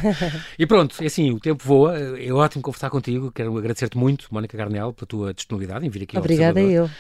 e 0.58 0.66
pronto, 0.66 0.96
é 1.00 1.06
assim, 1.06 1.30
o 1.30 1.38
tempo 1.38 1.62
voa. 1.64 1.98
É 2.18 2.32
ótimo 2.32 2.62
conversar 2.62 2.90
contigo. 2.90 3.30
Quero 3.30 3.56
agradecer-te 3.56 3.96
muito, 3.96 4.26
Mónica 4.30 4.56
Garnel, 4.56 4.92
pela 4.92 5.06
tua 5.06 5.34
disponibilidade 5.34 5.86
em 5.86 5.90
vir 5.90 6.02
aqui 6.02 6.16
ao 6.16 6.22
Obrigada 6.22 6.60
eu. 6.60 6.90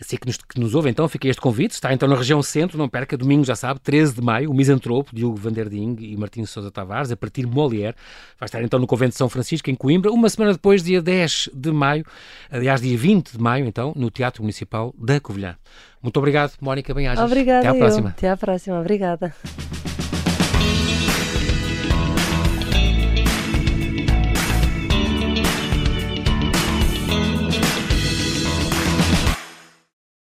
Assim 0.00 0.16
que 0.16 0.26
nos, 0.26 0.36
que 0.36 0.60
nos 0.60 0.74
ouve, 0.74 0.90
então, 0.90 1.08
fica 1.08 1.26
este 1.26 1.40
convite. 1.40 1.72
Está 1.72 1.92
então 1.92 2.08
na 2.08 2.16
região 2.16 2.42
centro, 2.42 2.76
não 2.76 2.88
perca, 2.88 3.16
domingo, 3.16 3.44
já 3.44 3.56
sabe, 3.56 3.80
13 3.80 4.14
de 4.14 4.20
maio, 4.20 4.50
o 4.50 4.54
Misantropo, 4.54 5.14
Diogo 5.14 5.36
Vanderding 5.36 5.96
e 6.00 6.16
Martins 6.16 6.50
Sousa 6.50 6.70
Tavares, 6.70 7.10
a 7.10 7.16
partir 7.16 7.46
Molière. 7.46 7.96
Vai 8.38 8.46
estar 8.46 8.62
então 8.62 8.78
no 8.78 8.86
Convento 8.86 9.12
de 9.12 9.16
São 9.16 9.28
Francisco, 9.28 9.70
em 9.70 9.74
Coimbra. 9.74 10.12
Uma 10.12 10.28
semana 10.28 10.52
depois, 10.52 10.82
dia 10.82 11.00
10 11.00 11.50
de 11.54 11.72
maio, 11.72 12.04
aliás, 12.50 12.80
dia 12.80 12.96
20 12.96 13.32
de 13.32 13.38
maio, 13.40 13.66
então, 13.66 13.92
no 13.96 14.10
Teatro 14.10 14.42
Municipal 14.42 14.94
da 14.98 15.18
Covilhã. 15.18 15.56
Muito 16.02 16.18
obrigado, 16.18 16.52
Mónica 16.60 16.92
Bem-Ajas. 16.92 17.24
Obrigada 17.24 17.60
Até 17.60 17.68
à 17.68 17.72
eu. 17.72 17.78
próxima. 17.78 18.08
Até 18.10 18.30
à 18.30 18.36
próxima. 18.36 18.80
Obrigada. 18.80 19.34